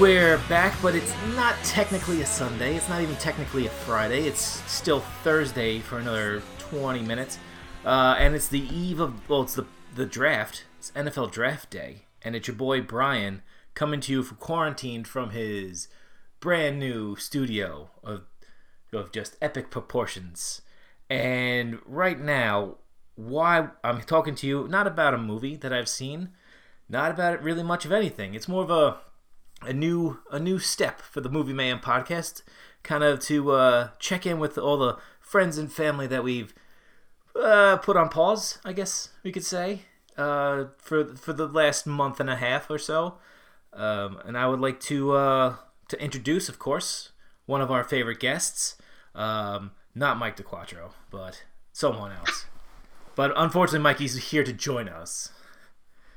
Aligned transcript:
we're 0.00 0.36
back, 0.48 0.76
but 0.82 0.94
it's 0.94 1.14
not 1.34 1.54
technically 1.62 2.20
a 2.20 2.26
Sunday. 2.26 2.76
It's 2.76 2.88
not 2.88 3.00
even 3.00 3.16
technically 3.16 3.66
a 3.66 3.70
Friday. 3.70 4.26
It's 4.26 4.42
still 4.70 5.00
Thursday 5.22 5.78
for 5.78 5.98
another 5.98 6.42
20 6.58 7.00
minutes. 7.00 7.38
Uh, 7.82 8.14
and 8.18 8.34
it's 8.34 8.48
the 8.48 8.60
eve 8.60 9.00
of, 9.00 9.26
well, 9.28 9.42
it's 9.42 9.54
the, 9.54 9.64
the 9.94 10.04
draft. 10.04 10.64
It's 10.78 10.90
NFL 10.90 11.32
draft 11.32 11.70
day. 11.70 12.02
And 12.20 12.36
it's 12.36 12.46
your 12.46 12.56
boy 12.56 12.82
Brian 12.82 13.42
coming 13.72 14.00
to 14.00 14.12
you 14.12 14.22
from 14.22 14.36
quarantined 14.36 15.08
from 15.08 15.30
his 15.30 15.88
brand 16.40 16.78
new 16.78 17.16
studio 17.16 17.88
of, 18.04 18.24
of 18.92 19.12
just 19.12 19.36
epic 19.40 19.70
proportions. 19.70 20.60
And 21.08 21.78
right 21.86 22.20
now, 22.20 22.76
why 23.14 23.68
I'm 23.82 24.02
talking 24.02 24.34
to 24.36 24.46
you 24.46 24.68
not 24.68 24.86
about 24.86 25.14
a 25.14 25.18
movie 25.18 25.56
that 25.56 25.72
I've 25.72 25.88
seen, 25.88 26.30
not 26.86 27.12
about 27.12 27.42
really 27.42 27.62
much 27.62 27.86
of 27.86 27.92
anything. 27.92 28.34
It's 28.34 28.48
more 28.48 28.62
of 28.62 28.70
a 28.70 28.98
a 29.62 29.72
new 29.72 30.18
a 30.30 30.38
new 30.38 30.58
step 30.58 31.00
for 31.00 31.20
the 31.20 31.28
Movie 31.28 31.52
Mayhem 31.52 31.80
podcast, 31.80 32.42
kind 32.82 33.02
of 33.02 33.20
to 33.20 33.52
uh, 33.52 33.88
check 33.98 34.26
in 34.26 34.38
with 34.38 34.58
all 34.58 34.76
the 34.76 34.98
friends 35.20 35.58
and 35.58 35.72
family 35.72 36.06
that 36.06 36.22
we've 36.24 36.54
uh, 37.34 37.76
put 37.78 37.96
on 37.96 38.08
pause, 38.08 38.58
I 38.64 38.72
guess 38.72 39.10
we 39.22 39.32
could 39.32 39.44
say, 39.44 39.82
uh, 40.16 40.66
for 40.78 41.16
for 41.16 41.32
the 41.32 41.46
last 41.46 41.86
month 41.86 42.20
and 42.20 42.30
a 42.30 42.36
half 42.36 42.70
or 42.70 42.78
so. 42.78 43.18
Um, 43.72 44.18
and 44.24 44.38
I 44.38 44.46
would 44.46 44.60
like 44.60 44.80
to 44.80 45.12
uh, 45.12 45.56
to 45.88 46.02
introduce, 46.02 46.48
of 46.48 46.58
course, 46.58 47.10
one 47.46 47.60
of 47.60 47.70
our 47.70 47.84
favorite 47.84 48.20
guests, 48.20 48.76
um, 49.14 49.72
not 49.94 50.18
Mike 50.18 50.36
Dequatro, 50.36 50.92
but 51.10 51.44
someone 51.72 52.12
else. 52.12 52.46
But 53.14 53.32
unfortunately, 53.36 53.80
Mikey's 53.82 54.30
here 54.30 54.44
to 54.44 54.52
join 54.52 54.88
us. 54.88 55.30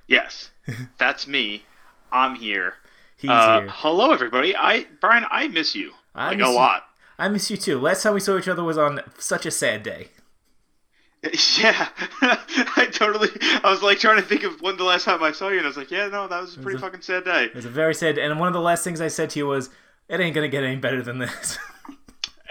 Yes, 0.07 0.51
that's 0.97 1.27
me. 1.27 1.63
I'm 2.11 2.35
here. 2.35 2.75
He's 3.19 3.29
Uh, 3.29 3.61
here. 3.61 3.69
hello, 3.69 4.11
everybody. 4.11 4.55
I 4.55 4.85
Brian, 5.01 5.25
I 5.29 5.47
miss 5.49 5.75
you 5.75 5.93
I 6.15 6.29
like 6.29 6.37
miss 6.39 6.47
a 6.47 6.51
you. 6.51 6.55
lot. 6.55 6.85
I 7.17 7.27
miss 7.27 7.51
you 7.51 7.57
too. 7.57 7.77
Last 7.79 8.01
time 8.03 8.13
we 8.13 8.19
saw 8.21 8.37
each 8.37 8.47
other 8.47 8.63
was 8.63 8.77
on 8.77 9.01
such 9.17 9.45
a 9.45 9.51
sad 9.51 9.83
day. 9.83 10.09
Yeah, 11.57 11.89
I 12.21 12.87
totally. 12.93 13.27
I 13.61 13.69
was 13.69 13.81
like 13.83 13.99
trying 13.99 14.15
to 14.15 14.21
think 14.21 14.43
of 14.43 14.61
when 14.61 14.77
the 14.77 14.85
last 14.85 15.03
time 15.03 15.21
I 15.21 15.33
saw 15.33 15.49
you, 15.49 15.57
and 15.57 15.65
I 15.65 15.67
was 15.67 15.75
like, 15.75 15.91
yeah, 15.91 16.07
no, 16.07 16.29
that 16.29 16.39
was 16.39 16.55
a 16.55 16.59
pretty 16.61 16.77
a- 16.77 16.79
fucking 16.81 17.01
sad 17.01 17.25
day. 17.25 17.43
It 17.45 17.55
was 17.55 17.65
a 17.65 17.69
very 17.69 17.93
sad, 17.93 18.17
and 18.17 18.39
one 18.39 18.47
of 18.47 18.53
the 18.53 18.61
last 18.61 18.85
things 18.85 19.01
I 19.01 19.09
said 19.09 19.29
to 19.31 19.39
you 19.39 19.45
was, 19.45 19.69
"It 20.07 20.21
ain't 20.21 20.33
gonna 20.33 20.47
get 20.47 20.63
any 20.63 20.77
better 20.77 21.01
than 21.01 21.19
this." 21.19 21.57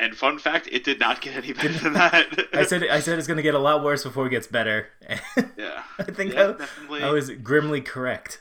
And 0.00 0.14
fun 0.16 0.38
fact, 0.38 0.68
it 0.70 0.84
did 0.84 1.00
not 1.00 1.20
get 1.20 1.34
any 1.34 1.52
better 1.52 1.72
than 1.72 1.94
that. 1.94 2.26
I 2.52 2.62
said, 2.64 2.84
"I 2.86 3.00
said 3.00 3.18
it's 3.18 3.26
gonna 3.26 3.42
get 3.42 3.54
a 3.56 3.58
lot 3.58 3.82
worse 3.82 4.04
before 4.04 4.26
it 4.26 4.30
gets 4.30 4.46
better." 4.46 4.90
Yeah, 5.56 5.82
I 5.98 6.02
think 6.04 6.34
Yeah, 6.34 6.52
I. 6.90 7.00
I 7.06 7.10
was 7.10 7.30
grimly 7.30 7.80
correct. 7.80 8.40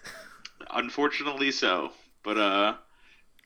unfortunately 0.69 1.49
so. 1.51 1.93
But 2.27 2.37
uh, 2.37 2.73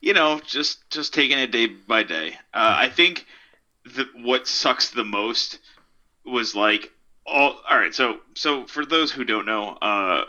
you 0.01 0.13
know, 0.13 0.39
just 0.39 0.89
just 0.89 1.13
taking 1.13 1.37
it 1.37 1.51
day 1.51 1.67
by 1.67 2.01
day. 2.01 2.29
Uh, 2.51 2.73
I 2.79 2.89
think 2.89 3.27
the 3.85 4.07
what 4.15 4.47
sucks 4.47 4.89
the 4.89 5.03
most 5.03 5.59
was 6.25 6.55
like 6.55 6.91
all. 7.27 7.61
All 7.69 7.77
right, 7.77 7.93
so 7.93 8.21
so 8.33 8.65
for 8.65 8.83
those 8.83 9.11
who 9.11 9.23
don't 9.23 9.45
know, 9.45 9.77
uh, 9.83 10.25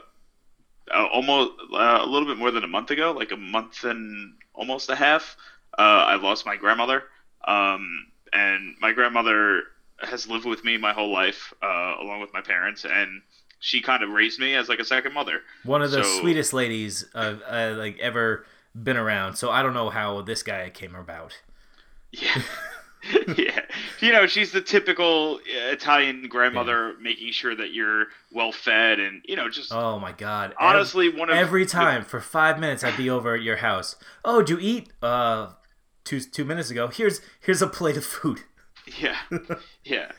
uh 0.94 1.06
almost 1.14 1.52
uh, 1.72 2.00
a 2.02 2.06
little 2.06 2.28
bit 2.28 2.36
more 2.36 2.50
than 2.50 2.62
a 2.62 2.68
month 2.68 2.90
ago, 2.90 3.12
like 3.12 3.32
a 3.32 3.38
month 3.38 3.84
and 3.84 4.34
almost 4.52 4.90
a 4.90 4.96
half, 4.96 5.34
uh, 5.78 6.04
I 6.12 6.16
lost 6.16 6.44
my 6.44 6.56
grandmother. 6.56 7.04
Um, 7.48 8.06
and 8.34 8.74
my 8.82 8.92
grandmother 8.92 9.62
has 10.02 10.28
lived 10.28 10.44
with 10.44 10.62
me 10.62 10.76
my 10.76 10.92
whole 10.92 11.10
life, 11.10 11.54
uh, 11.62 11.94
along 11.98 12.20
with 12.20 12.34
my 12.34 12.42
parents, 12.42 12.84
and 12.84 13.22
she 13.62 13.80
kind 13.80 14.02
of 14.02 14.10
raised 14.10 14.38
me 14.38 14.54
as 14.54 14.68
like 14.68 14.78
a 14.80 14.84
second 14.84 15.14
mother. 15.14 15.40
One 15.64 15.80
of 15.82 15.90
the 15.90 16.04
So- 16.04 16.20
sweetest 16.20 16.52
ladies 16.52 17.06
I've 17.14 17.40
uh, 17.48 17.74
like 17.78 17.98
ever 18.00 18.44
been 18.74 18.96
around. 18.98 19.36
So 19.36 19.50
I 19.50 19.62
don't 19.62 19.72
know 19.74 19.88
how 19.88 20.20
this 20.22 20.42
guy 20.42 20.68
came 20.70 20.94
about. 20.94 21.40
Yeah. 22.10 22.42
yeah. 23.36 23.60
You 24.00 24.12
know, 24.12 24.28
she's 24.28 24.52
the 24.52 24.60
typical 24.60 25.40
Italian 25.44 26.28
grandmother 26.28 26.94
making 27.00 27.32
sure 27.32 27.52
that 27.56 27.72
you're 27.72 28.06
well 28.32 28.52
fed 28.52 29.00
and, 29.00 29.22
you 29.24 29.34
know, 29.34 29.48
just 29.48 29.72
Oh 29.72 29.98
my 29.98 30.12
god! 30.12 30.54
Honestly 30.60 31.08
one 31.08 31.28
of 31.28 31.34
every 31.36 31.64
the- 31.64 31.70
time 31.70 32.04
for 32.04 32.20
five 32.20 32.60
minutes 32.60 32.84
I'd 32.84 32.96
be 32.96 33.10
over 33.10 33.34
at 33.34 33.42
your 33.42 33.56
house. 33.56 33.96
Oh, 34.24 34.40
do 34.42 34.54
you 34.54 34.60
eat? 34.60 34.92
Uh, 35.02 35.48
two 36.04 36.20
two 36.20 36.44
minutes 36.44 36.70
ago. 36.70 36.86
Here's 36.88 37.20
here's 37.40 37.60
a 37.60 37.66
plate 37.66 37.96
of 37.96 38.04
food. 38.04 38.40
yeah. 39.00 39.16
Yeah. 39.84 40.12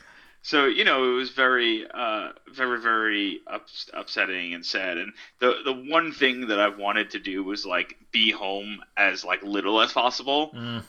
So, 0.46 0.66
you 0.66 0.84
know, 0.84 1.10
it 1.10 1.14
was 1.16 1.30
very 1.30 1.86
uh 1.92 2.28
very 2.52 2.78
very 2.78 3.40
ups- 3.46 3.88
upsetting 3.94 4.52
and 4.52 4.64
sad 4.64 4.98
and 4.98 5.12
the 5.38 5.56
the 5.64 5.72
one 5.72 6.12
thing 6.12 6.48
that 6.48 6.60
I 6.60 6.68
wanted 6.68 7.10
to 7.12 7.18
do 7.18 7.42
was 7.42 7.64
like 7.64 7.96
be 8.12 8.30
home 8.30 8.80
as 8.96 9.24
like 9.24 9.42
little 9.42 9.80
as 9.80 9.92
possible. 9.92 10.50
Mm. 10.54 10.82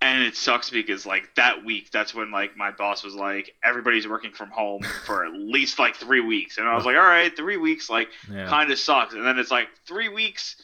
and 0.00 0.22
it 0.22 0.36
sucks 0.36 0.70
because 0.70 1.04
like 1.04 1.34
that 1.34 1.64
week 1.64 1.90
that's 1.90 2.14
when 2.14 2.30
like 2.30 2.56
my 2.56 2.70
boss 2.70 3.02
was 3.04 3.14
like 3.16 3.54
everybody's 3.64 4.06
working 4.06 4.30
from 4.32 4.50
home 4.50 4.82
for 5.04 5.24
at 5.24 5.32
least 5.32 5.78
like 5.80 5.94
three 5.96 6.20
weeks 6.20 6.58
and 6.58 6.66
i 6.68 6.74
was 6.74 6.84
like 6.84 6.96
all 6.96 7.02
right 7.02 7.36
three 7.36 7.56
weeks 7.56 7.88
like 7.90 8.08
Yeah. 8.30 8.46
kind 8.48 8.70
of 8.72 8.78
sucks 8.80 9.14
and 9.14 9.24
then 9.26 9.38
it's 9.38 9.50
like 9.52 9.68
three 9.86 10.08
weeks 10.08 10.56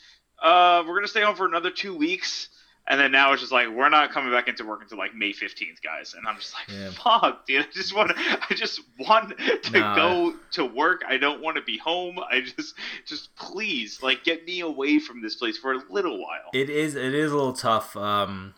uh 0.42 0.82
we're 0.86 0.94
gonna 0.96 1.06
stay 1.08 1.22
home 1.22 1.36
for 1.36 1.46
another 1.46 1.70
two 1.70 1.94
weeks 1.96 2.48
and 2.88 2.98
then 2.98 3.12
now 3.12 3.32
it's 3.32 3.40
just 3.42 3.52
like 3.52 3.68
we're 3.68 3.88
not 3.88 4.10
coming 4.10 4.32
back 4.32 4.48
into 4.48 4.64
work 4.64 4.80
until 4.82 4.98
like 4.98 5.14
may 5.14 5.30
15th 5.32 5.80
guys 5.84 6.14
and 6.16 6.26
i'm 6.26 6.36
just 6.36 6.54
like 6.54 6.68
Yeah. 6.76 6.90
fuck 6.90 7.46
dude 7.46 7.62
i 7.64 7.68
just 7.72 7.94
want 7.94 8.10
to 8.10 8.16
i 8.50 8.54
just 8.54 8.80
want 8.98 9.38
to 9.38 9.70
Nah. 9.78 9.94
go 9.94 10.34
to 10.52 10.64
work 10.64 11.02
i 11.08 11.16
don't 11.16 11.42
want 11.42 11.56
to 11.56 11.62
be 11.62 11.78
home 11.78 12.18
i 12.30 12.40
just 12.40 12.74
just 13.06 13.34
please 13.36 14.02
like 14.02 14.24
get 14.24 14.44
me 14.46 14.60
away 14.60 14.98
from 14.98 15.22
this 15.22 15.34
place 15.36 15.56
for 15.58 15.72
a 15.72 15.80
little 15.90 16.18
while 16.20 16.50
It 16.52 16.70
is 16.70 16.94
it 16.94 17.14
is 17.14 17.30
a 17.30 17.36
little 17.36 17.52
tough 17.52 17.96
um, 17.96 18.54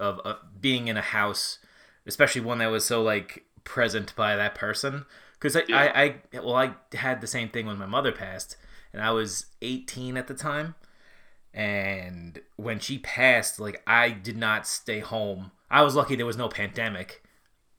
of, 0.00 0.18
of 0.20 0.36
being 0.60 0.88
in 0.88 0.96
a 0.96 1.02
house, 1.02 1.58
especially 2.06 2.40
one 2.40 2.58
that 2.58 2.70
was 2.70 2.84
so 2.84 3.02
like 3.02 3.44
present 3.64 4.14
by 4.16 4.34
that 4.36 4.54
person. 4.54 5.04
Because 5.34 5.56
I, 5.56 5.62
Yeah. 5.68 5.76
I, 5.94 6.02
I 6.02 6.40
well 6.40 6.54
I 6.56 6.74
had 6.96 7.20
the 7.20 7.26
same 7.26 7.50
thing 7.50 7.66
when 7.66 7.76
my 7.76 7.86
mother 7.86 8.12
passed, 8.12 8.56
and 8.94 9.02
I 9.02 9.10
was 9.10 9.46
18 9.60 10.16
at 10.16 10.26
the 10.26 10.32
time, 10.34 10.74
and 11.54 12.40
when 12.56 12.80
she 12.80 12.98
passed, 12.98 13.60
like 13.60 13.82
I 13.86 14.10
did 14.10 14.36
not 14.36 14.66
stay 14.66 14.98
home. 14.98 15.52
I 15.70 15.82
was 15.82 15.94
lucky 15.94 16.16
there 16.16 16.26
was 16.26 16.36
no 16.36 16.48
pandemic. 16.48 17.22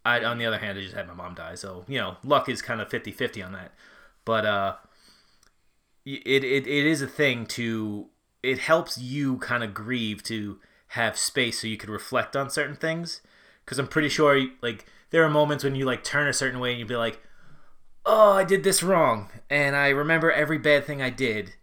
I, 0.06 0.24
on 0.24 0.38
the 0.38 0.46
other 0.46 0.60
hand, 0.60 0.78
I 0.78 0.82
just 0.82 0.96
had 0.96 1.08
my 1.08 1.14
mom 1.14 1.36
die, 1.36 1.56
so 1.56 1.84
you 1.88 1.98
know, 1.98 2.18
luck 2.24 2.48
is 2.48 2.62
kind 2.62 2.80
of 2.80 2.90
50-50 2.90 3.46
on 3.46 3.54
that. 3.54 3.74
But 4.24 4.46
uh, 4.46 4.76
it, 6.06 6.44
it 6.44 6.68
it 6.68 6.86
is 6.86 7.02
a 7.02 7.08
thing 7.08 7.46
to 7.48 8.08
it 8.44 8.60
helps 8.60 8.98
you 8.98 9.38
kind 9.38 9.64
of 9.64 9.74
grieve 9.74 10.22
to 10.24 10.60
have 10.90 11.18
space 11.18 11.62
so 11.62 11.68
you 11.68 11.78
could 11.78 11.90
reflect 11.90 12.36
on 12.36 12.50
certain 12.50 12.76
things 12.76 13.22
because 13.64 13.80
i'm 13.80 13.88
pretty 13.88 14.10
sure 14.10 14.46
like 14.62 14.86
there 15.10 15.24
are 15.24 15.30
moments 15.30 15.64
when 15.64 15.76
you 15.76 15.84
like 15.84 16.04
turn 16.04 16.28
a 16.28 16.34
certain 16.34 16.60
way 16.60 16.72
and 16.72 16.80
you'd 16.80 16.88
be 16.88 16.96
like 16.96 17.22
oh 18.06 18.34
i 18.34 18.44
did 18.44 18.64
this 18.64 18.84
wrong 18.84 19.30
and 19.50 19.76
i 19.76 19.90
remember 19.90 20.32
every 20.32 20.60
bad 20.60 20.86
thing 20.86 21.02
i 21.02 21.10
did 21.10 21.56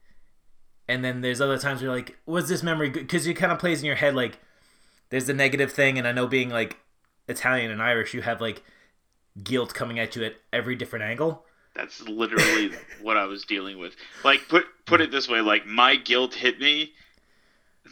and 0.88 1.04
then 1.04 1.20
there's 1.20 1.40
other 1.40 1.58
times 1.58 1.80
where 1.80 1.88
you're 1.90 1.96
like 1.96 2.16
was 2.26 2.48
this 2.48 2.62
memory 2.62 2.88
good 2.88 3.00
because 3.06 3.26
it 3.26 3.34
kind 3.34 3.52
of 3.52 3.58
plays 3.58 3.80
in 3.80 3.86
your 3.86 3.96
head 3.96 4.14
like 4.14 4.38
there's 5.10 5.26
the 5.26 5.34
negative 5.34 5.72
thing 5.72 5.98
and 5.98 6.06
i 6.08 6.12
know 6.12 6.26
being 6.26 6.48
like 6.50 6.76
italian 7.28 7.70
and 7.70 7.82
irish 7.82 8.12
you 8.14 8.22
have 8.22 8.40
like 8.40 8.62
guilt 9.42 9.72
coming 9.74 9.98
at 9.98 10.14
you 10.16 10.24
at 10.24 10.34
every 10.52 10.74
different 10.74 11.04
angle 11.04 11.44
That's 11.74 12.02
literally 12.02 12.72
what 13.00 13.16
I 13.16 13.24
was 13.24 13.44
dealing 13.46 13.78
with. 13.78 13.94
Like 14.24 14.46
put 14.48 14.64
put 14.84 15.00
it 15.00 15.10
this 15.10 15.26
way, 15.26 15.40
like 15.40 15.64
my 15.66 15.96
guilt 15.96 16.34
hit 16.34 16.60
me 16.60 16.92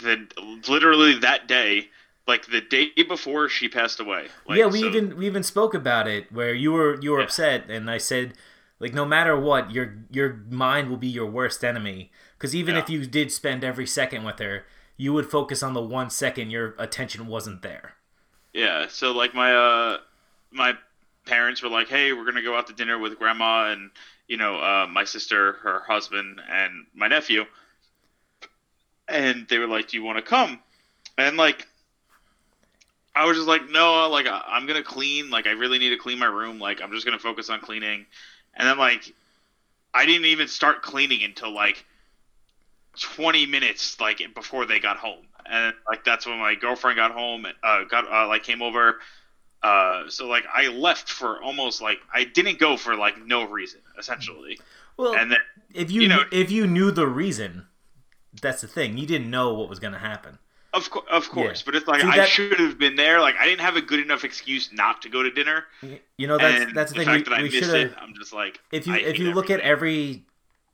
the 0.02 0.26
literally 0.68 1.18
that 1.20 1.48
day, 1.48 1.88
like 2.26 2.46
the 2.46 2.60
day 2.60 2.88
before 3.08 3.48
she 3.48 3.68
passed 3.68 3.98
away. 4.00 4.26
Like, 4.46 4.58
yeah, 4.58 4.66
we 4.66 4.80
so- 4.80 4.86
even 4.86 5.16
we 5.16 5.26
even 5.26 5.42
spoke 5.42 5.72
about 5.74 6.06
it 6.06 6.30
where 6.30 6.52
you 6.54 6.72
were 6.72 7.00
you 7.00 7.12
were 7.12 7.18
Yeah. 7.20 7.24
upset, 7.24 7.70
and 7.70 7.90
I 7.90 7.96
said, 7.98 8.34
Like 8.78 8.92
no 8.94 9.04
matter 9.04 9.38
what, 9.38 9.70
your 9.70 9.94
your 10.10 10.34
mind 10.50 10.90
will 10.90 10.96
be 10.98 11.08
your 11.08 11.26
worst 11.26 11.64
enemy. 11.64 12.10
Because 12.40 12.56
even 12.56 12.74
Yeah. 12.74 12.80
if 12.80 12.88
you 12.90 13.06
did 13.06 13.30
spend 13.30 13.62
every 13.64 13.86
second 13.86 14.24
with 14.24 14.40
her, 14.40 14.66
you 14.96 15.12
would 15.12 15.30
focus 15.30 15.62
on 15.62 15.74
the 15.74 15.82
one 15.82 16.10
second 16.10 16.50
your 16.50 16.74
attention 16.78 17.26
wasn't 17.28 17.60
there. 17.62 17.96
Yeah, 18.52 18.86
so 18.88 19.12
like 19.12 19.34
my 19.34 19.54
uh 19.54 20.00
my 20.50 20.76
parents 21.26 21.62
were 21.62 21.68
like, 21.68 21.88
"Hey, 21.88 22.12
we're 22.12 22.24
gonna 22.24 22.42
go 22.42 22.56
out 22.56 22.66
to 22.68 22.72
dinner 22.72 22.98
with 22.98 23.18
grandma 23.18 23.70
and 23.72 23.90
you 24.28 24.36
know 24.36 24.56
uh, 24.60 24.86
my 24.90 25.04
sister, 25.04 25.54
her 25.62 25.80
husband, 25.80 26.40
and 26.48 26.86
my 26.94 27.08
nephew." 27.08 27.46
And 29.08 29.46
they 29.48 29.58
were 29.58 29.66
like, 29.66 29.88
"Do 29.88 29.96
you 29.96 30.02
want 30.02 30.18
to 30.18 30.22
come?" 30.22 30.62
And 31.18 31.36
like, 31.36 31.66
I 33.14 33.24
was 33.26 33.36
just 33.36 33.48
like, 33.48 33.68
"No, 33.70 34.08
like 34.08 34.26
I- 34.26 34.44
I'm 34.46 34.66
gonna 34.66 34.82
clean. 34.82 35.30
Like 35.30 35.46
I 35.46 35.50
really 35.52 35.78
need 35.78 35.90
to 35.90 35.96
clean 35.96 36.18
my 36.18 36.26
room. 36.26 36.58
Like 36.58 36.80
I'm 36.80 36.92
just 36.92 37.04
gonna 37.04 37.18
focus 37.18 37.50
on 37.50 37.60
cleaning." 37.60 38.06
And 38.54 38.68
then 38.68 38.78
like, 38.78 39.14
I 39.94 40.06
didn't 40.06 40.26
even 40.26 40.48
start 40.48 40.82
cleaning 40.82 41.22
until 41.24 41.50
like 41.52 41.84
20 42.98 43.46
minutes 43.46 44.00
like 44.00 44.20
before 44.34 44.66
they 44.66 44.78
got 44.80 44.96
home 44.96 45.26
and 45.46 45.74
like 45.88 46.04
that's 46.04 46.26
when 46.26 46.38
my 46.38 46.54
girlfriend 46.54 46.96
got 46.96 47.12
home 47.12 47.46
uh 47.62 47.84
got 47.84 48.10
uh, 48.10 48.26
like 48.26 48.42
came 48.42 48.62
over 48.62 49.00
uh 49.62 50.08
so 50.08 50.26
like 50.26 50.44
i 50.52 50.68
left 50.68 51.08
for 51.10 51.40
almost 51.42 51.80
like 51.80 51.98
i 52.12 52.24
didn't 52.24 52.58
go 52.58 52.76
for 52.76 52.96
like 52.96 53.24
no 53.26 53.44
reason 53.44 53.80
essentially 53.98 54.58
Well, 54.96 55.14
and 55.14 55.30
then 55.30 55.38
if 55.72 55.90
you, 55.90 56.02
you 56.02 56.08
know- 56.08 56.24
if 56.32 56.50
you 56.50 56.66
knew 56.66 56.90
the 56.90 57.06
reason, 57.06 57.66
that's 58.42 58.60
the 58.60 58.66
thing. 58.68 58.98
You 58.98 59.06
didn't 59.06 59.30
know 59.30 59.54
what 59.54 59.68
was 59.68 59.78
going 59.78 59.92
to 59.92 59.98
happen. 59.98 60.38
of, 60.74 60.90
co- 60.90 61.04
of 61.10 61.28
course 61.30 61.60
Yeah. 61.60 61.64
but 61.66 61.74
it's 61.76 61.86
like 61.88 62.00
See, 62.00 62.08
i 62.08 62.16
that- 62.16 62.28
should 62.28 62.58
have 62.58 62.78
been 62.78 62.96
there 62.96 63.20
like 63.20 63.36
i 63.38 63.44
didn't 63.44 63.60
have 63.60 63.76
a 63.76 63.80
good 63.82 64.00
enough 64.00 64.24
excuse 64.24 64.70
not 64.72 65.00
to 65.02 65.08
go 65.08 65.22
to 65.22 65.30
dinner 65.30 65.64
You 66.16 66.26
know 66.26 66.38
that's 66.38 66.64
and 66.64 66.76
that's 66.76 66.92
the 66.92 66.98
the 67.00 67.04
thing. 67.04 67.24
fact 67.24 67.28
we 67.28 67.34
that 67.34 67.38
i 67.40 67.42
missed 67.42 67.56
should 67.56 67.74
it 67.90 67.92
i'm 68.00 68.14
just 68.14 68.32
like 68.32 68.60
If 68.72 68.86
you 68.86 68.94
if 68.94 69.18
you 69.18 69.32
look 69.32 69.50
at 69.50 69.60
every 69.60 70.24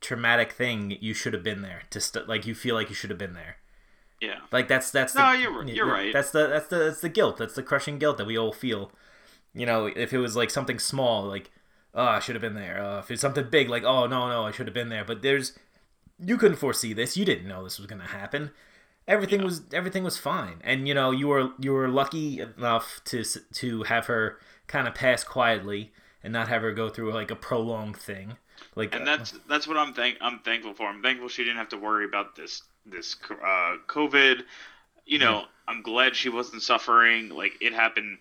traumatic 0.01 0.51
thing, 0.51 0.97
you 1.01 1.13
should 1.13 1.33
have 1.33 1.43
been 1.43 1.61
there 1.61 1.83
to 1.91 1.99
st- 2.01 2.27
like 2.27 2.45
you 2.45 2.55
feel 2.55 2.75
like 2.75 2.89
you 2.89 2.95
should 2.95 3.09
have 3.09 3.19
been 3.19 3.33
there. 3.33 3.57
yeah 4.21 4.39
Like 4.51 4.67
that's 4.67 4.91
that's 4.91 5.15
No, 5.15 5.31
you're 5.31 5.63
you're 5.65 5.85
right. 5.85 6.13
That's 6.13 6.31
the 6.31 6.47
that's 6.47 6.67
the 6.67 6.77
that's 6.77 7.01
the 7.01 7.09
guilt. 7.09 7.37
That's 7.37 7.55
the 7.55 7.63
crushing 7.63 7.99
guilt 7.99 8.17
that 8.17 8.27
we 8.27 8.37
all 8.37 8.53
feel. 8.53 8.91
You 9.53 9.65
know, 9.65 9.87
if 9.87 10.13
it 10.13 10.19
was 10.19 10.35
like 10.35 10.49
something 10.49 10.79
small, 10.79 11.23
like 11.25 11.51
oh 11.93 12.03
I 12.05 12.19
should 12.19 12.35
have 12.35 12.41
been 12.41 12.55
there. 12.55 12.81
Uh, 12.81 12.99
if 12.99 13.11
it's 13.11 13.21
something 13.21 13.49
big, 13.49 13.69
like 13.69 13.83
oh 13.83 14.07
no 14.07 14.29
no 14.29 14.43
I 14.45 14.51
should 14.51 14.67
have 14.67 14.73
been 14.73 14.89
there. 14.89 15.05
But 15.05 15.21
there's 15.21 15.53
you 16.19 16.37
couldn't 16.37 16.57
foresee 16.57 16.93
this. 16.93 17.17
You 17.17 17.25
didn't 17.25 17.47
know 17.47 17.63
this 17.63 17.77
was 17.77 17.87
gonna 17.87 18.07
happen. 18.07 18.51
Everything 19.07 19.43
was 19.43 19.61
everything 19.73 20.03
was 20.03 20.17
fine, 20.17 20.59
and 20.63 20.87
you 20.87 20.93
know 20.93 21.11
you 21.11 21.27
were 21.29 21.51
you 21.59 21.71
were 21.73 21.87
lucky 21.87 22.41
enough 22.41 23.01
to 23.05 23.21
s- 23.21 23.37
to 23.53 23.83
have 23.83 24.07
her 24.07 24.39
kind 24.67 24.87
of 24.87 24.95
pass 24.95 25.23
quietly 25.23 25.93
and 26.23 26.33
not 26.33 26.49
have 26.49 26.61
her 26.61 26.73
go 26.73 26.89
through 26.89 27.13
like 27.13 27.31
a 27.31 27.35
prolonged 27.35 27.97
thing. 27.97 28.37
Like 28.75 28.93
and 28.95 29.05
that's 29.05 29.33
that's 29.49 29.67
what 29.67 29.77
I'm 29.77 29.93
thank 29.93 30.17
I'm 30.21 30.39
thankful 30.39 30.73
for. 30.73 30.87
I'm 30.87 31.01
thankful 31.01 31.29
she 31.29 31.43
didn't 31.43 31.57
have 31.57 31.69
to 31.69 31.77
worry 31.77 32.05
about 32.05 32.35
this 32.35 32.63
this 32.85 33.15
uh, 33.31 33.75
COVID. 33.87 34.41
You 35.05 35.19
know, 35.19 35.45
I'm 35.67 35.81
glad 35.81 36.15
she 36.15 36.29
wasn't 36.29 36.61
suffering. 36.61 37.29
Like 37.29 37.53
it 37.61 37.73
happened. 37.73 38.19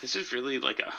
This 0.00 0.16
is 0.16 0.32
really 0.32 0.58
like 0.58 0.80
a 0.80 0.92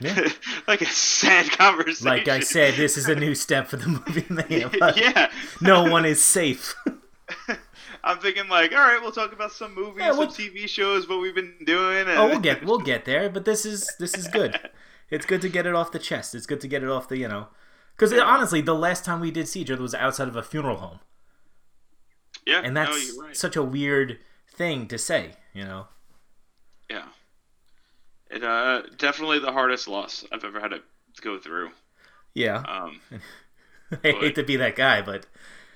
Yeah. 0.00 0.28
like 0.66 0.82
a 0.82 0.86
sad 0.86 1.50
conversation. 1.50 2.06
like 2.06 2.28
I 2.28 2.40
said, 2.40 2.74
this 2.74 2.96
is 2.96 3.08
a 3.08 3.14
new 3.14 3.34
step 3.34 3.68
for 3.68 3.76
the 3.76 3.88
movie. 3.88 4.26
Yeah. 5.00 5.30
no 5.60 5.90
one 5.90 6.04
is 6.04 6.22
safe. 6.22 6.74
I'm 8.04 8.18
thinking 8.18 8.48
like, 8.48 8.72
all 8.72 8.78
right, 8.80 9.00
we'll 9.00 9.12
talk 9.12 9.32
about 9.32 9.52
some 9.52 9.74
movies, 9.74 10.00
Yeah, 10.00 10.10
some 10.10 10.18
we'll- 10.18 10.28
TV 10.28 10.68
shows, 10.68 11.08
what 11.08 11.20
we've 11.20 11.34
been 11.34 11.54
doing. 11.64 12.00
And... 12.00 12.10
oh, 12.10 12.28
we'll 12.28 12.40
get 12.40 12.64
we'll 12.64 12.78
get 12.80 13.04
there, 13.04 13.30
but 13.30 13.44
this 13.44 13.64
is 13.64 13.90
this 13.98 14.14
is 14.16 14.28
good. 14.28 14.58
It's 15.10 15.26
good 15.26 15.40
to 15.42 15.48
get 15.48 15.66
it 15.66 15.74
off 15.74 15.92
the 15.92 15.98
chest. 15.98 16.34
It's 16.34 16.46
good 16.46 16.60
to 16.62 16.68
get 16.68 16.82
it 16.82 16.88
off 16.88 17.08
the 17.08 17.16
you 17.18 17.28
know, 17.28 17.48
because 17.96 18.12
honestly, 18.12 18.60
the 18.60 18.74
last 18.74 19.04
time 19.04 19.20
we 19.20 19.30
did 19.30 19.48
see 19.48 19.60
each 19.62 19.70
other 19.70 19.82
was 19.82 19.94
outside 19.94 20.28
of 20.28 20.36
a 20.36 20.42
funeral 20.42 20.76
home, 20.78 21.00
yeah, 22.46 22.60
and 22.62 22.74
no, 22.82 22.92
that's 22.92 23.06
you're 23.08 23.24
right. 23.24 23.36
such 23.36 23.56
a 23.56 23.62
weird 23.62 24.18
thing 24.48 24.86
to 24.88 24.98
say. 24.98 25.34
You 25.54 25.64
know, 25.64 25.86
Yeah. 26.88 27.08
It 28.30 28.42
uh 28.42 28.82
definitely 28.96 29.38
the 29.38 29.52
hardest 29.52 29.86
loss 29.88 30.24
I've 30.32 30.44
ever 30.44 30.58
had 30.60 30.70
to 30.72 30.82
go 31.20 31.38
through. 31.38 31.70
yeah. 32.34 32.64
Um 32.66 33.00
I 34.04 34.12
hate 34.12 34.34
to 34.36 34.42
be 34.42 34.56
that 34.56 34.76
guy, 34.76 35.02
but 35.02 35.26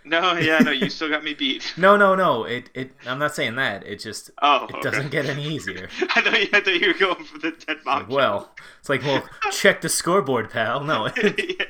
no, 0.06 0.34
yeah, 0.34 0.58
no, 0.58 0.70
you 0.70 0.88
still 0.88 1.08
got 1.08 1.24
me 1.24 1.34
beat. 1.34 1.74
no, 1.76 1.96
no, 1.96 2.14
no. 2.14 2.44
It 2.44 2.70
it. 2.74 2.92
I'm 3.06 3.18
not 3.18 3.34
saying 3.34 3.56
that. 3.56 3.86
It 3.86 4.00
just 4.00 4.30
Oh, 4.40 4.66
it 4.70 4.82
doesn't 4.82 5.10
get 5.10 5.26
any 5.26 5.44
easier. 5.44 5.88
I 6.14 6.20
thought 6.22 6.40
you, 6.40 6.48
I 6.52 6.60
thought 6.60 6.80
you 6.80 6.86
were 6.88 6.98
going 6.98 7.24
for 7.24 7.38
the 7.38 7.50
dead 7.50 7.78
mom. 7.84 8.02
Like, 8.02 8.08
well, 8.08 8.54
it's 8.80 8.88
like, 8.88 9.02
well, 9.02 9.24
check 9.50 9.80
the 9.80 9.88
scoreboard, 9.88 10.50
pal. 10.50 10.82
No, 10.84 11.08
yeah. 11.16 11.64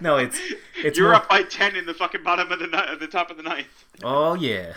no, 0.00 0.16
it's 0.16 0.40
it's 0.82 0.98
You're 0.98 1.08
more, 1.08 1.16
up 1.16 1.28
by 1.28 1.42
ten 1.42 1.76
in 1.76 1.86
the 1.86 1.94
fucking 1.94 2.22
bottom 2.22 2.50
of 2.50 2.58
the 2.58 2.66
ni- 2.66 2.76
at 2.76 3.00
the 3.00 3.06
top 3.06 3.30
of 3.30 3.36
the 3.36 3.42
ninth. 3.42 3.84
Oh 4.02 4.34
yeah. 4.34 4.74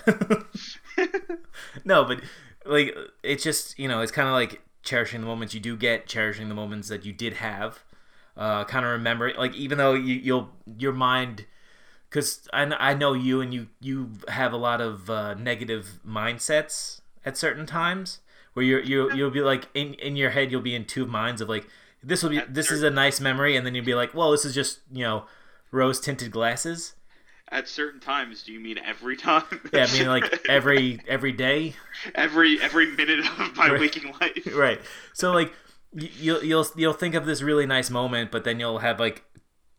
no, 1.85 2.03
but 2.03 2.21
like 2.65 2.95
it's 3.23 3.43
just 3.43 3.79
you 3.79 3.87
know 3.87 4.01
it's 4.01 4.11
kind 4.11 4.27
of 4.27 4.33
like 4.33 4.61
cherishing 4.83 5.21
the 5.21 5.27
moments 5.27 5.53
you 5.53 5.59
do 5.59 5.75
get, 5.75 6.07
cherishing 6.07 6.49
the 6.49 6.55
moments 6.55 6.89
that 6.89 7.05
you 7.05 7.13
did 7.13 7.33
have. 7.33 7.83
Uh, 8.35 8.63
kind 8.65 8.85
of 8.85 8.91
remember 8.91 9.33
like 9.33 9.53
even 9.55 9.77
though 9.77 9.93
you, 9.93 10.15
you'll 10.15 10.49
your 10.77 10.93
mind, 10.93 11.45
because 12.09 12.47
I, 12.53 12.63
I 12.63 12.93
know 12.93 13.13
you 13.13 13.41
and 13.41 13.53
you 13.53 13.67
you 13.79 14.11
have 14.27 14.53
a 14.53 14.57
lot 14.57 14.81
of 14.81 15.09
uh, 15.09 15.33
negative 15.35 15.99
mindsets 16.07 17.01
at 17.25 17.37
certain 17.37 17.65
times 17.65 18.19
where 18.53 18.65
you're 18.65 18.81
you 18.81 19.13
you'll 19.13 19.31
be 19.31 19.41
like 19.41 19.67
in 19.73 19.93
in 19.95 20.15
your 20.15 20.31
head 20.31 20.51
you'll 20.51 20.61
be 20.61 20.75
in 20.75 20.85
two 20.85 21.05
minds 21.05 21.41
of 21.41 21.49
like 21.49 21.67
this 22.03 22.23
will 22.23 22.29
be 22.29 22.37
At 22.37 22.53
this 22.53 22.71
is 22.71 22.83
a 22.83 22.89
nice 22.89 23.19
memory 23.19 23.55
and 23.55 23.65
then 23.65 23.75
you'll 23.75 23.85
be 23.85 23.95
like 23.95 24.13
well 24.13 24.31
this 24.31 24.45
is 24.45 24.53
just 24.55 24.79
you 24.91 25.03
know 25.03 25.25
rose 25.71 25.99
tinted 25.99 26.31
glasses. 26.31 26.93
At 27.49 27.69
certain 27.69 28.01
times, 28.01 28.43
do 28.43 28.51
you 28.51 28.59
mean 28.59 28.77
every 28.77 29.15
time? 29.15 29.43
Yeah, 29.71 29.85
I 29.89 29.93
mean 29.93 30.07
like 30.07 30.45
every 30.49 30.99
every 31.07 31.31
day. 31.31 31.75
every 32.13 32.59
every 32.61 32.87
minute 32.87 33.19
of 33.19 33.55
my 33.55 33.69
Right. 33.69 33.79
waking 33.79 34.13
life. 34.19 34.47
right. 34.53 34.81
So 35.13 35.31
like 35.31 35.53
you'll 35.93 36.43
you'll 36.43 36.67
you'll 36.75 36.93
think 36.93 37.15
of 37.15 37.25
this 37.25 37.41
really 37.41 37.65
nice 37.65 37.89
moment, 37.89 38.31
but 38.31 38.43
then 38.43 38.59
you'll 38.59 38.79
have 38.79 38.99
like 38.99 39.23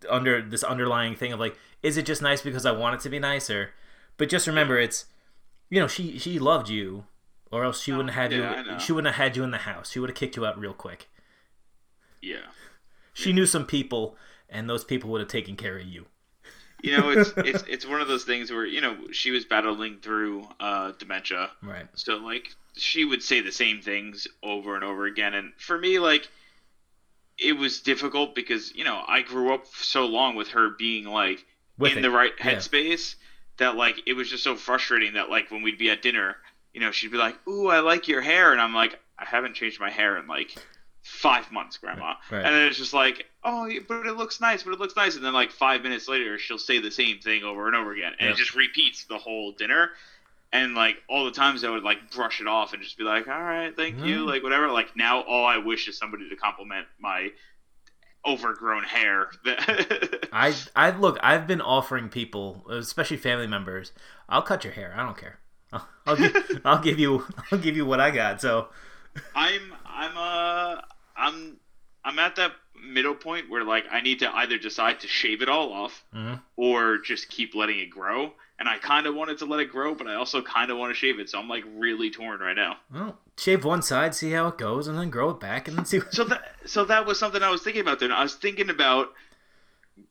under 0.09 0.41
this 0.41 0.63
underlying 0.63 1.15
thing 1.15 1.33
of 1.33 1.41
like, 1.41 1.59
is 1.83 1.97
it 1.97 2.07
just 2.07 2.23
nice 2.23 2.43
because 2.43 2.67
I 2.67 2.73
want 2.73 2.97
it 2.97 3.01
to 3.03 3.09
be 3.09 3.19
nicer? 3.19 3.71
But 4.17 4.29
just 4.29 4.47
remember, 4.47 4.79
it's 4.79 5.07
you 5.71 5.81
know 5.81 5.87
she 5.89 6.19
she 6.19 6.39
loved 6.39 6.69
you, 6.69 7.05
or 7.51 7.65
else 7.65 7.83
she 7.83 7.93
wouldn't 7.93 8.11
have 8.15 8.33
had 8.33 8.39
yeah, 8.39 8.75
you. 8.75 8.81
She 8.81 8.93
wouldn't 8.93 9.15
have 9.15 9.25
had 9.25 9.37
you 9.37 9.45
in 9.45 9.51
the 9.51 9.59
house. 9.59 9.91
She 9.91 9.99
would 10.01 10.11
have 10.11 10.17
kicked 10.17 10.37
you 10.37 10.45
out 10.45 10.59
real 10.59 10.75
quick. 10.75 11.09
Yeah. 12.21 12.47
She 13.15 13.33
knew 13.33 13.47
some 13.47 13.67
people, 13.67 14.17
and 14.49 14.69
those 14.69 14.85
people 14.85 15.11
would 15.11 15.21
have 15.21 15.29
taken 15.29 15.57
care 15.57 15.79
of 15.79 15.85
you. 15.87 16.07
You 16.83 16.97
know, 16.97 17.11
it's 17.11 17.33
it's 17.37 17.65
it's 17.69 17.87
one 17.87 18.01
of 18.01 18.09
those 18.09 18.25
things 18.25 18.51
where 18.51 18.65
you 18.67 18.81
know 18.81 18.97
she 19.13 19.31
was 19.31 19.45
battling 19.45 19.99
through 20.01 20.47
uh, 20.61 20.93
dementia, 20.99 21.51
Right. 21.63 21.87
so 21.95 22.17
like 22.17 22.55
she 22.77 23.05
would 23.05 23.23
say 23.23 23.41
the 23.41 23.53
same 23.53 23.81
things 23.81 24.29
over 24.43 24.75
and 24.77 24.85
over 24.85 25.07
again, 25.07 25.35
and 25.35 25.53
for 25.59 25.77
me, 25.79 25.99
like 25.99 26.29
it 27.39 27.53
was 27.57 27.81
difficult 27.81 28.35
because 28.35 28.75
you 28.75 28.85
know 28.85 29.03
I 29.07 29.23
grew 29.23 29.53
up 29.53 29.67
so 29.67 30.07
long 30.07 30.37
with 30.37 30.49
her 30.49 30.71
being 30.71 31.05
like 31.05 31.45
With 31.79 31.93
in 31.93 31.99
it. 31.99 32.03
the 32.03 32.11
right 32.11 32.33
Yeah. 32.39 32.45
headspace 32.57 33.15
that 33.59 33.75
like 33.77 34.03
it 34.07 34.13
was 34.15 34.29
just 34.29 34.45
so 34.45 34.57
frustrating 34.57 35.15
that 35.15 35.31
like 35.31 35.51
when 35.51 35.63
we'd 35.63 35.79
be 35.79 35.91
at 35.91 36.03
dinner, 36.03 36.37
you 36.75 36.81
know, 36.81 36.91
she'd 36.91 37.11
be 37.11 37.17
like, 37.17 37.37
"Ooh, 37.49 37.69
I 37.69 37.81
like 37.81 38.09
your 38.09 38.21
hair," 38.21 38.53
and 38.53 38.61
I'm 38.61 38.75
like, 38.75 38.95
"I 39.19 39.25
haven't 39.25 39.55
changed 39.55 39.81
my 39.81 39.91
hair 39.91 40.17
in 40.19 40.27
like 40.27 40.55
five 41.03 41.51
months, 41.51 41.77
Grandma." 41.79 42.15
Right. 42.31 42.45
And 42.45 42.55
then 42.55 42.67
it's 42.69 42.77
just 42.77 42.93
like, 42.93 43.25
"Oh, 43.43 43.69
but 43.89 44.07
it 44.07 44.15
looks 44.17 44.41
nice, 44.41 44.63
but 44.63 44.73
it 44.73 44.79
looks 44.79 44.95
nice," 44.97 45.17
and 45.17 45.25
then 45.25 45.33
like 45.33 45.51
five 45.51 45.83
minutes 45.83 46.09
later, 46.09 46.39
she'll 46.39 46.59
say 46.59 46.79
the 46.79 46.91
same 46.91 47.19
thing 47.19 47.43
over 47.45 47.67
and 47.67 47.75
over 47.77 47.93
again, 47.93 48.15
and 48.19 48.27
Yeah. 48.27 48.33
it 48.33 48.37
just 48.37 48.55
repeats 48.55 49.05
the 49.05 49.19
whole 49.19 49.53
dinner. 49.53 49.91
And 50.51 50.75
like 50.75 51.03
all 51.09 51.25
the 51.27 51.31
times 51.31 51.63
I 51.63 51.69
would 51.69 51.83
like 51.83 52.11
brush 52.11 52.41
it 52.41 52.47
off 52.47 52.73
and 52.73 52.83
just 52.83 52.97
be 52.97 53.05
like, 53.05 53.29
"All 53.29 53.43
right, 53.43 53.75
thank 53.77 53.97
you," 53.99 54.25
Mm. 54.25 54.27
like 54.27 54.43
whatever. 54.43 54.71
Like 54.71 54.97
now, 54.97 55.21
all 55.21 55.45
I 55.47 55.59
wish 55.59 55.89
is 55.89 55.97
somebody 55.99 56.29
to 56.29 56.37
compliment 56.37 56.87
my 56.99 57.33
overgrown 58.27 58.85
hair. 58.85 59.31
I 60.33 60.55
I 60.77 60.91
look. 60.91 61.19
I've 61.23 61.47
been 61.47 61.61
offering 61.61 62.09
people, 62.09 62.65
especially 62.71 63.17
family 63.17 63.47
members, 63.47 63.93
I'll 64.29 64.43
cut 64.43 64.65
your 64.65 64.73
hair. 64.73 64.95
I 64.97 65.05
don't 65.05 65.17
care. 65.17 65.39
I'll, 65.73 65.89
I'll 66.07 66.17
give 66.17 66.61
I'll 66.65 66.83
give 66.83 66.99
you 66.99 67.25
I'll 67.53 67.59
give 67.59 67.77
you 67.77 67.87
what 67.87 68.01
I 68.01 68.11
got. 68.11 68.41
So 68.41 68.69
I'm 69.35 69.73
I'm 69.87 70.17
uh 70.17 70.81
I'm 71.17 71.57
I'm 72.05 72.19
at 72.19 72.37
that 72.37 72.53
middle 72.83 73.15
point 73.15 73.51
where 73.51 73.65
like 73.65 73.85
I 73.91 74.01
need 74.01 74.21
to 74.21 74.35
either 74.37 74.57
decide 74.59 75.01
to 75.01 75.09
shave 75.09 75.43
it 75.43 75.49
all 75.49 75.73
off 75.73 76.05
Mhm. 76.15 76.41
or 76.57 76.99
just 76.99 77.29
keep 77.29 77.55
letting 77.55 77.79
it 77.81 77.91
grow. 77.91 78.33
And 78.61 78.69
I 78.69 78.79
kind 78.79 79.07
of 79.07 79.15
wanted 79.15 79.39
to 79.39 79.45
let 79.45 79.61
it 79.61 79.71
grow, 79.71 79.95
but 79.95 80.09
I 80.09 80.15
also 80.15 80.43
kind 80.43 80.71
of 80.73 80.79
want 80.79 80.91
to 80.91 80.95
shave 80.95 81.21
it. 81.21 81.31
So 81.31 81.39
I'm 81.39 81.49
like 81.49 81.65
really 81.77 82.11
torn 82.11 82.41
right 82.41 82.57
now. 82.57 82.77
well, 82.93 83.19
shave 83.39 83.65
one 83.65 83.81
side, 83.83 84.15
see 84.15 84.33
how 84.33 84.49
it 84.49 84.59
goes, 84.59 84.89
and 84.89 84.99
then 84.99 85.09
grow 85.11 85.31
it 85.31 85.41
back, 85.41 85.69
and 85.69 85.79
then 85.79 85.85
see. 85.87 86.01
So 86.11 86.25
that 86.25 86.43
so 86.67 86.85
that 86.85 87.07
was 87.07 87.19
something 87.19 87.43
I 87.43 87.51
was 87.51 87.63
thinking 87.63 87.81
about. 87.83 88.01
Then 88.01 88.13
I 88.13 88.23
was 88.23 88.35
thinking 88.35 88.69
about 88.69 89.09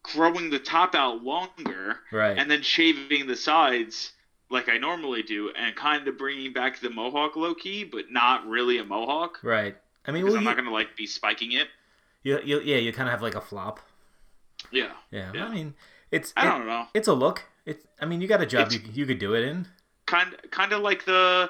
growing 0.03 0.49
the 0.49 0.59
top 0.59 0.95
out 0.95 1.23
longer 1.23 1.99
Right. 2.11 2.37
and 2.37 2.49
then 2.51 2.61
shaving 2.61 3.27
the 3.27 3.35
sides 3.35 4.13
like 4.49 4.69
I 4.69 4.77
normally 4.77 5.23
do, 5.23 5.51
and 5.57 5.75
kind 5.75 6.07
of 6.07 6.17
bringing 6.17 6.53
back 6.53 6.79
the 6.79 6.89
mohawk 6.89 7.35
low 7.35 7.53
key, 7.53 7.83
but 7.83 8.09
not 8.11 8.47
really 8.47 8.77
a 8.77 8.85
mohawk. 8.85 9.39
right. 9.43 9.75
I 10.07 10.11
mean, 10.13 10.23
well, 10.23 10.35
I'm 10.35 10.39
you, 10.43 10.45
not 10.47 10.55
gonna 10.55 10.71
like 10.71 10.95
be 10.95 11.05
spiking 11.05 11.51
it. 11.51 11.67
you, 12.23 12.39
you, 12.45 12.61
yeah, 12.61 12.77
you 12.77 12.93
kind 12.93 13.09
of 13.09 13.11
have 13.11 13.21
like 13.21 13.35
a 13.35 13.41
flop. 13.41 13.81
Yeah. 14.71 14.91
Yeah, 15.11 15.31
Yeah. 15.33 15.45
I 15.45 15.49
mean, 15.53 15.73
it's 16.11 16.31
I 16.37 16.45
it- 16.47 16.49
don't 16.49 16.65
know. 16.65 16.85
it's 16.93 17.09
a 17.09 17.13
look. 17.13 17.43
It's 17.65 17.85
I 18.01 18.05
mean, 18.05 18.21
you 18.21 18.27
got 18.29 18.41
a 18.41 18.45
job 18.45 18.71
you 18.71 18.79
you 18.93 19.05
could 19.05 19.19
do 19.19 19.33
it 19.35 19.43
in. 19.43 19.67
Kind 20.05 20.33
kind 20.49 20.71
of 20.71 20.81
like 20.81 21.03
the 21.03 21.49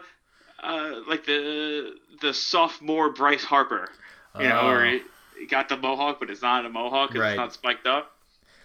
uh, 0.64 1.02
like 1.08 1.26
the 1.26 1.96
the 2.22 2.34
sophomore 2.34 3.12
Bryce 3.12 3.44
Harper. 3.44 3.90
You 4.40 4.48
know, 4.50 4.66
where 4.66 4.86
he, 4.86 5.02
he 5.40 5.48
got 5.48 5.68
the 5.68 5.78
mohawk, 5.78 6.20
but 6.20 6.30
it's 6.30 6.44
not 6.44 6.64
a 6.66 6.70
mohawk. 6.70 7.16
Right. 7.16 7.30
it's 7.32 7.38
not 7.38 7.54
spiked 7.54 7.88
up. 7.88 8.12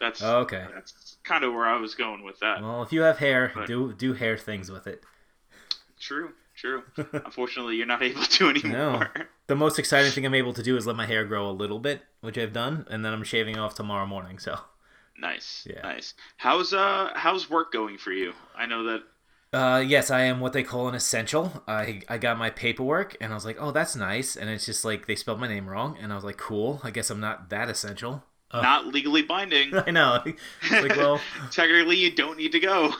That's 0.00 0.22
Oh, 0.22 0.40
okay. 0.40 0.66
that's 0.74 1.16
kind 1.24 1.44
of 1.44 1.54
where 1.54 1.64
I 1.66 1.76
was 1.76 1.94
going 1.94 2.24
with 2.24 2.38
that. 2.40 2.60
Well, 2.60 2.82
if 2.82 2.92
you 2.92 3.00
have 3.02 3.18
hair, 3.18 3.52
But- 3.54 3.66
do 3.68 3.92
do 3.94 4.12
hair 4.12 4.36
things 4.36 4.70
with 4.70 4.86
it. 4.86 5.02
True, 5.98 6.32
true. 6.56 6.82
Unfortunately, 7.12 7.76
you're 7.76 7.86
not 7.86 8.02
able 8.10 8.22
to 8.22 8.48
anymore. 8.50 9.10
The 9.46 9.54
most 9.56 9.78
exciting 9.78 10.10
thing 10.12 10.26
I'm 10.26 10.34
able 10.34 10.52
to 10.52 10.62
do 10.62 10.76
is 10.76 10.86
let 10.86 10.96
my 10.96 11.06
hair 11.06 11.24
grow 11.24 11.48
a 11.48 11.52
little 11.52 11.78
bit, 11.78 12.02
which 12.20 12.36
I've 12.36 12.52
done, 12.52 12.86
and 12.90 13.04
then 13.04 13.12
I'm 13.12 13.24
shaving 13.24 13.56
off 13.58 13.74
tomorrow 13.74 14.06
morning. 14.06 14.38
So, 14.38 14.58
Nice, 15.18 15.66
Yeah. 15.70 15.82
nice. 15.82 16.14
How's 16.36 16.74
uh 16.74 17.12
how's 17.14 17.48
work 17.48 17.72
going 17.72 17.96
for 17.98 18.10
you? 18.12 18.32
I 18.56 18.66
know 18.66 18.84
that. 18.84 19.02
Uh, 19.52 19.82
yes, 19.86 20.10
I 20.10 20.22
am 20.22 20.40
what 20.40 20.52
they 20.52 20.62
call 20.62 20.88
an 20.88 20.94
essential. 20.94 21.62
I 21.68 22.02
I 22.08 22.18
got 22.18 22.38
my 22.38 22.50
paperwork, 22.50 23.16
and 23.20 23.32
I 23.32 23.34
was 23.34 23.44
like, 23.44 23.58
oh, 23.60 23.70
that's 23.70 23.94
nice. 23.94 24.36
And 24.36 24.48
it's 24.48 24.64
just 24.66 24.84
like 24.84 25.06
they 25.06 25.14
spelled 25.14 25.40
my 25.40 25.48
name 25.48 25.68
wrong, 25.68 25.96
and 26.00 26.12
I 26.12 26.14
was 26.14 26.24
like, 26.24 26.38
cool. 26.38 26.80
I 26.82 26.90
guess 26.90 27.10
I'm 27.10 27.20
not 27.20 27.50
that 27.50 27.68
essential. 27.68 28.24
Uh, 28.50 28.60
Not 28.60 28.86
legally 28.88 29.22
binding. 29.22 29.74
I 29.86 29.90
know. 29.90 30.22
Like, 30.70 30.96
well, 30.96 31.20
Technically, 31.50 31.96
you 31.96 32.14
don't 32.14 32.36
need 32.36 32.52
to 32.52 32.60
go. 32.60 32.92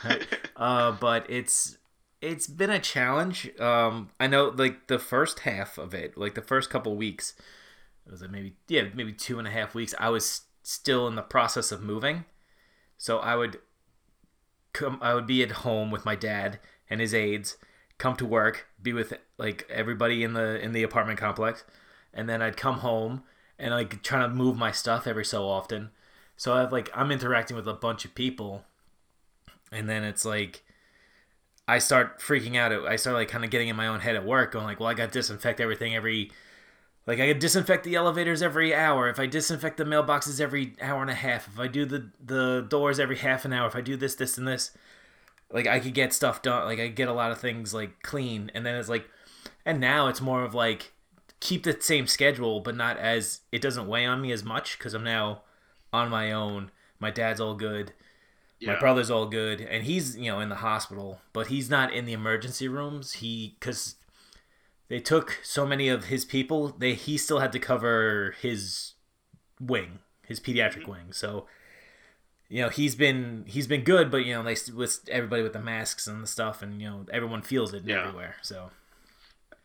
uh, 0.57 0.93
but 0.93 1.29
it's 1.31 1.77
it's 2.21 2.47
been 2.47 2.71
a 2.71 2.79
challenge. 2.79 3.51
Um, 3.61 4.11
I 4.21 4.27
know 4.27 4.49
like 4.55 4.87
the 4.87 4.99
first 4.99 5.41
half 5.41 5.77
of 5.79 5.93
it, 5.95 6.17
like 6.17 6.35
the 6.35 6.43
first 6.43 6.71
couple 6.71 6.97
weeks, 6.97 7.35
it 8.07 8.11
was 8.13 8.23
like 8.23 8.31
maybe 8.31 8.55
yeah 8.69 8.85
maybe 8.95 9.13
two 9.13 9.39
and 9.39 9.47
a 9.49 9.51
half 9.51 9.75
weeks. 9.75 9.95
I 9.99 10.09
was 10.11 10.43
still 10.63 11.07
in 11.09 11.17
the 11.17 11.23
process 11.23 11.73
of 11.73 11.83
moving, 11.83 12.25
so 12.97 13.19
I 13.19 13.37
would 13.37 13.59
come. 14.73 14.99
I 15.01 15.15
would 15.15 15.27
be 15.27 15.43
at 15.43 15.51
home 15.51 15.91
with 15.91 16.05
my 16.05 16.15
dad 16.15 16.59
and 16.89 17.01
his 17.01 17.15
aides, 17.15 17.57
come 17.99 18.17
to 18.17 18.27
work, 18.27 18.67
be 18.83 18.93
with 18.93 19.15
like 19.39 19.67
everybody 19.71 20.23
in 20.23 20.35
the 20.35 20.61
in 20.61 20.73
the 20.73 20.83
apartment 20.83 21.19
complex, 21.19 21.65
and 22.13 22.29
then 22.29 22.43
I'd 22.43 22.57
come 22.57 22.79
home 22.79 23.23
and 23.59 23.73
like 23.73 24.03
trying 24.03 24.29
to 24.29 24.35
move 24.35 24.57
my 24.57 24.73
stuff 24.73 25.07
every 25.07 25.25
so 25.25 25.49
often. 25.49 25.91
So 26.37 26.55
I've 26.55 26.73
like 26.73 26.91
I'm 26.95 27.11
interacting 27.13 27.57
with 27.57 27.69
a 27.69 27.75
bunch 27.75 28.05
of 28.05 28.15
people 28.15 28.65
and 29.73 29.89
then 29.89 30.05
it's 30.05 30.25
like 30.25 30.63
I 31.67 31.79
start 31.79 32.21
freaking 32.21 32.57
out. 32.57 32.73
I 32.73 32.97
start 32.97 33.17
like 33.17 33.29
kind 33.29 33.45
of 33.45 33.51
getting 33.51 33.69
in 33.69 33.77
my 33.77 33.87
own 33.87 34.01
head 34.01 34.15
at 34.15 34.25
work, 34.25 34.53
going 34.53 34.65
like, 34.65 34.79
"Well, 34.79 34.89
I 34.89 34.95
got 34.95 35.07
to 35.07 35.19
disinfect 35.19 35.61
everything 35.61 35.97
every, 35.97 36.31
like 37.07 37.19
I 37.19 37.29
could 37.29 37.39
disinfect 37.39 37.85
the 37.85 37.95
elevators 37.95 38.43
every 38.43 38.75
hour. 38.75 39.09
If 39.09 39.19
I 39.19 39.27
disinfect 39.27 39.77
the 39.77 39.85
mailboxes 39.85 40.41
every 40.41 40.75
hour 40.81 41.03
and 41.03 41.11
a 41.11 41.15
half, 41.15 41.49
if 41.49 41.59
I 41.59 41.67
do 41.67 41.85
the 41.85 42.11
the 42.25 42.67
doors 42.69 43.01
every 43.01 43.17
half 43.17 43.45
an 43.45 43.53
hour, 43.53 43.67
if 43.67 43.77
I 43.77 43.81
do 43.81 43.97
this, 43.97 44.15
this, 44.15 44.39
and 44.39 44.47
this, 44.47 44.71
like 45.51 45.67
I 45.67 45.81
could 45.81 45.95
get 45.95 46.13
stuff 46.13 46.43
done. 46.43 46.65
Like 46.65 46.79
I 46.79 46.89
get 46.89 47.09
a 47.09 47.13
lot 47.13 47.33
of 47.33 47.39
things 47.39 47.75
like 47.75 48.03
clean. 48.03 48.51
And 48.55 48.65
then 48.65 48.77
it's 48.77 48.89
like, 48.89 49.09
and 49.67 49.81
now 49.81 50.09
it's 50.09 50.21
more 50.21 50.45
of 50.45 50.55
like 50.55 50.93
keep 51.41 51.65
the 51.65 51.77
same 51.81 52.07
schedule, 52.07 52.61
but 52.61 52.77
not 52.77 52.99
as 52.99 53.41
it 53.51 53.63
doesn't 53.63 53.89
weigh 53.89 54.07
on 54.07 54.21
me 54.21 54.31
as 54.33 54.45
much 54.45 54.79
because 54.79 54.95
I'm 54.95 55.05
now 55.05 55.43
on 55.93 56.09
my 56.09 56.33
own. 56.33 56.71
My 57.01 57.11
dad's 57.11 57.41
all 57.41 57.55
good 57.55 57.93
my 58.67 58.79
brother's 58.79 59.11
all 59.11 59.27
good 59.27 59.61
and 59.61 59.85
he's 59.85 60.17
you 60.17 60.31
know 60.31 60.41
in 60.41 60.49
the 60.49 60.57
hospital 60.57 61.21
but 61.33 61.49
he's 61.49 61.69
not 61.69 61.93
in 61.93 62.05
the 62.05 62.13
emergency 62.13 62.69
rooms 62.69 63.15
he 63.15 63.57
because 63.59 63.97
they 64.93 65.01
took 65.01 65.41
so 65.43 65.65
many 65.67 65.89
of 65.89 66.05
his 66.05 66.27
people 66.27 66.69
they 66.69 66.93
he 66.93 67.17
still 67.17 67.39
had 67.39 67.51
to 67.51 67.59
cover 67.59 68.35
his 68.43 68.93
wing 69.59 70.01
his 70.27 70.39
pediatric 70.39 70.83
mm-hmm. 70.83 70.91
wing 70.91 71.13
so 71.13 71.47
you 72.51 72.61
know 72.61 72.69
he's 72.69 72.95
been 72.95 73.43
he's 73.47 73.67
been 73.67 73.85
good 73.85 74.11
but 74.11 74.19
you 74.19 74.35
know 74.35 74.43
they 74.43 74.55
with 74.77 75.01
everybody 75.11 75.43
with 75.43 75.55
the 75.55 75.59
masks 75.59 76.07
and 76.07 76.23
the 76.23 76.27
stuff 76.27 76.61
and 76.61 76.83
you 76.83 76.91
know 76.91 77.07
everyone 77.11 77.41
feels 77.41 77.73
it 77.73 77.85
Yeah. 77.87 78.01
everywhere 78.07 78.37
so 78.43 78.71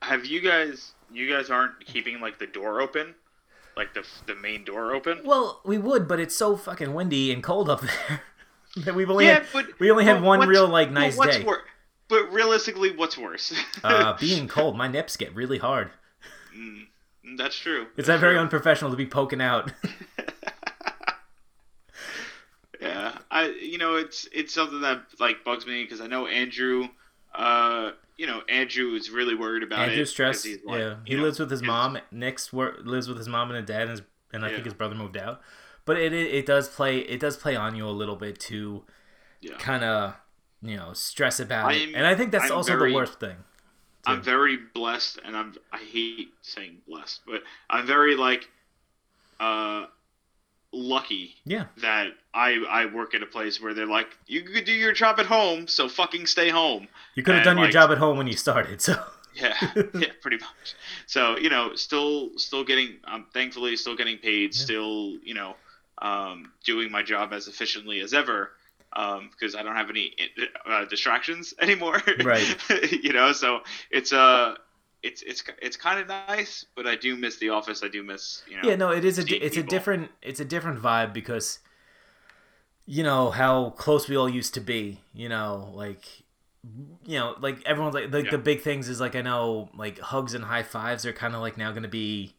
Have 0.02 0.26
you 0.26 0.40
guys? 0.40 0.94
You 1.12 1.30
guys 1.30 1.50
aren't 1.50 1.86
keeping 1.86 2.22
like 2.22 2.40
the 2.40 2.48
door 2.48 2.80
open, 2.80 3.16
like 3.76 3.94
the 3.94 4.06
the 4.28 4.36
main 4.36 4.64
door 4.64 4.94
open. 4.96 5.20
well 5.26 5.60
we 5.66 5.78
would 5.78 6.08
but 6.08 6.22
it's 6.22 6.38
so 6.38 6.56
fucking 6.56 6.94
windy 6.94 7.34
and 7.34 7.44
cold 7.44 7.70
up 7.70 7.82
there 8.08 8.22
that 8.78 8.96
we've 8.96 9.10
only 9.10 9.26
yeah, 9.26 9.40
had, 9.40 9.48
but 9.52 9.66
we 9.78 9.92
only 9.92 10.06
had 10.06 10.22
one 10.22 10.48
real 10.48 10.70
like 10.70 10.90
nice 10.90 11.18
what's 11.18 11.36
day 11.36 11.44
wor- 11.44 11.66
but 12.10 12.32
realistically, 12.32 12.96
what's 12.96 13.18
worse? 13.18 13.54
uh, 13.84 14.16
being 14.20 14.48
cold 14.48 14.78
my 14.78 14.88
nips 14.88 15.18
get 15.18 15.34
really 15.36 15.58
hard 15.58 15.90
That's 17.38 17.58
true. 17.58 17.84
It's 17.84 17.96
That's 17.96 18.08
not 18.10 18.20
very 18.20 18.34
true. 18.36 18.42
unprofessional 18.42 18.92
to 18.92 18.98
be 18.98 19.06
poking 19.06 19.42
out. 19.42 19.72
Yeah, 22.80 23.18
I 23.32 23.48
you 23.60 23.78
know 23.80 23.96
it's 23.96 24.28
it's 24.32 24.54
something 24.54 24.82
that 24.82 25.02
like 25.20 25.44
bugs 25.44 25.66
me 25.66 25.84
because 25.84 26.00
I 26.00 26.08
know 26.08 26.28
Andrew. 26.28 26.88
Uh, 27.34 27.92
you 28.18 28.28
know 28.28 28.42
Andrew 28.50 28.94
is 28.94 29.10
really 29.10 29.34
worried 29.36 29.64
about 29.64 29.80
it. 29.80 29.90
Andrew's 29.90 30.10
'cause 30.10 30.12
stressed. 30.12 30.46
he's 30.46 30.60
like, 30.64 30.80
yeah, 30.80 30.96
he 31.06 31.16
know, 31.16 31.24
lives 31.24 31.40
with 31.40 31.50
his 31.50 31.64
mom. 31.64 31.98
Nick's 32.12 32.54
wor- 32.54 32.76
lives 32.84 33.08
with 33.08 33.18
his 33.18 33.28
mom 33.28 33.50
and 33.50 33.58
his 33.58 33.66
dad, 33.66 33.82
and, 33.84 33.92
his, 33.92 34.02
and 34.32 34.46
I 34.46 34.50
think 34.50 34.66
his 34.66 34.74
brother 34.76 34.94
moved 34.96 35.18
out. 35.18 35.42
But 35.86 35.98
it, 35.98 36.14
it 36.14 36.28
it 36.34 36.46
does 36.46 36.70
play 36.70 37.00
it 37.00 37.20
does 37.20 37.36
play 37.36 37.56
on 37.56 37.76
you 37.76 37.88
a 37.88 37.90
little 37.90 38.16
bit 38.16 38.40
to 38.42 38.84
Yeah. 39.42 39.58
kind 39.58 39.84
of 39.84 40.14
you 40.62 40.76
know 40.78 40.94
stress 40.94 41.40
about 41.40 41.72
it, 41.74 41.80
I'm- 41.82 41.96
and 41.96 42.06
I 42.08 42.16
think 42.16 42.32
that's 42.32 42.52
I'm 42.52 42.58
also 42.58 42.76
very- 42.78 42.92
the 42.92 42.96
worst 42.96 43.20
thing. 43.20 43.38
I'm 44.06 44.22
very 44.22 44.56
blessed, 44.56 45.20
and 45.26 45.36
I'm 45.36 45.54
I 45.74 45.80
hate 45.80 46.30
saying 46.42 46.78
blessed, 46.88 47.22
but 47.26 47.44
I'm 47.70 47.86
very 47.86 48.16
like 48.16 48.50
uh 49.40 49.86
lucky 50.74 51.36
Yeah, 51.46 51.66
that 51.78 52.08
I 52.34 52.64
I 52.70 52.86
work 52.86 53.14
at 53.16 53.22
a 53.24 53.26
place 53.26 53.62
where 53.62 53.74
they're 53.74 53.86
like 53.86 54.18
you 54.28 54.44
could 54.44 54.66
do 54.66 54.72
your 54.72 54.94
job 54.94 55.20
at 55.20 55.26
home, 55.26 55.68
so 55.68 55.88
fucking 55.90 56.26
stay 56.26 56.50
home. 56.50 56.88
you 57.16 57.24
could 57.24 57.36
have 57.36 57.44
done 57.44 57.58
your 57.58 57.70
job 57.70 57.92
at 57.92 57.98
home 57.98 58.18
when 58.18 58.28
you 58.28 58.38
started. 58.38 58.82
So 58.82 58.94
Yeah, 59.36 59.56
yeah, 59.94 60.08
pretty 60.22 60.38
much. 60.38 60.76
So 61.06 61.38
you 61.38 61.50
know, 61.50 61.76
still 61.76 62.30
still 62.38 62.64
getting 62.64 62.96
um 63.06 63.26
thankfully 63.34 63.76
still 63.76 63.96
getting 63.96 64.18
paid, 64.18 64.54
still 64.54 65.18
you 65.24 65.34
know 65.34 65.56
um 66.02 66.52
doing 66.64 66.92
my 66.92 67.04
job 67.04 67.34
as 67.34 67.48
efficiently 67.48 68.00
as 68.00 68.14
ever. 68.14 68.52
Um, 68.94 69.30
because 69.32 69.54
I 69.54 69.64
don't 69.64 69.76
have 69.76 69.90
any 69.90 70.14
uh, 70.66 70.86
distractions 70.86 71.54
anymore. 71.62 72.02
Right. 72.24 72.56
you 73.04 73.14
know, 73.14 73.32
so 73.34 73.60
it's 73.92 74.12
uh 74.14 74.56
it's 75.04 75.22
it's 75.22 75.44
it's 75.62 75.78
kind 75.78 76.00
of 76.00 76.08
nice, 76.08 76.66
but 76.76 76.88
I 76.88 76.96
do 76.96 77.16
miss 77.16 77.38
the 77.38 77.50
office. 77.50 77.84
I 77.84 77.90
do 77.90 78.02
miss 78.02 78.42
you 78.50 78.60
know. 78.60 78.68
yeah, 78.68 78.76
no, 78.76 78.92
it 78.92 79.06
is 79.06 79.20
a 79.20 79.46
it's 79.46 79.58
a 79.58 79.64
different 79.64 80.10
it's 80.22 80.40
a 80.40 80.46
different 80.46 80.82
vibe 80.82 81.14
because 81.14 81.60
you 82.86 83.04
know 83.04 83.30
how 83.30 83.72
close 83.72 84.08
we 84.08 84.16
all 84.16 84.30
used 84.30 84.54
to 84.56 84.62
be. 84.62 85.02
You 85.14 85.30
know, 85.30 85.70
like 85.76 86.24
you 87.06 87.20
know, 87.20 87.36
like 87.40 87.62
everyone's 87.66 87.94
like 87.94 88.12
like 88.12 88.26
Yeah. 88.26 88.32
the 88.32 88.38
big 88.38 88.62
things 88.62 88.88
is 88.90 89.00
like 89.00 89.16
I 89.16 89.22
know 89.22 89.70
like 89.76 90.00
hugs 90.00 90.34
and 90.34 90.46
high 90.46 90.64
fives 90.64 91.06
are 91.06 91.14
kind 91.14 91.36
of 91.36 91.42
like 91.42 91.58
now 91.58 91.72
going 91.72 91.84
to 91.84 91.90
be 91.90 92.36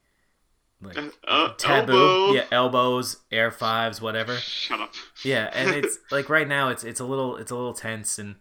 like 0.80 0.97
Uh, 1.26 1.52
taboo. 1.58 1.92
elbow. 1.92 2.32
Yeah, 2.35 2.44
elbows, 2.52 3.16
air 3.32 3.50
fives, 3.50 4.00
whatever. 4.00 4.37
Shut 4.37 4.80
up. 4.80 4.92
Yeah, 5.25 5.50
and 5.52 5.70
it's 5.70 5.99
like 6.11 6.28
right 6.28 6.47
now 6.49 6.68
it's 6.68 6.85
it's 6.85 7.00
a 7.00 7.04
little 7.04 7.37
it's 7.37 7.50
a 7.50 7.56
little 7.56 7.75
tense 7.75 8.18
and 8.18 8.37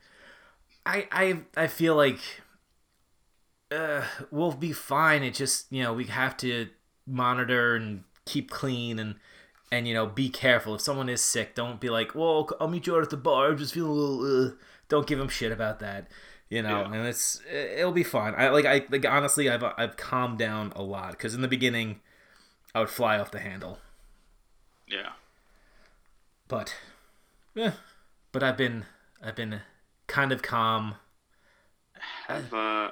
I 0.86 1.08
I 1.12 1.42
I 1.56 1.68
feel 1.68 1.96
like 1.96 2.20
uh 3.72 4.04
we'll 4.32 4.52
be 4.54 4.72
fine. 4.74 5.24
It 5.24 5.34
just, 5.34 5.72
you 5.72 5.84
know, 5.84 5.94
we 5.94 6.06
have 6.06 6.38
to 6.38 6.70
monitor 7.06 7.76
and 7.76 8.04
keep 8.26 8.50
clean 8.50 9.00
and 9.00 9.16
and 9.72 9.88
you 9.88 9.94
know, 9.94 10.06
be 10.06 10.30
careful. 10.30 10.76
If 10.76 10.82
someone 10.82 11.10
is 11.10 11.22
sick, 11.22 11.54
don't 11.56 11.80
be 11.82 11.90
like, 11.90 12.16
"Well, 12.16 12.50
I'll 12.62 12.70
meet 12.70 12.88
you 12.88 12.96
out 12.96 13.02
at 13.04 13.10
the 13.10 13.18
bar. 13.18 13.48
I'm 13.50 13.58
just 13.58 13.74
feeling 13.74 13.92
a 13.92 13.94
little 13.94 14.48
uh. 14.48 14.52
don't 14.88 15.06
give 15.08 15.20
them 15.20 15.28
shit 15.30 15.52
about 15.52 15.80
that." 15.80 16.08
You 16.50 16.62
know, 16.62 16.80
Yeah. 16.80 16.94
and 16.94 17.06
it's 17.08 17.42
it'll 17.52 17.92
be 17.92 18.04
fine. 18.04 18.34
I 18.38 18.48
like 18.50 18.66
I 18.66 18.86
like 18.90 19.06
honestly 19.06 19.50
I've 19.50 19.64
I've 19.78 19.98
calmed 19.98 20.38
down 20.40 20.72
a 20.76 20.82
lot 20.84 21.18
cuz 21.20 21.36
in 21.36 21.42
the 21.42 21.50
beginning 21.50 22.00
I 22.74 22.80
would 22.80 22.90
fly 22.90 23.20
off 23.20 23.32
the 23.32 23.40
handle. 23.40 23.80
Yeah. 24.88 25.12
but 26.48 26.76
yeah 27.56 27.74
but 28.32 28.44
i've 28.44 28.58
been 28.58 28.86
i've 29.24 29.36
been 29.36 29.62
kind 30.08 30.32
of 30.32 30.42
calm 30.42 30.96
Have 32.28 32.54
uh 32.54 32.92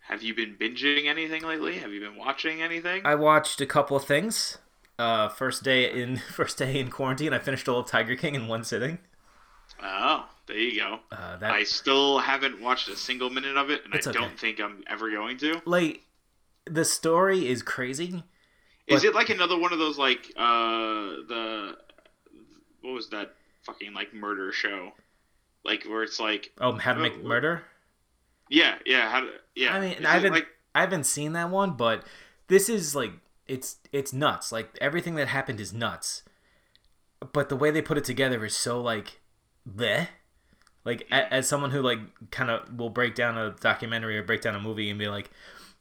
have 0.00 0.22
you 0.22 0.34
been 0.34 0.56
binging 0.56 1.06
anything 1.06 1.42
lately? 1.42 1.78
Have 1.78 1.90
you 1.92 2.00
been 2.00 2.16
watching 2.16 2.60
anything? 2.60 3.02
i 3.06 3.14
watched 3.14 3.60
a 3.60 3.66
couple 3.66 3.96
of 3.96 4.04
things 4.04 4.58
uh 4.98 5.28
first 5.28 5.62
day 5.62 5.90
in 5.90 6.16
first 6.32 6.58
day 6.58 6.78
in 6.78 6.90
quarantine 6.90 7.32
i 7.32 7.38
finished 7.38 7.68
all 7.68 7.80
of 7.80 7.86
tiger 7.86 8.16
king 8.16 8.34
in 8.34 8.46
one 8.48 8.64
sitting 8.64 8.98
Oh, 9.82 10.28
there 10.46 10.56
you 10.56 10.80
go. 10.80 11.00
uh 11.10 11.36
that 11.38 11.52
I 11.52 11.64
still 11.64 12.18
haven't 12.18 12.60
watched 12.60 12.88
a 12.88 12.96
single 12.96 13.30
minute 13.30 13.56
of 13.56 13.70
it, 13.70 13.84
and 13.84 13.94
It's 13.94 14.06
I 14.06 14.10
okay. 14.10 14.18
don't 14.20 14.38
think 14.38 14.60
I'm 14.60 14.82
ever 14.86 15.10
going 15.10 15.36
to. 15.38 15.60
like 15.64 16.02
the 16.66 16.84
story 16.84 17.48
is 17.48 17.62
crazy 17.62 18.22
Is 18.86 19.02
But- 19.02 19.08
it 19.08 19.14
like 19.14 19.30
another 19.30 19.58
one 19.58 19.72
of 19.72 19.78
those 19.78 19.98
like 19.98 20.32
uh 20.36 21.22
the 21.28 21.76
what 22.82 22.92
was 22.94 23.08
that 23.10 23.34
fucking 23.62 23.94
like 23.94 24.12
murder 24.12 24.52
show, 24.52 24.92
like 25.64 25.84
where 25.84 26.02
it's 26.02 26.20
like 26.20 26.52
oh 26.60 26.72
how 26.72 26.92
to 26.92 27.00
Oh, 27.00 27.02
make 27.02 27.22
murder 27.24 27.62
yeah 28.50 28.74
yeah 28.84 29.08
how 29.08 29.20
to, 29.20 29.30
yeah 29.54 29.74
i 29.74 29.80
mean 29.80 29.92
Is 29.92 30.04
i 30.04 30.10
haven't 30.10 30.32
like 30.34 30.46
i 30.74 30.80
haven't 30.80 31.04
seen 31.04 31.32
that 31.32 31.48
one 31.48 31.70
but 31.78 32.04
this 32.48 32.68
is 32.68 32.94
like 32.94 33.12
it's 33.48 33.76
it's 33.90 34.12
nuts 34.12 34.52
like 34.52 34.76
everything 34.82 35.14
that 35.14 35.28
happened 35.28 35.60
is 35.62 35.72
nuts 35.72 36.24
but 37.32 37.48
the 37.48 37.56
way 37.56 37.70
they 37.70 37.80
put 37.80 37.96
it 37.96 38.04
together 38.04 38.44
is 38.44 38.54
so 38.54 38.80
like 38.80 39.20
bleh. 39.68 40.08
Like 40.84 41.06
a, 41.10 41.32
as 41.32 41.48
someone 41.48 41.70
who 41.70 41.80
like 41.80 42.00
kind 42.30 42.50
of 42.50 42.78
will 42.78 42.90
break 42.90 43.14
down 43.14 43.38
a 43.38 43.52
documentary 43.52 44.18
or 44.18 44.22
break 44.22 44.42
down 44.42 44.54
a 44.54 44.60
movie 44.60 44.90
and 44.90 44.98
be 44.98 45.08
like, 45.08 45.30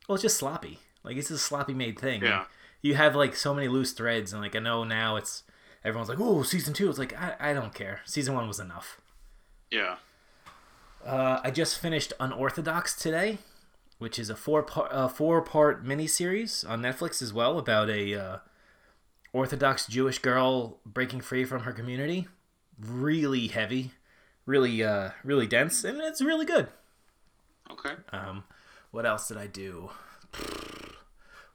well, 0.08 0.16
it's 0.16 0.22
just 0.22 0.38
sloppy. 0.38 0.80
Like 1.04 1.18
it's 1.18 1.30
a 1.30 1.38
sloppy 1.38 1.74
made 1.74 2.00
thing. 2.00 2.22
Yeah. 2.22 2.38
And 2.38 2.46
you 2.84 2.94
have 2.94 3.16
like 3.16 3.36
so 3.36 3.56
many 3.56 3.68
loose 3.68 3.94
threads, 3.94 4.32
and 4.32 4.42
like 4.42 4.56
I 4.56 4.60
know 4.60 4.84
now 4.84 5.16
it's 5.16 5.44
everyone's 5.84 6.10
like, 6.10 6.20
oh, 6.20 6.44
season 6.44 6.76
two. 6.76 6.90
It's 6.90 7.00
like 7.00 7.20
I, 7.20 7.36
I 7.40 7.54
don't 7.54 7.74
care. 7.74 8.02
Season 8.06 8.36
one 8.36 8.48
was 8.48 8.60
enough. 8.60 9.02
Yeah. 9.72 9.96
Uh, 11.04 11.40
I 11.44 11.50
just 11.50 11.80
finished 11.80 12.14
Unorthodox 12.20 12.96
today, 12.96 13.40
which 13.98 14.20
is 14.20 14.30
a 14.30 14.36
four 14.36 14.62
part 14.62 14.92
uh, 14.92 15.08
four 15.08 15.42
part 15.42 15.84
miniseries 15.84 16.70
on 16.70 16.82
Netflix 16.82 17.22
as 17.22 17.34
well 17.34 17.58
about 17.58 17.90
a 17.90 18.14
uh, 18.14 18.38
Orthodox 19.32 19.88
Jewish 19.88 20.20
girl 20.20 20.80
breaking 20.86 21.22
free 21.22 21.46
from 21.46 21.62
her 21.62 21.72
community. 21.72 22.28
Really 22.78 23.48
heavy, 23.48 23.92
really 24.46 24.84
uh, 24.84 25.12
really 25.24 25.48
dense, 25.48 25.86
and 25.86 26.02
it's 26.02 26.22
really 26.22 26.46
good. 26.46 26.68
Okay. 27.72 27.94
Um, 28.12 28.44
what 28.92 29.06
else 29.06 29.30
did 29.30 29.38
I 29.38 29.48
do? 29.48 29.90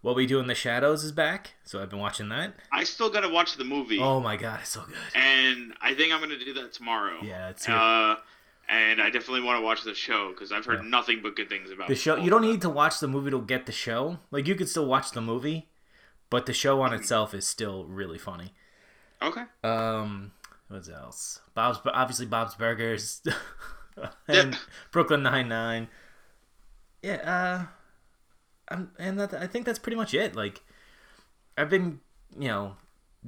What 0.01 0.15
We 0.15 0.27
Do 0.27 0.39
in 0.39 0.47
the 0.47 0.55
Shadows 0.55 1.03
is 1.05 1.11
back, 1.13 1.55
so 1.65 1.83
I've 1.83 1.91
been 1.91 1.99
watching 1.99 2.29
that. 2.29 2.55
I 2.73 2.85
still 2.85 3.11
gotta 3.11 3.29
watch 3.29 3.57
the 3.57 3.65
movie, 3.65 3.99
Oh 3.99 4.21
my 4.21 4.37
god, 4.37 4.61
it's 4.61 4.71
so 4.71 4.83
good. 4.87 4.97
and 5.15 5.75
I 5.81 5.95
think 5.95 6.13
I'm 6.13 6.21
gonna 6.21 6.39
do 6.39 6.55
that 6.55 6.73
tomorrow. 6.73 7.19
Yeah, 7.23 7.49
it's 7.51 7.67
here. 7.67 7.75
Uh, 7.75 8.17
and 8.69 9.01
I 9.03 9.11
definitely 9.11 9.41
want 9.43 9.59
to 9.59 9.63
watch 9.65 9.83
the 9.83 9.95
show 9.95 10.29
because 10.31 10.53
I've 10.53 10.67
heard 10.67 10.85
nothing 10.85 11.21
but 11.23 11.35
good 11.35 11.49
things 11.49 11.71
about 11.71 11.89
the 11.89 11.95
show 11.95 12.17
you 12.17 12.29
don't 12.29 12.43
need 12.43 12.61
to 12.63 12.69
watch 12.69 13.01
the 13.01 13.09
movie 13.09 13.31
to 13.31 13.41
get 13.41 13.65
the 13.65 13.73
show 13.73 14.19
like 14.31 14.47
you 14.47 14.55
could 14.55 14.69
still 14.69 14.85
watch 14.85 15.13
the 15.13 15.23
movie 15.23 15.69
but 16.29 16.45
the 16.45 16.53
show 16.53 16.83
on 16.83 16.93
itself 16.93 17.33
is 17.33 17.47
still 17.47 17.87
really 17.87 18.19
funny 18.19 18.53
Okay. 19.23 19.45
um 19.65 20.33
what 20.69 20.87
else 20.91 21.41
bob's 21.55 21.79
obviously 21.87 22.27
bob's 22.27 22.57
burgers 22.57 23.23
and 24.29 24.59
brooklyn 24.93 25.23
99 25.23 25.89
yeah 27.03 27.15
uh 27.15 27.67
I'm, 28.71 28.91
and 28.99 29.19
that, 29.19 29.35
i 29.35 29.47
think 29.47 29.67
that's 29.67 29.79
pretty 29.79 29.97
much 29.97 30.15
it 30.15 30.35
like 30.35 30.63
i've 31.57 31.71
been 31.71 32.01
you 32.39 32.49
know 32.49 32.77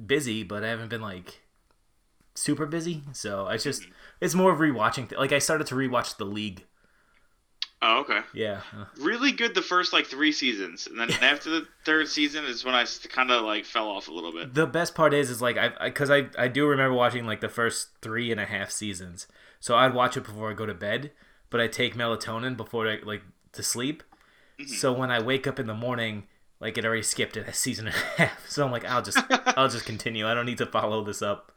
busy 0.05 0.43
but 0.43 0.63
i 0.63 0.67
haven't 0.67 0.89
been 0.89 1.01
like 1.01 1.41
super 2.35 2.65
busy 2.65 3.03
so 3.11 3.47
it's 3.47 3.63
just 3.63 3.83
mm-hmm. 3.83 3.91
it's 4.21 4.33
more 4.35 4.51
of 4.51 4.59
rewatching 4.59 5.09
th- 5.09 5.19
like 5.19 5.31
i 5.31 5.39
started 5.39 5.67
to 5.67 5.75
rewatch 5.75 6.17
the 6.17 6.25
league 6.25 6.65
Oh, 7.83 8.01
okay. 8.01 8.19
yeah 8.33 8.61
Really 8.99 9.31
good 9.31 9.55
the 9.55 9.61
first 9.61 9.91
like 9.91 10.05
three 10.05 10.31
seasons, 10.31 10.85
and 10.85 10.99
then 10.99 11.11
after 11.23 11.49
the 11.49 11.67
third 11.83 12.07
season 12.07 12.45
is 12.45 12.63
when 12.63 12.75
I 12.75 12.85
kind 13.09 13.31
of 13.31 13.43
like 13.43 13.65
fell 13.65 13.87
off 13.87 14.07
a 14.07 14.11
little 14.11 14.31
bit. 14.31 14.53
the 14.53 14.67
best 14.67 14.93
part 14.93 15.15
is 15.15 15.31
is 15.31 15.41
like 15.41 15.57
I 15.57 15.71
because 15.85 16.11
I, 16.11 16.29
I 16.37 16.47
do 16.47 16.67
remember 16.67 16.93
watching 16.95 17.25
like 17.25 17.41
the 17.41 17.49
first 17.49 17.89
three 18.01 18.31
and 18.31 18.39
a 18.39 18.45
half 18.45 18.69
seasons. 18.69 19.27
So 19.59 19.75
I'd 19.75 19.95
watch 19.95 20.15
it 20.15 20.23
before 20.23 20.51
I 20.51 20.53
go 20.53 20.67
to 20.67 20.75
bed, 20.75 21.11
but 21.49 21.59
I 21.59 21.67
take 21.67 21.95
melatonin 21.95 22.55
before 22.55 22.87
I 22.87 22.99
like 23.03 23.23
to 23.53 23.63
sleep. 23.63 24.03
So 24.67 24.91
when 24.93 25.11
I 25.11 25.21
wake 25.21 25.47
up 25.47 25.59
in 25.59 25.67
the 25.67 25.73
morning, 25.73 26.23
like 26.59 26.77
it 26.77 26.85
already 26.85 27.03
skipped 27.03 27.37
a 27.37 27.51
season 27.53 27.87
and 27.87 27.95
a 27.95 27.99
half. 28.17 28.49
So 28.49 28.65
I'm 28.65 28.71
like, 28.71 28.85
I'll 28.85 29.01
just 29.01 29.19
I'll 29.57 29.69
just 29.69 29.85
continue. 29.85 30.27
I 30.27 30.33
don't 30.33 30.45
need 30.45 30.57
to 30.59 30.65
follow 30.65 31.03
this 31.03 31.21
up. 31.21 31.51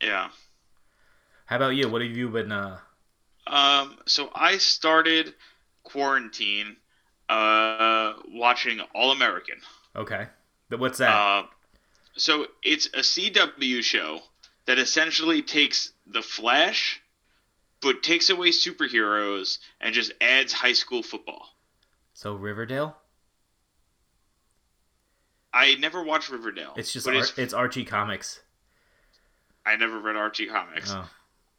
Yeah. 0.00 0.28
How 1.46 1.56
about 1.56 1.70
you? 1.70 1.88
What 1.88 2.02
have 2.02 2.10
you 2.10 2.28
been? 2.28 2.52
uh 2.52 2.78
Um. 3.46 3.98
So 4.06 4.30
I 4.34 4.58
started 4.58 5.34
quarantine, 5.82 6.76
uh, 7.28 8.12
watching 8.28 8.80
All 8.94 9.10
American. 9.12 9.56
Okay, 9.96 10.26
But 10.68 10.78
what's 10.78 10.98
that? 10.98 11.10
Uh, 11.10 11.42
so 12.16 12.46
it's 12.62 12.86
a 12.86 12.98
CW 13.00 13.82
show 13.82 14.20
that 14.66 14.78
essentially 14.78 15.40
takes 15.42 15.92
the 16.06 16.20
Flash, 16.22 17.00
but 17.80 18.02
takes 18.02 18.30
away 18.30 18.50
superheroes 18.50 19.58
and 19.80 19.94
just 19.94 20.12
adds 20.20 20.52
high 20.52 20.72
school 20.72 21.02
football. 21.02 21.48
so 22.14 22.34
Riverdale. 22.34 22.96
I 25.52 25.76
never 25.76 26.02
watched 26.02 26.28
Riverdale. 26.30 26.74
It's 26.76 26.92
just 26.92 27.08
Ar- 27.08 27.14
it's, 27.14 27.38
it's 27.38 27.54
Archie 27.54 27.84
comics. 27.84 28.40
I 29.64 29.76
never 29.76 29.98
read 29.98 30.16
Archie 30.16 30.46
comics. 30.46 30.94
Oh. 30.94 31.08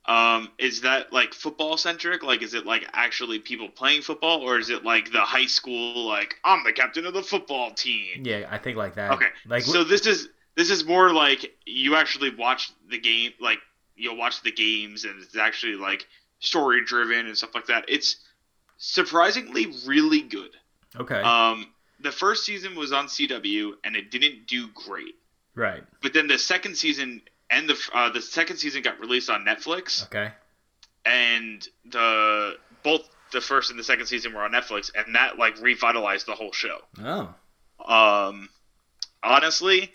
Um, 0.06 0.50
is 0.58 0.82
that 0.82 1.12
like 1.14 1.34
football 1.34 1.78
centric? 1.78 2.24
Like, 2.24 2.42
is 2.42 2.54
it 2.54 2.66
like 2.66 2.88
actually 2.94 3.40
people 3.40 3.70
playing 3.70 4.02
football, 4.02 4.42
or 4.42 4.58
is 4.58 4.70
it 4.70 4.84
like 4.84 5.12
the 5.12 5.22
high 5.22 5.46
school? 5.46 6.08
Like, 6.08 6.36
I'm 6.44 6.64
the 6.64 6.74
captain 6.74 7.06
of 7.06 7.14
the 7.14 7.22
football 7.22 7.72
team. 7.72 8.24
Yeah, 8.24 8.48
I 8.50 8.58
think 8.58 8.78
like 8.78 8.96
that. 8.96 9.12
Okay, 9.12 9.28
Like 9.46 9.64
so 9.64 9.84
this 9.84 10.08
is 10.08 10.30
this 10.56 10.70
is 10.72 10.84
more 10.86 11.14
like 11.14 11.54
you 11.66 11.96
actually 11.96 12.34
watch 12.34 12.72
the 12.90 13.00
game, 13.00 13.34
like 13.40 13.60
you'll 14.00 14.18
watch 14.18 14.42
the 14.42 14.52
games, 14.52 15.04
and 15.06 15.22
it's 15.22 15.36
actually 15.38 15.76
like 15.76 16.08
story 16.40 16.84
driven 16.86 17.28
and 17.28 17.38
stuff 17.38 17.54
like 17.54 17.68
that. 17.68 17.86
It's 17.88 18.16
surprisingly 18.78 19.68
really 19.86 20.22
good. 20.22 20.52
okay, 21.00 21.22
Um, 21.22 21.68
the 22.00 22.12
first 22.12 22.46
season 22.46 22.76
was 22.76 22.92
on 22.94 23.08
CW, 23.08 23.74
and 23.84 23.96
it 23.96 24.10
didn't 24.10 24.48
do 24.48 24.70
great. 24.70 25.16
right. 25.56 25.84
But 26.02 26.14
then 26.14 26.28
the 26.28 26.38
second 26.40 26.76
season 26.78 27.22
and 27.52 27.68
the 27.70 27.78
uh, 27.94 28.10
the 28.12 28.22
second 28.22 28.58
season 28.58 28.82
got 28.84 29.00
released 29.00 29.30
on 29.30 29.44
Netflix, 29.46 30.06
Okay. 30.06 30.32
and 31.06 31.68
the 31.86 32.56
both 32.84 33.10
the 33.32 33.42
first 33.42 33.70
and 33.70 33.78
the 33.80 33.84
second 33.84 34.06
season 34.06 34.34
were 34.34 34.42
on 34.44 34.52
Netflix, 34.52 34.92
and 34.96 35.16
that 35.16 35.38
like 35.38 35.60
revitalized 35.62 36.26
the 36.28 36.34
whole 36.36 36.52
show. 36.54 36.78
Oh. 37.04 37.34
Um, 37.86 38.50
honestly, 39.24 39.92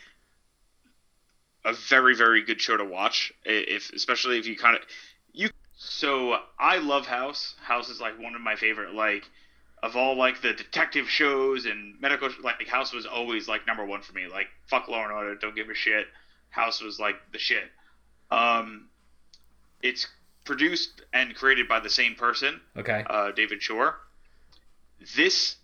a 1.65 1.73
very 1.73 2.15
very 2.15 2.43
good 2.45 2.61
show 2.61 2.77
to 2.77 2.85
watch. 2.85 3.33
If 3.45 3.93
especially 3.93 4.39
if 4.39 4.47
you 4.47 4.57
kind 4.57 4.77
of 4.77 4.83
you. 5.33 5.49
So 5.77 6.37
I 6.59 6.79
love 6.79 7.07
House. 7.07 7.55
House 7.63 7.89
is 7.89 8.01
like 8.01 8.19
one 8.19 8.35
of 8.35 8.41
my 8.41 8.57
favorite 8.57 8.95
like 8.95 9.25
of 9.83 9.97
all 9.97 10.17
like 10.17 10.41
the 10.41 10.53
detective 10.55 11.09
shows 11.11 11.67
and 11.67 12.01
medical 12.01 12.31
like 12.43 12.67
House 12.69 12.93
was 12.93 13.07
always 13.07 13.49
like 13.49 13.67
number 13.67 13.85
one 13.85 14.01
for 14.03 14.13
me. 14.13 14.27
Like 14.31 14.47
fuck 14.67 14.89
Law 14.89 15.03
and 15.03 15.13
Order, 15.13 15.35
don't 15.35 15.55
give 15.55 15.69
a 15.69 15.75
shit. 15.75 16.07
House 16.51 16.81
was 16.81 16.99
like 17.01 17.17
the 17.33 17.39
shit. 17.39 17.65
Um, 18.31 18.89
it's 19.83 20.07
produced 20.45 21.03
and 21.13 21.35
created 21.35 21.69
by 21.69 21.81
the 21.81 21.91
same 21.91 22.15
person 22.15 22.61
Okay. 22.77 23.05
uh, 23.09 23.33
David 23.33 23.63
Shore. 23.63 23.97
This 25.17 25.57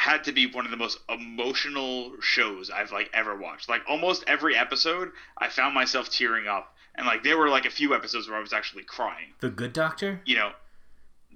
had 0.00 0.24
to 0.24 0.32
be 0.32 0.46
one 0.46 0.64
of 0.64 0.70
the 0.70 0.78
most 0.78 0.98
emotional 1.10 2.12
shows 2.22 2.70
I've 2.70 2.90
like 2.90 3.10
ever 3.12 3.36
watched. 3.36 3.68
Like 3.68 3.82
almost 3.86 4.24
every 4.26 4.56
episode, 4.56 5.10
I 5.36 5.48
found 5.50 5.74
myself 5.74 6.08
tearing 6.08 6.48
up, 6.48 6.74
and 6.94 7.06
like 7.06 7.22
there 7.22 7.36
were 7.36 7.50
like 7.50 7.66
a 7.66 7.70
few 7.70 7.94
episodes 7.94 8.26
where 8.26 8.38
I 8.38 8.40
was 8.40 8.54
actually 8.54 8.84
crying. 8.84 9.26
the 9.40 9.50
Good 9.50 9.74
Doctor. 9.74 10.22
You 10.24 10.36
know, 10.36 10.52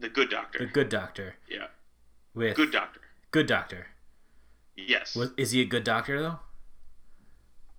the 0.00 0.08
Good 0.08 0.30
Doctor. 0.30 0.60
The 0.60 0.66
Good 0.66 0.88
Doctor. 0.88 1.34
yeah, 1.46 1.66
With 2.34 2.56
Good 2.56 2.72
Doctor. 2.72 3.00
Good 3.32 3.46
Doctor. 3.46 3.86
Yes. 4.76 5.14
Was, 5.14 5.30
is 5.36 5.50
he 5.50 5.60
a 5.60 5.66
good 5.66 5.84
doctor 5.84 6.20
though? 6.22 6.38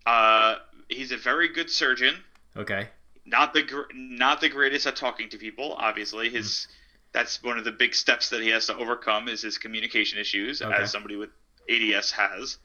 Uh, 0.06 0.58
he's 0.88 1.12
a 1.12 1.18
very 1.18 1.48
good 1.48 1.72
surgeon. 1.72 2.14
Okay. 2.56 2.90
Not 3.26 3.54
the 3.56 3.64
gr- 3.64 3.92
not 3.96 4.40
the 4.40 4.50
greatest 4.50 4.86
at 4.86 4.96
talking 4.96 5.30
to 5.30 5.38
people. 5.40 5.74
Obviously, 5.74 6.30
his 6.30 6.68
that's 7.16 7.42
one 7.42 7.58
of 7.58 7.64
the 7.64 7.72
big 7.72 7.96
steps 7.96 8.30
that 8.32 8.42
he 8.42 8.50
has 8.50 8.68
to 8.68 8.76
overcome 8.76 9.30
is 9.30 9.42
his 9.42 9.58
communication 9.58 10.20
issues, 10.20 10.62
Okay. 10.62 10.76
as 10.76 10.92
somebody 10.92 11.16
with 11.16 11.30
ADS 11.70 12.12
has. 12.12 12.58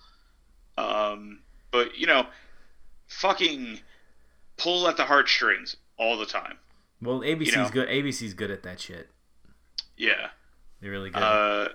Um, 0.76 1.38
but 1.70 1.96
you 1.96 2.08
know, 2.08 2.26
fucking 3.06 3.78
pull 4.56 4.88
at 4.88 4.96
the 4.96 5.04
heartstrings 5.04 5.76
all 5.96 6.18
the 6.18 6.26
time. 6.26 6.58
Well, 7.00 7.20
ABC's 7.20 7.54
know. 7.54 7.68
good. 7.70 7.88
ABC's 7.88 8.34
good 8.34 8.50
at 8.50 8.64
that 8.64 8.80
shit. 8.80 9.08
Yeah. 9.96 10.30
They're 10.80 10.90
really 10.90 11.10
good. 11.10 11.22
Uh, 11.22 11.68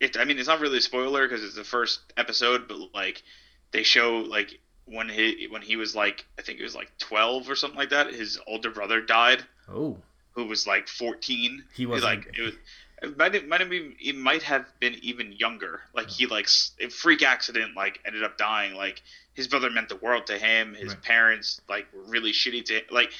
it. 0.00 0.16
I 0.18 0.24
mean, 0.24 0.38
it's 0.38 0.48
not 0.48 0.60
really 0.60 0.78
a 0.78 0.82
spoiler 0.82 1.28
because 1.28 1.44
it's 1.44 1.54
the 1.54 1.62
first 1.64 2.00
episode, 2.16 2.66
but 2.66 2.78
like 2.92 3.22
they 3.70 3.84
show 3.84 4.16
like 4.18 4.58
when 4.86 5.08
he 5.08 5.46
when 5.48 5.62
he 5.62 5.76
was 5.76 5.94
like 5.94 6.26
I 6.38 6.42
think 6.42 6.58
it 6.58 6.64
was 6.64 6.74
like 6.74 6.90
twelve 6.98 7.48
or 7.48 7.54
something 7.54 7.78
like 7.78 7.90
that. 7.90 8.12
His 8.12 8.40
older 8.48 8.70
brother 8.70 9.00
died, 9.00 9.44
oh. 9.68 9.98
Who 10.36 10.44
was 10.46 10.66
like 10.66 10.86
fourteen. 10.86 11.64
He 11.74 11.86
wasn't- 11.86 12.26
like 12.26 12.38
it 12.38 12.42
was. 12.42 12.54
It 13.02 13.18
might 13.18 13.34
have, 13.34 13.44
might 13.46 13.60
have 13.60 13.68
been 13.68 13.94
it 14.00 14.16
might 14.16 14.42
have 14.44 14.64
been 14.80 14.94
even 15.02 15.32
younger. 15.32 15.80
Like 15.94 16.08
he 16.08 16.26
like 16.26 16.48
freak 16.90 17.22
accident 17.22 17.74
like 17.76 17.98
ended 18.06 18.22
up 18.24 18.38
dying. 18.38 18.74
Like 18.74 19.02
his 19.34 19.48
brother 19.48 19.70
meant 19.70 19.88
the 19.90 19.96
world 19.96 20.26
to 20.28 20.38
him. 20.38 20.74
His 20.74 20.88
Right. 20.94 21.02
parents 21.02 21.60
like 21.68 21.86
were 21.92 22.04
really 22.04 22.32
shitty 22.32 22.64
to 22.66 22.80
like 22.90 23.12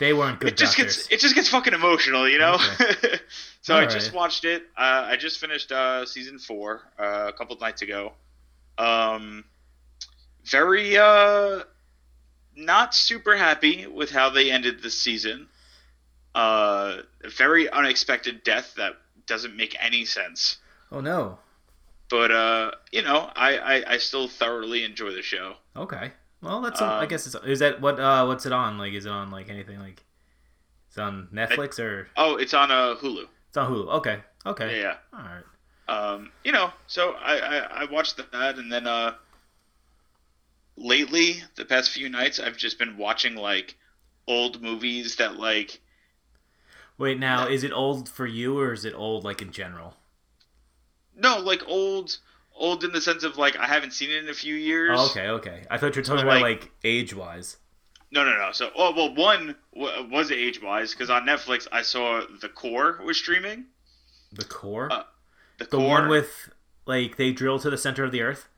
They 0.00 0.12
weren't 0.12 0.40
good 0.40 0.48
it 0.50 0.56
just 0.56 0.76
doctors. 0.76 0.96
gets 1.06 1.12
it 1.12 1.20
just 1.20 1.34
gets 1.36 1.48
fucking 1.48 1.72
emotional, 1.72 2.28
you 2.28 2.38
know. 2.38 2.56
so 3.62 3.74
I 3.74 3.78
Alright. 3.82 3.90
just 3.90 4.12
watched 4.12 4.44
it. 4.44 4.64
Uh, 4.76 5.06
I 5.06 5.16
just 5.16 5.38
finished 5.38 5.70
uh, 5.70 6.04
season 6.04 6.40
four 6.40 6.82
uh, 6.98 7.26
a 7.28 7.32
couple 7.32 7.54
of 7.54 7.60
nights 7.60 7.82
ago. 7.82 8.12
Um, 8.76 9.44
very 10.44 10.98
uh, 10.98 11.60
not 12.56 12.92
super 12.92 13.36
happy 13.36 13.86
with 13.86 14.10
how 14.10 14.30
they 14.30 14.50
ended 14.50 14.82
the 14.82 14.90
season. 14.90 15.46
Uh, 16.36 17.00
a 17.24 17.30
very 17.30 17.68
unexpected 17.70 18.44
death 18.44 18.74
that 18.76 18.92
doesn't 19.26 19.56
make 19.56 19.74
any 19.80 20.04
sense. 20.04 20.58
oh 20.92 21.00
no. 21.00 21.38
But 22.10 22.30
uh, 22.30 22.70
you 22.92 23.02
know, 23.02 23.30
I, 23.34 23.58
I, 23.58 23.94
I 23.94 23.98
still 23.98 24.28
thoroughly 24.28 24.84
enjoy 24.84 25.12
the 25.12 25.22
show. 25.22 25.54
Okay. 25.74 26.12
Well, 26.42 26.60
that's 26.60 26.80
I 26.80 27.02
Um, 27.02 27.08
guess 27.08 27.26
it's 27.26 27.34
is 27.46 27.58
that 27.60 27.80
what 27.80 27.98
uh 27.98 28.24
what's 28.26 28.44
it 28.46 28.52
on? 28.52 28.76
Like, 28.78 28.92
is 28.92 29.06
it 29.06 29.10
on 29.12 29.30
like 29.30 29.48
anything 29.48 29.80
like? 29.80 30.04
It's 30.88 30.98
on 30.98 31.28
Netflix 31.34 31.78
or 31.80 32.08
Oh, 32.16 32.36
it's 32.36 32.54
on 32.54 32.70
uh, 32.70 32.94
Hulu. 32.96 33.24
it's 33.48 33.56
on 33.56 33.70
Hulu. 33.72 33.88
Okay, 33.98 34.18
okay, 34.46 34.80
Yeah, 34.80 34.96
all 35.12 35.20
right. 35.20 35.44
Um, 35.88 36.30
you 36.44 36.52
know, 36.52 36.70
so 36.86 37.12
I, 37.12 37.38
I 37.38 37.56
I 37.82 37.84
watched 37.90 38.16
that, 38.18 38.58
and 38.58 38.70
then 38.70 38.86
uh, 38.86 39.14
lately 40.76 41.42
the 41.56 41.64
past 41.64 41.90
few 41.90 42.08
nights 42.08 42.38
I've 42.38 42.56
just 42.56 42.78
been 42.78 42.96
watching 42.96 43.34
like 43.34 43.74
old 44.28 44.62
movies 44.62 45.16
that 45.16 45.36
like 45.36 45.80
Wait, 46.98 47.18
now 47.18 47.46
is 47.46 47.62
it 47.62 47.72
old 47.72 48.08
for 48.08 48.26
you 48.26 48.58
or 48.58 48.72
is 48.72 48.84
it 48.84 48.94
old 48.94 49.24
like 49.24 49.42
in 49.42 49.50
general? 49.52 49.94
no 51.18 51.38
like 51.38 51.62
old 51.66 52.18
old 52.54 52.84
in 52.84 52.92
the 52.92 53.00
sense 53.00 53.24
of 53.24 53.36
like 53.38 53.56
I 53.56 53.66
haven't 53.66 53.92
seen 53.92 54.10
it 54.10 54.22
in 54.22 54.28
a 54.28 54.34
few 54.34 54.54
years. 54.54 54.98
Oh, 55.00 55.06
okay, 55.10 55.28
okay. 55.28 55.64
I 55.70 55.78
thought 55.78 55.94
you 55.96 56.00
were 56.00 56.04
talking 56.06 56.20
So, 56.20 56.26
about 56.28 56.40
like- 56.42 56.60
like 56.62 56.70
age 56.84 57.14
wise. 57.14 57.56
No, 58.12 58.24
no, 58.24 58.36
no. 58.36 58.50
So, 58.52 58.70
oh 58.76 58.92
well, 58.94 59.14
one 59.14 59.56
w- 59.74 60.08
was 60.10 60.30
age 60.30 60.62
wise 60.62 60.92
because 60.92 61.10
on 61.10 61.26
Netflix 61.26 61.66
I 61.72 61.82
saw 61.82 62.22
The 62.40 62.48
Core 62.48 63.00
was 63.04 63.16
streaming. 63.18 63.64
The 64.32 64.44
core, 64.44 64.92
Uh, 64.92 65.02
The, 65.58 65.64
the 65.64 65.70
Core, 65.76 65.88
one 65.88 66.08
with 66.08 66.50
like 66.86 67.16
they 67.16 67.32
drill 67.32 67.58
to 67.58 67.68
the 67.70 67.76
center 67.78 68.04
of 68.04 68.12
the 68.12 68.22
earth. 68.22 68.48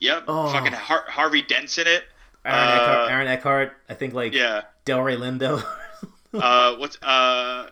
yep, 0.00 0.24
Oh. 0.28 0.50
fucking 0.50 0.72
Har- 0.72 1.04
Harvey 1.08 1.42
Dent's 1.42 1.76
in 1.78 1.86
it. 1.86 2.04
Aaron, 2.44 2.68
Uh, 2.68 2.72
Eckhart, 2.82 3.10
Aaron 3.10 3.28
Eckhart. 3.28 3.76
I 3.88 3.94
think 3.94 4.14
like 4.14 4.32
Yeah. 4.32 4.62
Delroy 4.86 5.16
Lindo. 5.18 5.62
Uh, 6.34 6.74
what's 6.76 7.00
uh, 7.02 7.70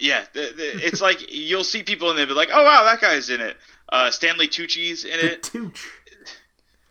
yeah. 0.00 0.24
The, 0.32 0.52
the, 0.56 0.86
it's 0.86 1.00
like 1.00 1.32
you'll 1.32 1.64
see 1.64 1.82
people 1.82 2.10
and 2.10 2.18
they'll 2.18 2.26
be 2.26 2.32
like, 2.34 2.50
oh 2.52 2.64
wow, 2.64 2.84
that 2.84 3.00
guy's 3.00 3.30
in 3.30 3.40
it. 3.40 3.56
Uh, 3.88 4.10
Stanley 4.10 4.48
Tucci's 4.48 5.04
in 5.04 5.18
it. 5.20 5.42
Tucci. 5.42 5.78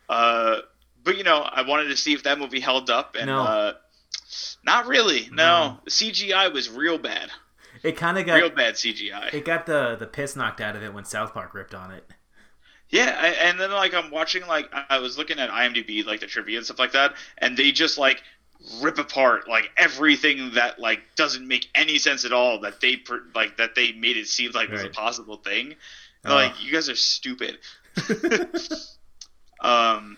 Uh, 0.08 0.58
but 1.04 1.18
you 1.18 1.24
know, 1.24 1.40
I 1.42 1.62
wanted 1.64 1.86
to 1.90 1.98
see 1.98 2.14
if 2.14 2.24
that 2.24 2.40
movie 2.40 2.60
held 2.60 2.90
up, 2.90 3.16
and 3.18 3.28
No. 3.28 3.42
uh, 3.42 3.74
not 4.66 4.88
really. 4.88 5.30
No, 5.32 5.80
the 5.86 5.92
CGI 5.92 6.52
was 6.52 6.70
real 6.70 6.98
bad, 6.98 7.30
It 7.84 7.96
kind 7.98 8.18
of 8.18 8.26
got 8.26 8.36
real 8.36 8.50
bad 8.50 8.76
CGI. 8.76 9.34
it 9.34 9.46
got 9.46 9.66
the 9.66 9.96
the 9.98 10.08
piss 10.08 10.36
knocked 10.36 10.62
out 10.62 10.76
of 10.76 10.84
it 10.84 10.94
when 10.94 11.06
South 11.06 11.34
Park 11.34 11.54
ripped 11.54 11.74
on 11.74 11.92
it. 11.92 12.06
Yeah, 12.90 13.16
I, 13.20 13.28
and 13.28 13.60
then 13.60 13.72
like 13.72 13.94
I'm 13.94 14.10
watching 14.12 14.46
like 14.48 14.68
I 14.90 14.98
was 15.00 15.18
looking 15.18 15.40
at 15.40 15.50
IMDb 15.52 16.06
like 16.06 16.20
the 16.22 16.28
trivia 16.28 16.58
and 16.58 16.66
stuff 16.66 16.80
like 16.80 16.92
that, 16.94 17.14
and 17.38 17.56
they 17.56 17.72
just 17.72 17.98
like 17.98 18.24
rip 18.82 18.98
apart 18.98 19.48
like 19.48 19.72
everything 19.78 20.52
that 20.56 20.80
like 20.80 21.02
doesn't 21.16 21.48
make 21.48 21.70
any 21.74 21.98
sense 21.98 22.26
at 22.26 22.34
all 22.34 22.60
that 22.60 22.82
they 22.82 22.98
per, 22.98 23.22
like 23.34 23.58
that 23.58 23.74
they 23.74 23.94
made 23.94 24.18
it 24.18 24.28
seem 24.28 24.52
like 24.52 24.70
was 24.70 24.84
a 24.84 24.90
possible 24.90 25.38
thing. 25.38 25.76
Oh. 26.26 26.34
Like 26.34 26.64
you 26.64 26.72
guys 26.72 26.90
are 26.90 26.96
stupid. 26.96 27.58
um, 29.62 30.18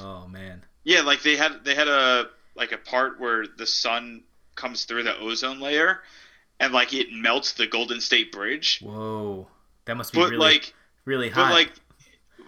Oh 0.00 0.26
man. 0.28 0.62
yeah, 0.84 1.02
like 1.02 1.22
they 1.22 1.36
had 1.36 1.64
they 1.64 1.74
had 1.74 1.88
a 1.88 2.28
like 2.54 2.72
a 2.72 2.78
part 2.78 3.20
where 3.20 3.46
the 3.46 3.66
sun 3.66 4.22
comes 4.54 4.84
through 4.84 5.02
the 5.02 5.18
ozone 5.18 5.60
layer, 5.60 6.00
and 6.60 6.72
like 6.72 6.94
it 6.94 7.12
melts 7.12 7.54
the 7.54 7.66
Golden 7.66 8.00
State 8.00 8.32
Bridge. 8.32 8.80
Whoa. 8.82 9.48
That 9.86 9.96
must 9.96 10.12
be 10.12 10.20
But 10.20 10.30
really 10.30 10.38
like 10.38 10.74
really 11.04 11.30
But 11.30 11.50
like, 11.50 11.72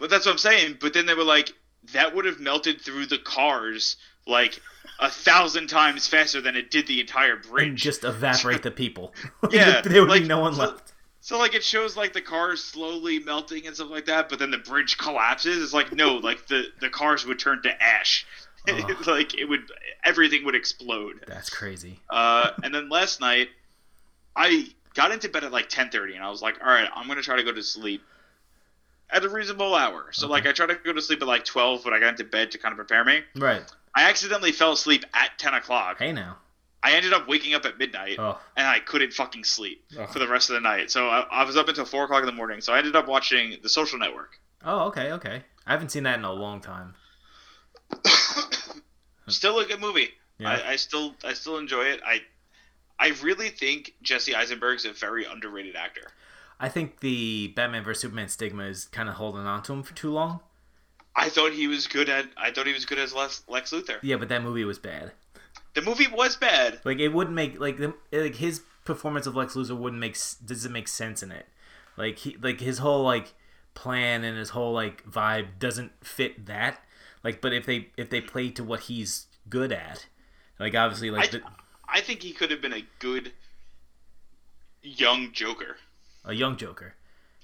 but 0.01 0.11
that's 0.11 0.27
what 0.27 0.33
I'm 0.33 0.39
saying. 0.39 0.79
But 0.81 0.95
then 0.95 1.07
they 1.07 1.15
were 1.15 1.25
like, 1.25 1.53
that 1.93 2.15
would 2.15 2.25
have 2.25 2.41
melted 2.41 2.81
through 2.81 3.07
the 3.07 3.19
cars 3.19 3.97
like 4.27 4.61
a 4.99 5.11
thousand 5.11 5.69
times 5.69 6.07
faster 6.09 6.41
than 6.41 6.57
it 6.57 6.71
did 6.71 6.87
the 6.87 7.01
entire 7.01 7.35
and 7.35 7.43
bridge. 7.43 7.83
just 7.83 8.05
evaporate 8.05 8.63
the 8.63 8.71
people. 8.71 9.15
Yeah, 9.51 9.81
there 9.83 10.01
would 10.01 10.11
like, 10.11 10.23
be 10.23 10.29
no 10.29 10.41
one 10.41 10.55
so- 10.55 10.61
left. 10.63 10.93
so 11.21 11.39
like 11.39 11.55
it 11.55 11.63
shows 11.65 11.97
like 11.97 12.13
the 12.13 12.21
cars 12.23 12.63
slowly 12.65 13.19
melting 13.19 13.67
and 13.67 13.75
stuff 13.77 13.91
like 13.91 14.07
that, 14.07 14.29
but 14.29 14.39
then 14.39 14.51
the 14.51 14.59
bridge 14.59 14.97
collapses. 14.99 15.63
It's 15.63 15.73
like 15.75 15.93
no, 15.93 16.15
like 16.17 16.47
the 16.47 16.65
the 16.81 16.89
cars 16.91 17.25
would 17.27 17.39
turn 17.39 17.63
to 17.63 17.83
ash. 17.83 18.27
Oh. 18.69 18.97
like 19.07 19.33
it 19.39 19.45
would, 19.45 19.71
everything 20.03 20.45
would 20.45 20.57
explode. 20.57 21.25
That's 21.29 21.49
crazy. 21.49 22.01
Uh, 22.11 22.51
and 22.65 22.75
then 22.75 22.89
last 22.89 23.21
night, 23.21 23.49
I 24.35 24.67
got 24.95 25.13
into 25.13 25.29
bed 25.29 25.45
at 25.45 25.53
like 25.53 25.69
10:30, 25.69 26.17
and 26.17 26.25
I 26.25 26.31
was 26.31 26.43
like, 26.43 26.57
all 26.61 26.67
right, 26.69 26.89
I'm 26.93 27.07
gonna 27.07 27.23
try 27.23 27.37
to 27.37 27.45
go 27.45 27.53
to 27.53 27.63
sleep 27.63 28.03
at 29.09 29.25
a 29.25 29.29
reasonable 29.29 29.73
hour. 29.77 30.09
So 30.11 30.27
Okay. 30.27 30.33
like 30.33 30.47
I 30.49 30.53
tried 30.53 30.71
to 30.71 30.75
go 30.85 30.93
to 30.93 31.01
sleep 31.01 31.23
at 31.23 31.29
like 31.29 31.45
12, 31.45 31.83
but 31.85 31.93
I 31.93 32.01
got 32.01 32.09
into 32.09 32.25
bed 32.25 32.51
to 32.51 32.59
kind 32.59 32.73
of 32.73 32.77
prepare 32.77 33.05
me. 33.05 33.21
Right. 33.37 33.63
I 33.97 34.03
accidentally 34.09 34.53
fell 34.53 34.73
asleep 34.73 35.05
at 35.15 35.37
10 35.39 35.55
o'clock. 35.55 35.99
Hey 35.99 36.13
now. 36.13 36.37
I 36.83 36.93
ended 36.93 37.13
up 37.13 37.27
waking 37.27 37.55
up 37.55 37.65
at 37.65 37.79
midnight, 37.79 38.17
Oh. 38.19 38.39
and 38.57 38.65
I 38.65 38.79
couldn't 38.79 39.13
fucking 39.13 39.43
sleep 39.43 39.85
Ugh. 39.99 40.09
for 40.09 40.21
the 40.21 40.29
rest 40.29 40.51
of 40.51 40.55
the 40.55 40.61
night. 40.61 40.91
So 40.93 41.09
I, 41.09 41.21
I 41.31 41.43
was 41.45 41.57
up 41.57 41.69
until 41.69 41.85
four 41.85 42.05
o'clock 42.05 42.21
in 42.21 42.27
the 42.27 42.33
morning. 42.33 42.61
So 42.61 42.73
I 42.73 42.79
ended 42.79 42.95
up 42.95 43.09
watching 43.09 43.57
The 43.63 43.69
Social 43.69 43.99
Network. 43.99 44.39
Oh, 44.65 44.85
okay, 44.89 45.11
okay. 45.13 45.43
I 45.67 45.73
haven't 45.73 45.89
seen 45.89 46.05
that 46.05 46.19
in 46.19 46.25
a 46.25 46.33
long 46.33 46.61
time. 46.61 46.95
Still 49.29 49.59
a 49.59 49.65
good 49.67 49.81
movie. 49.81 50.11
Yeah. 50.39 50.51
I, 50.51 50.73
I 50.73 50.77
still 50.77 51.15
I 51.25 51.33
still 51.33 51.57
enjoy 51.59 51.85
it. 51.87 52.01
I 52.07 52.21
I 52.99 53.09
really 53.23 53.49
think 53.49 53.95
Jesse 54.03 54.35
Eisenberg's 54.35 54.85
a 54.85 54.93
very 54.93 55.25
underrated 55.25 55.75
actor. 55.75 56.09
I 56.61 56.69
think 56.69 57.01
the 57.01 57.49
Batman 57.49 57.83
vs 57.85 58.01
Superman 58.03 58.29
stigma 58.29 58.65
is 58.65 58.85
kind 58.85 59.09
of 59.09 59.17
holding 59.17 59.43
on 59.47 59.63
to 59.65 59.73
him 59.73 59.83
for 59.83 59.95
too 59.95 60.11
long. 60.13 60.41
I 61.19 61.29
thought 61.31 61.53
he 61.53 61.67
was 61.67 61.87
good 61.87 62.09
at. 62.09 62.27
I 62.37 62.51
thought 62.51 62.67
he 62.67 62.73
was 62.75 62.85
good 62.85 62.99
as 62.99 63.15
Lex, 63.15 63.43
Lex 63.49 63.73
Luthor. 63.73 63.99
Yeah, 64.03 64.17
but 64.17 64.29
that 64.29 64.43
movie 64.43 64.65
was 64.65 64.79
bad. 64.79 65.13
The 65.75 65.83
movie 65.83 66.09
was 66.09 66.37
bad. 66.37 66.81
Like 66.85 66.99
it 66.99 67.09
wouldn't 67.09 67.35
make 67.35 67.59
like 67.59 67.79
the 67.79 67.95
like 68.13 68.37
his 68.37 68.61
performance 68.85 69.27
of 69.27 69.35
Lex 69.35 69.55
Luthor 69.55 69.77
wouldn't 69.77 70.01
make 70.01 70.17
doesn't 70.45 70.73
make 70.73 70.89
sense 70.89 71.23
in 71.23 71.33
it. 71.33 71.47
Like 71.97 72.19
he 72.19 72.37
like 72.41 72.61
his 72.61 72.79
whole 72.79 73.03
like 73.03 73.33
plan 73.75 74.25
and 74.25 74.37
his 74.39 74.51
whole 74.51 74.73
like 74.75 75.05
vibe 75.11 75.59
doesn't 75.59 75.93
fit 76.05 76.47
that. 76.47 76.81
Like, 77.25 77.41
but 77.41 77.53
if 77.53 77.65
they 77.67 77.89
if 77.97 78.11
they 78.11 78.21
play 78.21 78.51
to 78.51 78.63
what 78.63 78.81
he's 78.81 79.27
good 79.49 79.73
at, 79.73 80.07
like 80.61 80.75
obviously 80.75 81.11
like 81.11 81.29
I, 81.35 81.39
the, 81.39 81.43
I 81.89 82.01
think 82.03 82.23
he 82.23 82.33
could 82.33 82.51
have 82.51 82.61
been 82.61 82.73
a 82.75 82.85
good 82.99 83.33
young 84.83 85.33
Joker. 85.33 85.77
a 86.25 86.33
young 86.35 86.57
Joker, 86.57 86.95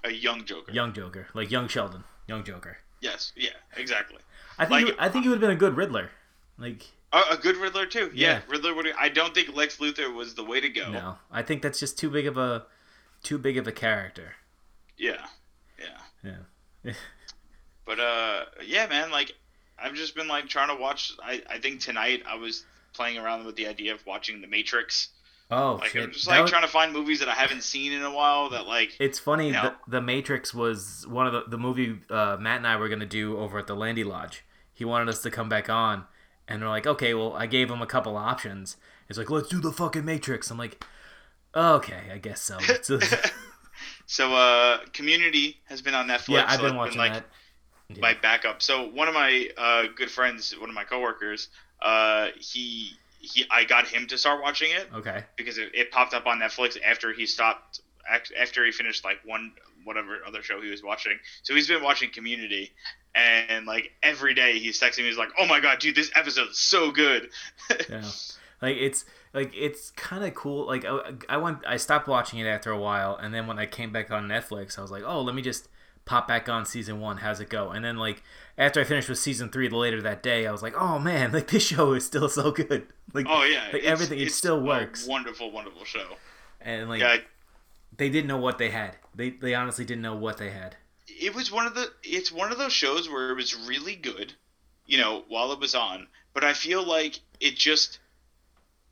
A 0.04 0.10
young 0.10 0.44
Joker. 0.44 0.72
young 0.72 0.92
Joker, 0.92 1.26
like 1.34 1.50
young 1.50 1.68
Sheldon, 1.68 2.04
young 2.26 2.44
Joker. 2.44 2.78
Yes. 3.02 3.32
Yeah. 3.36 3.50
Exactly. 3.76 4.18
I 4.58 4.64
think 4.64 4.86
Like- 4.88 4.94
he, 4.94 5.00
I 5.00 5.08
think 5.10 5.24
he 5.24 5.28
would 5.28 5.34
have 5.36 5.40
been 5.42 5.50
a 5.50 5.56
good 5.60 5.76
Riddler. 5.76 6.10
Like 6.56 6.86
A, 7.12 7.20
a 7.32 7.36
good 7.36 7.56
Riddler 7.56 7.84
too. 7.84 8.10
Yeah. 8.14 8.28
Yeah. 8.34 8.40
Riddler 8.48 8.74
would. 8.74 8.86
I 8.98 9.10
don't 9.10 9.34
think 9.34 9.54
Lex 9.54 9.76
Luthor 9.76 10.14
was 10.14 10.34
the 10.34 10.44
way 10.44 10.60
to 10.60 10.68
go. 10.70 10.90
no, 10.90 11.16
I 11.30 11.42
think 11.42 11.60
that's 11.62 11.78
just 11.80 11.98
too 11.98 12.08
big 12.08 12.26
of 12.26 12.38
a 12.38 12.64
too 13.22 13.36
big 13.38 13.58
of 13.58 13.66
a 13.66 13.72
character. 13.72 14.32
Yeah. 14.96 15.26
Yeah. 15.78 16.38
Yeah. 16.84 16.92
But 17.84 17.98
uh, 17.98 18.44
yeah, 18.64 18.86
man. 18.86 19.10
Like, 19.10 19.32
I've 19.76 19.94
just 19.94 20.14
been 20.14 20.28
like 20.28 20.48
trying 20.48 20.68
to 20.68 20.80
watch. 20.80 21.12
I 21.22 21.42
I 21.50 21.58
think 21.58 21.80
tonight 21.80 22.22
I 22.28 22.36
was 22.36 22.64
playing 22.92 23.18
around 23.18 23.44
with 23.44 23.56
the 23.56 23.66
idea 23.66 23.92
of 23.92 24.06
watching 24.06 24.40
The 24.40 24.46
Matrix. 24.46 25.08
Oh 25.52 25.74
Like, 25.74 25.90
shit! 25.90 26.02
I'm 26.04 26.10
just 26.12 26.26
like 26.26 26.40
was- 26.40 26.50
trying 26.50 26.62
to 26.62 26.68
find 26.68 26.92
movies 26.92 27.20
that 27.20 27.28
I 27.28 27.34
haven't 27.34 27.62
seen 27.62 27.92
in 27.92 28.02
a 28.02 28.10
while. 28.10 28.48
That 28.50 28.66
like. 28.66 28.96
It's 28.98 29.18
funny. 29.18 29.48
You 29.48 29.52
know? 29.52 29.74
The, 29.86 29.92
the 29.92 30.00
Matrix 30.00 30.54
was 30.54 31.06
one 31.08 31.26
of 31.26 31.32
the 31.32 31.44
the 31.48 31.58
movie 31.58 31.98
uh, 32.10 32.36
Matt 32.40 32.56
and 32.58 32.66
I 32.66 32.76
were 32.76 32.88
gonna 32.88 33.06
do 33.06 33.38
over 33.38 33.58
at 33.58 33.66
the 33.66 33.76
Landy 33.76 34.02
Lodge. 34.04 34.44
He 34.72 34.84
wanted 34.84 35.08
us 35.08 35.20
to 35.22 35.30
come 35.30 35.48
back 35.48 35.68
on, 35.68 36.04
and 36.48 36.62
we're 36.62 36.68
like, 36.70 36.86
okay, 36.86 37.12
well, 37.14 37.34
I 37.34 37.46
gave 37.46 37.70
him 37.70 37.82
a 37.82 37.86
couple 37.86 38.16
options. 38.16 38.76
It's 39.08 39.18
like, 39.18 39.30
let's 39.30 39.48
do 39.48 39.60
the 39.60 39.72
fucking 39.72 40.04
Matrix. 40.06 40.50
I'm 40.50 40.56
like, 40.58 40.82
okay, 41.54 42.04
I 42.12 42.18
guess 42.18 42.40
so. 42.40 42.58
So- 44.06 44.34
uh, 44.34 44.78
Community 44.92 45.60
has 45.66 45.80
been 45.82 45.94
on 45.94 46.06
Netflix. 46.08 46.28
yeah, 46.28 46.44
I've 46.46 46.60
so 46.60 46.62
been 46.68 46.76
watching 46.76 46.98
like, 46.98 47.12
that. 47.14 47.24
my 47.98 48.14
backup. 48.14 48.60
So 48.62 48.88
one 48.88 49.08
of 49.08 49.14
my 49.14 49.48
uh, 49.56 49.84
good 49.94 50.10
friends, 50.10 50.54
one 50.58 50.68
of 50.68 50.74
my 50.74 50.84
coworkers, 50.84 51.48
uh, 51.80 52.28
he 52.38 52.92
he, 53.22 53.46
I 53.50 53.64
got 53.64 53.86
him 53.88 54.06
to 54.08 54.18
start 54.18 54.42
watching 54.42 54.70
it 54.72 54.88
Okay. 54.92 55.24
because 55.36 55.56
it, 55.56 55.70
it 55.74 55.90
popped 55.90 56.12
up 56.12 56.26
on 56.26 56.40
Netflix 56.40 56.76
after 56.84 57.12
he 57.12 57.24
stopped 57.26 57.80
after 58.38 58.64
he 58.64 58.72
finished 58.72 59.04
like 59.04 59.18
one 59.24 59.52
whatever 59.84 60.18
other 60.26 60.42
show 60.42 60.60
he 60.60 60.70
was 60.70 60.82
watching. 60.82 61.18
So 61.44 61.54
he's 61.54 61.68
been 61.68 61.82
watching 61.82 62.10
Community, 62.10 62.72
and 63.14 63.64
like 63.66 63.92
every 64.02 64.34
day 64.34 64.58
he's 64.58 64.80
texting 64.80 64.98
me. 64.98 65.04
He's 65.06 65.16
like, 65.18 65.30
"Oh 65.38 65.46
my 65.46 65.60
god, 65.60 65.78
dude, 65.78 65.94
this 65.94 66.10
episode 66.14 66.50
is 66.50 66.58
so 66.58 66.90
good." 66.90 67.30
Yeah. 67.88 68.02
Like 68.60 68.76
it's 68.76 69.04
like 69.34 69.52
it's 69.56 69.90
kind 69.92 70.24
of 70.24 70.34
cool. 70.34 70.66
Like 70.66 70.84
I, 70.84 71.12
I 71.28 71.36
went, 71.36 71.58
I 71.66 71.76
stopped 71.78 72.06
watching 72.06 72.38
it 72.38 72.46
after 72.46 72.70
a 72.70 72.78
while, 72.78 73.16
and 73.16 73.32
then 73.34 73.46
when 73.46 73.58
I 73.58 73.66
came 73.66 73.92
back 73.92 74.10
on 74.10 74.28
Netflix, 74.28 74.78
I 74.78 74.82
was 74.82 74.90
like, 74.90 75.02
oh, 75.04 75.20
let 75.22 75.34
me 75.34 75.42
just 75.42 75.68
pop 76.04 76.26
back 76.28 76.48
on 76.48 76.64
season 76.66 77.00
one. 77.00 77.18
How's 77.18 77.40
it 77.40 77.48
go? 77.48 77.70
And 77.70 77.84
then 77.84 77.96
like 77.96 78.22
after 78.58 78.80
I 78.80 78.84
finished 78.84 79.08
with 79.08 79.18
season 79.18 79.48
three, 79.50 79.68
later 79.68 80.02
that 80.02 80.22
day, 80.22 80.46
I 80.46 80.52
was 80.52 80.62
like, 80.62 80.74
oh 80.76 80.98
man, 80.98 81.32
like 81.36 81.48
this 81.48 81.64
show 81.66 81.92
is 81.94 82.04
still 82.06 82.28
so 82.28 82.50
good. 82.50 82.86
Like 83.14 83.26
oh 83.28 83.42
yeah, 83.44 83.68
like 83.74 83.82
everything, 83.84 84.20
it 84.20 84.32
still 84.32 84.62
works. 84.62 85.06
wonderful, 85.06 85.50
wonderful 85.50 85.84
show. 85.84 86.16
and 86.62 86.88
like 86.88 87.00
Yeah, 87.00 87.18
they 87.98 88.08
didn't 88.08 88.26
know 88.28 88.38
what 88.38 88.56
they 88.56 88.70
had. 88.70 88.96
They 89.14 89.30
they 89.30 89.54
honestly 89.54 89.84
didn't 89.84 90.00
know 90.00 90.16
what 90.16 90.38
they 90.38 90.48
had. 90.50 90.76
it 91.06 91.34
was 91.34 91.52
one 91.52 91.66
of 91.66 91.74
the 91.74 91.88
it's 92.02 92.32
one 92.32 92.50
of 92.52 92.56
those 92.56 92.72
shows 92.72 93.10
where 93.10 93.28
it 93.30 93.34
was 93.34 93.54
really 93.68 93.96
good 93.96 94.32
you 94.86 94.96
know 94.96 95.24
while 95.28 95.52
it 95.52 95.60
was 95.60 95.74
on 95.74 96.06
but 96.32 96.42
i 96.42 96.52
feel 96.54 96.82
like 96.82 97.20
it 97.38 97.54
just 97.54 97.98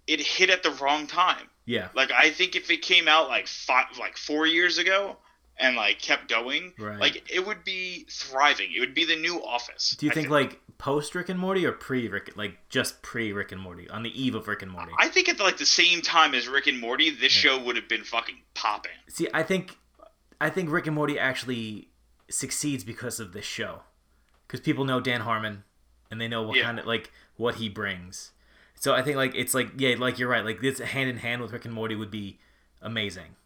it 0.06 0.20
hit 0.20 0.50
at 0.50 0.62
the 0.62 0.70
wrong 0.72 1.06
time 1.06 1.48
Yeah. 1.64 1.88
like 1.94 2.10
i 2.12 2.30
think 2.30 2.54
if 2.56 2.70
it 2.70 2.82
came 2.82 3.08
out 3.08 3.28
like 3.28 3.46
five 3.48 3.86
like 3.98 4.16
four 4.18 4.46
years 4.46 4.76
ago 4.78 5.16
and 5.60 5.76
like 5.76 6.00
kept 6.00 6.28
going, 6.28 6.72
Right. 6.78 6.98
like 6.98 7.30
it 7.30 7.46
would 7.46 7.64
be 7.64 8.06
thriving. 8.10 8.72
It 8.74 8.80
would 8.80 8.94
be 8.94 9.04
the 9.04 9.16
new 9.16 9.42
Office. 9.44 9.94
Do 9.98 10.06
you 10.06 10.12
I 10.12 10.14
think 10.14 10.28
like 10.30 10.60
post 10.78 11.14
Rick 11.14 11.28
and 11.28 11.38
Morty 11.38 11.66
or 11.66 11.72
pre 11.72 12.08
Rick, 12.08 12.36
like 12.36 12.56
just 12.70 13.02
pre 13.02 13.32
Rick 13.32 13.52
and 13.52 13.60
Morty, 13.60 13.88
on 13.90 14.02
the 14.02 14.22
eve 14.22 14.34
of 14.34 14.48
Rick 14.48 14.62
and 14.62 14.70
Morty? 14.72 14.92
I 14.98 15.08
think 15.08 15.28
at 15.28 15.38
like 15.38 15.58
the 15.58 15.66
same 15.66 16.00
time 16.02 16.34
as 16.34 16.48
Rick 16.48 16.66
and 16.66 16.80
Morty, 16.80 17.10
this 17.10 17.32
show 17.32 17.58
would 17.62 17.76
have 17.76 17.88
been 17.88 18.04
fucking 18.04 18.36
popping. 18.54 18.92
See, 19.08 19.28
I 19.34 19.42
think, 19.42 19.76
I 20.40 20.48
think 20.50 20.70
Rick 20.70 20.86
and 20.86 20.94
Morty 20.96 21.18
actually 21.18 21.88
succeeds 22.28 22.84
because 22.84 23.20
of 23.20 23.32
this 23.32 23.44
show, 23.44 23.80
because 24.46 24.60
people 24.60 24.84
know 24.84 25.00
Dan 25.00 25.20
Harmon, 25.22 25.64
and 26.10 26.20
they 26.20 26.28
know 26.28 26.42
what 26.42 26.56
Yeah. 26.56 26.64
kind 26.64 26.78
of 26.78 26.86
like 26.86 27.12
what 27.36 27.56
he 27.56 27.68
brings. 27.68 28.32
So 28.76 28.94
I 28.94 29.02
think 29.02 29.16
like 29.16 29.34
it's 29.34 29.52
like 29.52 29.72
yeah, 29.76 29.96
like 29.98 30.18
you're 30.18 30.28
right. 30.30 30.44
Like 30.44 30.60
this 30.62 30.78
hand 30.78 31.10
in 31.10 31.18
hand 31.18 31.42
with 31.42 31.52
Rick 31.52 31.66
and 31.66 31.74
Morty 31.74 31.94
would 31.94 32.10
be 32.10 32.38
amazing. 32.80 33.36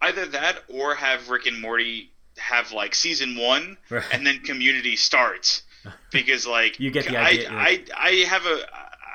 Either 0.00 0.26
that 0.26 0.62
or 0.68 0.94
have 0.94 1.28
Rick 1.28 1.46
and 1.46 1.60
Morty 1.60 2.10
have 2.38 2.72
like 2.72 2.94
season 2.94 3.36
one 3.36 3.76
Right. 3.90 4.04
and 4.12 4.26
then 4.26 4.40
Community 4.40 4.96
starts 4.96 5.62
because 6.10 6.46
like 6.46 6.78
You 6.80 6.90
get 6.90 7.06
the 7.06 7.16
I, 7.18 7.28
idea, 7.28 7.50
I 7.52 7.84
I 7.96 8.10
have 8.28 8.46
a 8.46 8.60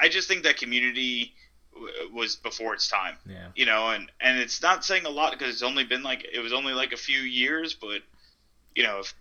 I 0.01 0.09
just 0.09 0.27
think 0.27 0.43
that 0.43 0.57
Community 0.57 1.33
was 2.13 2.35
before 2.37 2.73
its 2.73 2.87
time. 2.87 3.15
Yeah. 3.29 3.47
You 3.55 3.65
know, 3.65 3.89
and 3.89 4.09
and 4.21 4.39
it's 4.39 4.61
not 4.61 4.85
saying 4.85 5.05
a 5.05 5.09
lot 5.09 5.31
because 5.31 5.49
it's 5.49 5.63
only 5.63 5.83
been 5.83 6.03
like 6.03 6.25
it 6.31 6.39
was 6.39 6.53
only 6.53 6.73
like 6.73 6.93
a 6.93 6.97
few 6.97 7.19
years, 7.19 7.73
but 7.73 8.01
you 8.75 8.83
know 8.83 8.99
if 8.99 9.13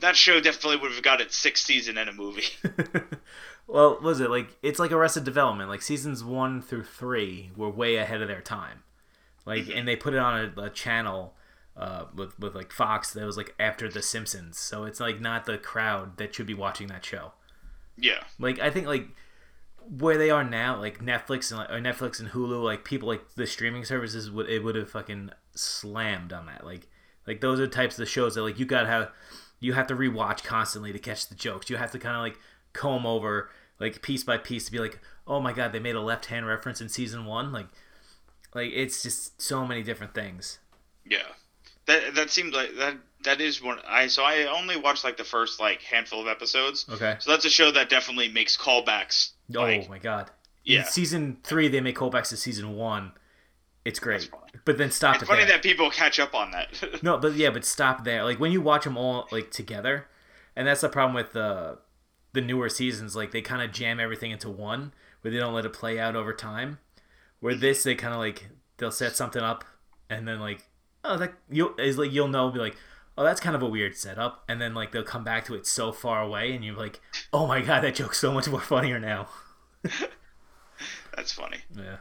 that 0.00 0.16
show 0.16 0.40
definitely 0.40 0.76
would 0.78 0.92
have 0.92 1.02
got 1.02 1.20
its 1.20 1.36
sixth 1.36 1.66
season 1.66 1.98
in 1.98 2.08
a 2.08 2.12
movie. 2.12 2.44
well, 3.66 3.98
was 4.00 4.20
it 4.20 4.30
like? 4.30 4.48
It's 4.62 4.78
like 4.78 4.92
Arrested 4.92 5.24
Development. 5.24 5.68
Like 5.68 5.82
seasons 5.82 6.22
one 6.24 6.62
through 6.62 6.84
three 6.84 7.50
were 7.56 7.68
way 7.68 7.96
ahead 7.96 8.22
of 8.22 8.28
their 8.28 8.40
time. 8.40 8.82
Like, 9.48 9.64
Mm-hmm. 9.64 9.78
and 9.78 9.88
they 9.88 9.96
put 9.96 10.14
it 10.14 10.18
on 10.20 10.52
a, 10.56 10.62
a 10.62 10.70
channel 10.70 11.34
uh, 11.76 12.04
with 12.14 12.38
with 12.38 12.54
like 12.54 12.72
Fox 12.72 13.12
that 13.12 13.24
was 13.24 13.36
like 13.36 13.54
after 13.58 13.88
The 13.88 14.02
Simpsons. 14.02 14.58
So 14.58 14.84
it's 14.84 15.00
like 15.00 15.20
not 15.20 15.44
the 15.46 15.58
crowd 15.58 16.16
that 16.18 16.34
should 16.34 16.46
be 16.46 16.54
watching 16.54 16.88
that 16.88 17.04
show. 17.04 17.32
yeah. 17.96 18.22
Like 18.38 18.58
I 18.60 18.70
think 18.70 18.86
like 18.86 19.08
where 19.98 20.18
they 20.18 20.30
are 20.30 20.44
now, 20.44 20.78
like 20.78 20.98
Netflix 20.98 21.50
and 21.50 21.60
or 21.70 21.80
Netflix 21.80 22.20
and 22.20 22.28
Hulu, 22.30 22.62
like 22.62 22.84
people 22.84 23.08
like 23.08 23.34
the 23.36 23.46
streaming 23.46 23.84
services 23.84 24.30
would 24.30 24.48
it 24.50 24.62
would 24.62 24.74
have 24.76 24.90
fucking 24.90 25.30
slammed 25.54 26.32
on 26.32 26.46
that. 26.46 26.64
Like 26.64 26.88
like 27.26 27.40
those 27.40 27.58
are 27.60 27.66
types 27.66 27.98
of 27.98 28.08
shows 28.08 28.34
that 28.34 28.42
like 28.42 28.58
you 28.58 28.66
gotta 28.66 28.86
have 28.88 29.10
you 29.60 29.72
have 29.72 29.86
to 29.88 29.94
rewatch 29.96 30.44
constantly 30.44 30.92
to 30.92 30.98
catch 30.98 31.28
the 31.28 31.34
jokes. 31.34 31.70
You 31.70 31.76
have 31.76 31.92
to 31.92 31.98
kind 31.98 32.16
of 32.16 32.22
like 32.22 32.38
comb 32.72 33.06
over 33.06 33.50
like 33.80 34.02
piece 34.02 34.24
by 34.24 34.36
piece 34.36 34.66
to 34.66 34.72
be 34.72 34.78
like, 34.78 34.98
oh 35.26 35.40
my 35.40 35.52
god, 35.52 35.72
they 35.72 35.78
made 35.78 35.94
a 35.96 36.00
left 36.02 36.26
hand 36.26 36.46
reference 36.46 36.80
in 36.80 36.88
season 36.88 37.24
one. 37.24 37.52
Like 37.52 37.68
like 38.54 38.70
it's 38.72 39.02
just 39.02 39.40
so 39.40 39.66
many 39.66 39.82
different 39.82 40.14
things. 40.14 40.58
Yeah, 41.04 41.18
that 41.86 42.14
that 42.14 42.30
seems 42.30 42.54
like 42.54 42.74
that 42.76 42.96
that 43.24 43.40
is 43.40 43.62
one. 43.62 43.78
I 43.86 44.06
so 44.06 44.22
I 44.24 44.44
only 44.44 44.76
watched 44.76 45.04
like 45.04 45.16
the 45.16 45.24
first 45.24 45.60
like 45.60 45.82
handful 45.82 46.20
of 46.20 46.28
episodes. 46.28 46.86
Okay. 46.90 47.16
So 47.18 47.30
that's 47.30 47.44
a 47.44 47.50
show 47.50 47.70
that 47.72 47.88
definitely 47.88 48.28
makes 48.28 48.56
callbacks. 48.56 49.30
Oh 49.56 49.60
Like, 49.60 49.88
my 49.88 49.98
god. 49.98 50.30
yeah. 50.64 50.80
In 50.80 50.86
season 50.86 51.38
three, 51.42 51.68
they 51.68 51.80
make 51.80 51.96
callbacks 51.96 52.28
to 52.30 52.36
season 52.36 52.76
one. 52.76 53.12
It's 53.84 54.00
great, 54.00 54.28
but 54.66 54.76
then 54.76 54.90
stop 54.90 55.14
it's 55.14 55.22
it 55.22 55.26
funny 55.26 55.44
there. 55.44 55.52
that 55.52 55.62
people 55.62 55.90
catch 55.90 56.20
up 56.20 56.34
on 56.34 56.50
that. 56.50 56.68
No, 57.02 57.16
but 57.16 57.34
yeah, 57.34 57.48
but 57.48 57.64
stop 57.64 58.04
there. 58.04 58.22
Like 58.22 58.38
when 58.38 58.52
you 58.52 58.60
watch 58.60 58.84
them 58.84 58.98
all 58.98 59.26
like 59.32 59.50
together, 59.50 60.06
and 60.54 60.66
that's 60.68 60.82
the 60.82 60.90
problem 60.90 61.14
with 61.14 61.32
the 61.32 61.78
the 62.34 62.42
newer 62.42 62.68
seasons. 62.68 63.16
Like 63.16 63.30
they 63.30 63.40
kind 63.40 63.62
of 63.62 63.72
jam 63.72 63.98
everything 63.98 64.30
into 64.30 64.50
one, 64.50 64.92
where 65.22 65.32
they 65.32 65.38
don't 65.38 65.54
let 65.54 65.64
it 65.64 65.72
play 65.72 65.98
out 65.98 66.16
over 66.16 66.34
time. 66.34 66.78
Where 67.40 67.54
this, 67.54 67.82
they 67.82 67.94
kind 67.94 68.14
of 68.14 68.20
like 68.20 68.48
they'll 68.78 68.90
set 68.90 69.16
something 69.16 69.42
up, 69.42 69.64
and 70.10 70.26
then 70.26 70.40
like 70.40 70.64
oh 71.04 71.16
that 71.16 71.34
you'll 71.50 71.74
is 71.78 71.98
like 71.98 72.12
you'll 72.12 72.28
know 72.28 72.50
be 72.50 72.58
like 72.58 72.76
oh 73.16 73.24
that's 73.24 73.40
kind 73.40 73.56
of 73.56 73.62
a 73.62 73.66
weird 73.66 73.96
setup, 73.96 74.44
and 74.48 74.60
then 74.60 74.74
like 74.74 74.92
they'll 74.92 75.02
come 75.02 75.24
back 75.24 75.44
to 75.46 75.54
it 75.54 75.66
so 75.66 75.92
far 75.92 76.22
away, 76.22 76.52
and 76.52 76.64
you're 76.64 76.76
like 76.76 77.00
oh 77.32 77.46
my 77.46 77.60
god 77.60 77.82
that 77.82 77.94
joke's 77.94 78.18
so 78.18 78.32
much 78.32 78.48
more 78.48 78.60
funnier 78.60 78.98
now. 78.98 79.28
that's 81.14 81.32
funny. 81.32 81.58
Yeah, 81.76 81.98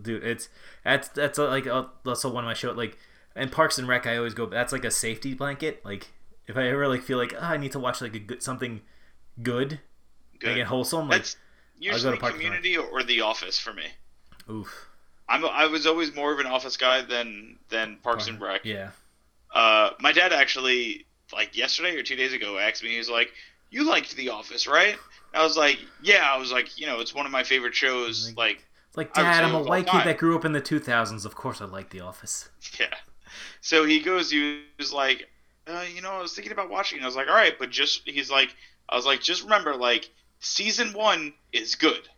dude, 0.00 0.24
it's 0.24 0.48
that's 0.84 1.08
that's 1.08 1.38
uh, 1.38 1.48
like 1.48 1.66
uh, 1.66 1.86
also 2.04 2.32
one 2.32 2.44
of 2.44 2.48
my 2.48 2.54
show 2.54 2.72
like 2.72 2.98
and 3.34 3.52
Parks 3.52 3.78
and 3.78 3.86
Rec. 3.86 4.06
I 4.06 4.16
always 4.16 4.34
go. 4.34 4.46
That's 4.46 4.72
like 4.72 4.84
a 4.84 4.90
safety 4.90 5.34
blanket. 5.34 5.84
Like 5.84 6.08
if 6.46 6.56
I 6.56 6.68
ever 6.68 6.88
like 6.88 7.02
feel 7.02 7.18
like 7.18 7.34
oh, 7.34 7.44
I 7.44 7.56
need 7.56 7.72
to 7.72 7.78
watch 7.78 8.00
like 8.00 8.14
a 8.14 8.18
good 8.18 8.42
something 8.42 8.80
good, 9.42 9.80
Good. 10.38 10.58
and 10.58 10.68
wholesome. 10.68 11.08
Like 11.08 11.22
That's 11.22 11.34
go 11.34 12.12
to 12.12 12.18
usually 12.18 12.18
Parks 12.18 12.34
and 12.34 12.44
Rec. 12.44 12.62
Community 12.62 12.76
or 12.76 13.02
The 13.02 13.20
Office 13.20 13.58
for 13.58 13.72
me. 13.72 13.84
Oof, 14.50 14.86
I'm 15.28 15.44
I 15.44 15.66
was 15.66 15.86
always 15.86 16.14
more 16.14 16.32
of 16.32 16.38
an 16.38 16.46
Office 16.46 16.76
guy 16.76 17.02
than 17.02 17.58
than 17.68 17.96
Parks 18.02 18.28
and 18.28 18.40
Rec. 18.40 18.64
yeah, 18.64 18.90
Uh, 19.54 19.90
my 20.00 20.12
dad 20.12 20.32
actually 20.32 21.06
like 21.32 21.56
yesterday 21.56 21.96
or 21.96 22.02
two 22.02 22.16
days 22.16 22.32
ago 22.32 22.58
asked 22.58 22.82
me. 22.82 22.90
He 22.90 22.98
was 22.98 23.10
like, 23.10 23.32
"You 23.70 23.84
liked 23.88 24.14
The 24.16 24.30
Office, 24.30 24.66
right?" 24.66 24.96
I 25.34 25.42
was 25.42 25.56
like, 25.56 25.78
"Yeah." 26.02 26.22
I 26.32 26.36
was 26.38 26.52
like, 26.52 26.78
"You 26.78 26.86
know, 26.86 27.00
it's 27.00 27.14
one 27.14 27.26
of 27.26 27.32
my 27.32 27.42
favorite 27.42 27.74
shows." 27.74 28.32
Like- 28.36 28.36
Like, 28.36 29.14
like 29.14 29.14
Dad, 29.14 29.44
I'm 29.44 29.54
a 29.54 29.62
white 29.62 29.86
kid 29.86 30.04
that 30.04 30.16
grew 30.18 30.34
up 30.36 30.44
in 30.46 30.52
the 30.52 30.60
2000s. 30.62 31.26
Of 31.26 31.34
course, 31.34 31.60
I 31.60 31.66
like 31.66 31.90
The 31.90 32.00
Office. 32.00 32.48
Yeah. 32.80 32.94
So 33.60 33.84
he 33.84 34.00
goes, 34.00 34.30
he 34.30 34.62
was 34.78 34.92
like, 34.92 35.28
uh, 35.66 35.84
you 35.94 36.00
know, 36.00 36.12
I 36.12 36.22
was 36.22 36.32
thinking 36.34 36.52
about 36.52 36.70
watching. 36.70 37.02
I 37.02 37.06
was 37.06 37.16
like, 37.16 37.28
all 37.28 37.34
right, 37.34 37.58
but 37.58 37.68
just, 37.70 38.02
he's 38.08 38.30
like, 38.30 38.54
I 38.88 38.94
was 38.96 39.04
like, 39.04 39.20
just 39.20 39.42
remember, 39.42 39.74
like, 39.74 40.08
season 40.40 40.92
one 40.92 41.34
is 41.52 41.74
good. 41.74 42.08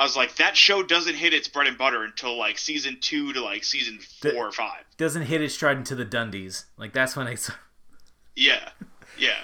I 0.00 0.04
was 0.04 0.16
like, 0.16 0.36
that 0.36 0.56
show 0.56 0.82
doesn't 0.82 1.14
hit 1.16 1.34
its 1.34 1.46
bread 1.46 1.66
and 1.66 1.76
butter 1.76 2.02
until 2.04 2.38
like 2.38 2.56
season 2.58 2.96
two 3.02 3.34
to 3.34 3.42
like 3.44 3.64
season 3.64 3.98
four 4.22 4.46
or 4.46 4.52
five. 4.52 4.82
Doesn't 4.96 5.22
hit 5.22 5.42
its 5.42 5.52
stride 5.54 5.76
into 5.76 5.94
the 5.94 6.06
Dundies. 6.06 6.64
Like 6.78 6.94
that's 6.94 7.14
when 7.16 7.26
it's 7.26 7.50
Yeah. 8.34 8.70
Yeah. 9.18 9.36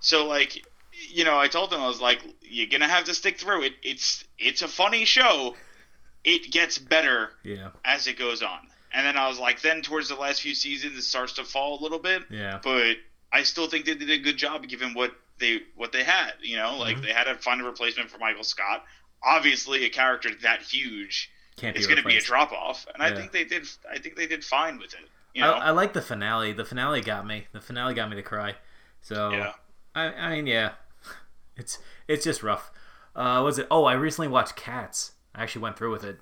So 0.00 0.26
like, 0.26 0.64
you 1.10 1.24
know, 1.24 1.38
I 1.38 1.48
told 1.48 1.72
him 1.72 1.80
I 1.80 1.86
was 1.86 2.00
like, 2.00 2.20
you're 2.40 2.68
gonna 2.68 2.88
have 2.88 3.04
to 3.04 3.14
stick 3.14 3.38
through 3.38 3.64
it. 3.64 3.72
It's 3.82 4.24
it's 4.38 4.62
a 4.62 4.68
funny 4.68 5.04
show. 5.04 5.54
It 6.24 6.50
gets 6.50 6.78
better 6.78 7.30
yeah, 7.44 7.70
as 7.84 8.06
it 8.06 8.18
goes 8.18 8.42
on. 8.42 8.60
And 8.94 9.06
then 9.06 9.18
I 9.18 9.28
was 9.28 9.38
like, 9.38 9.60
then 9.60 9.82
towards 9.82 10.08
the 10.08 10.14
last 10.14 10.40
few 10.40 10.54
seasons, 10.54 10.96
it 10.96 11.02
starts 11.02 11.34
to 11.34 11.44
fall 11.44 11.78
a 11.78 11.82
little 11.82 11.98
bit. 11.98 12.22
yeah, 12.30 12.58
but 12.62 12.96
I 13.30 13.42
still 13.42 13.68
think 13.68 13.84
they 13.84 13.94
did 13.94 14.10
a 14.10 14.18
good 14.18 14.38
job 14.38 14.66
given 14.66 14.94
what 14.94 15.12
they 15.38 15.60
what 15.76 15.92
they 15.92 16.02
had. 16.04 16.32
You 16.42 16.56
know, 16.56 16.78
like 16.78 16.96
Mhm. 16.96 17.02
they 17.02 17.12
had 17.12 17.24
to 17.24 17.34
find 17.36 17.60
a 17.60 17.64
replacement 17.64 18.10
for 18.10 18.16
Michael 18.18 18.42
Scott. 18.44 18.84
Obviously, 19.22 19.84
a 19.84 19.90
character 19.90 20.30
that 20.42 20.62
huge 20.62 21.30
can't 21.56 21.76
is 21.76 21.86
going 21.86 21.98
to 21.98 22.04
be 22.06 22.16
a 22.16 22.20
drop 22.20 22.52
off, 22.52 22.86
and 22.92 23.02
I 23.02 23.14
think 23.14 23.32
they 23.32 23.44
did. 23.44 23.66
I 23.90 23.98
think 23.98 24.16
they 24.16 24.26
did 24.26 24.44
fine 24.44 24.78
with 24.78 24.94
it. 24.94 25.08
You 25.34 25.42
know, 25.42 25.52
I, 25.52 25.66
I 25.66 25.70
like 25.70 25.92
the 25.92 26.02
finale. 26.02 26.52
The 26.52 26.64
finale 26.64 27.00
got 27.00 27.26
me. 27.26 27.46
The 27.52 27.60
finale 27.60 27.94
got 27.94 28.10
me 28.10 28.16
to 28.16 28.22
cry. 28.22 28.54
So 29.02 29.30
yeah. 29.30 29.52
I, 29.94 30.04
I 30.12 30.36
mean, 30.36 30.46
yeah, 30.46 30.72
it's 31.56 31.78
it's 32.06 32.24
just 32.24 32.42
rough. 32.42 32.70
Uh, 33.14 33.42
was 33.44 33.58
it? 33.58 33.66
Oh, 33.70 33.84
I 33.84 33.94
recently 33.94 34.28
watched 34.28 34.56
Cats. 34.56 35.12
I 35.34 35.42
actually 35.42 35.62
went 35.62 35.76
through 35.76 35.92
with 35.92 36.04
it. 36.04 36.18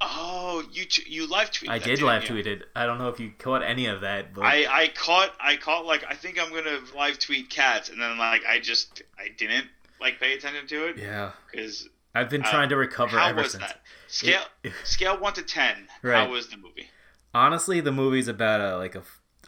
Oh, 0.00 0.64
you 0.72 0.84
t- 0.84 1.08
you 1.08 1.28
live 1.28 1.52
tweeted. 1.52 1.68
I 1.68 1.78
did 1.78 2.02
live 2.02 2.22
you? 2.22 2.28
tweet 2.30 2.46
it. 2.48 2.64
I 2.74 2.86
don't 2.86 2.98
know 2.98 3.08
if 3.08 3.20
you 3.20 3.30
caught 3.38 3.62
any 3.62 3.86
of 3.86 4.00
that, 4.00 4.34
but 4.34 4.42
I, 4.42 4.66
I 4.68 4.88
caught 4.88 5.30
I 5.40 5.56
caught 5.56 5.86
like 5.86 6.04
I 6.08 6.14
think 6.14 6.42
I'm 6.42 6.52
gonna 6.52 6.80
live 6.96 7.20
tweet 7.20 7.50
cats 7.50 7.88
and 7.88 8.00
then 8.00 8.18
like 8.18 8.42
I 8.44 8.58
just 8.58 9.02
I 9.16 9.28
didn't 9.36 9.68
like 10.02 10.20
pay 10.20 10.34
attention 10.34 10.66
to 10.66 10.88
it? 10.88 10.98
Yeah, 10.98 11.32
because 11.50 11.88
I've 12.14 12.28
been 12.28 12.42
Uh, 12.44 12.50
trying 12.50 12.68
to 12.68 12.76
recover 12.76 13.18
how 13.18 13.28
ever 13.28 13.42
was 13.42 13.52
since. 13.52 13.64
that? 13.64 13.80
Scale 14.08 14.42
It- 14.62 14.72
scale 14.84 15.18
one 15.18 15.32
to 15.34 15.42
ten 15.42 15.88
Right. 16.02 16.16
how 16.26 16.30
was 16.30 16.48
the 16.48 16.56
movie? 16.58 16.90
Honestly, 17.34 17.80
the 17.80 17.92
movie's 17.92 18.28
about 18.28 18.60
a 18.60 18.76
like 18.76 18.94
a, 18.94 19.02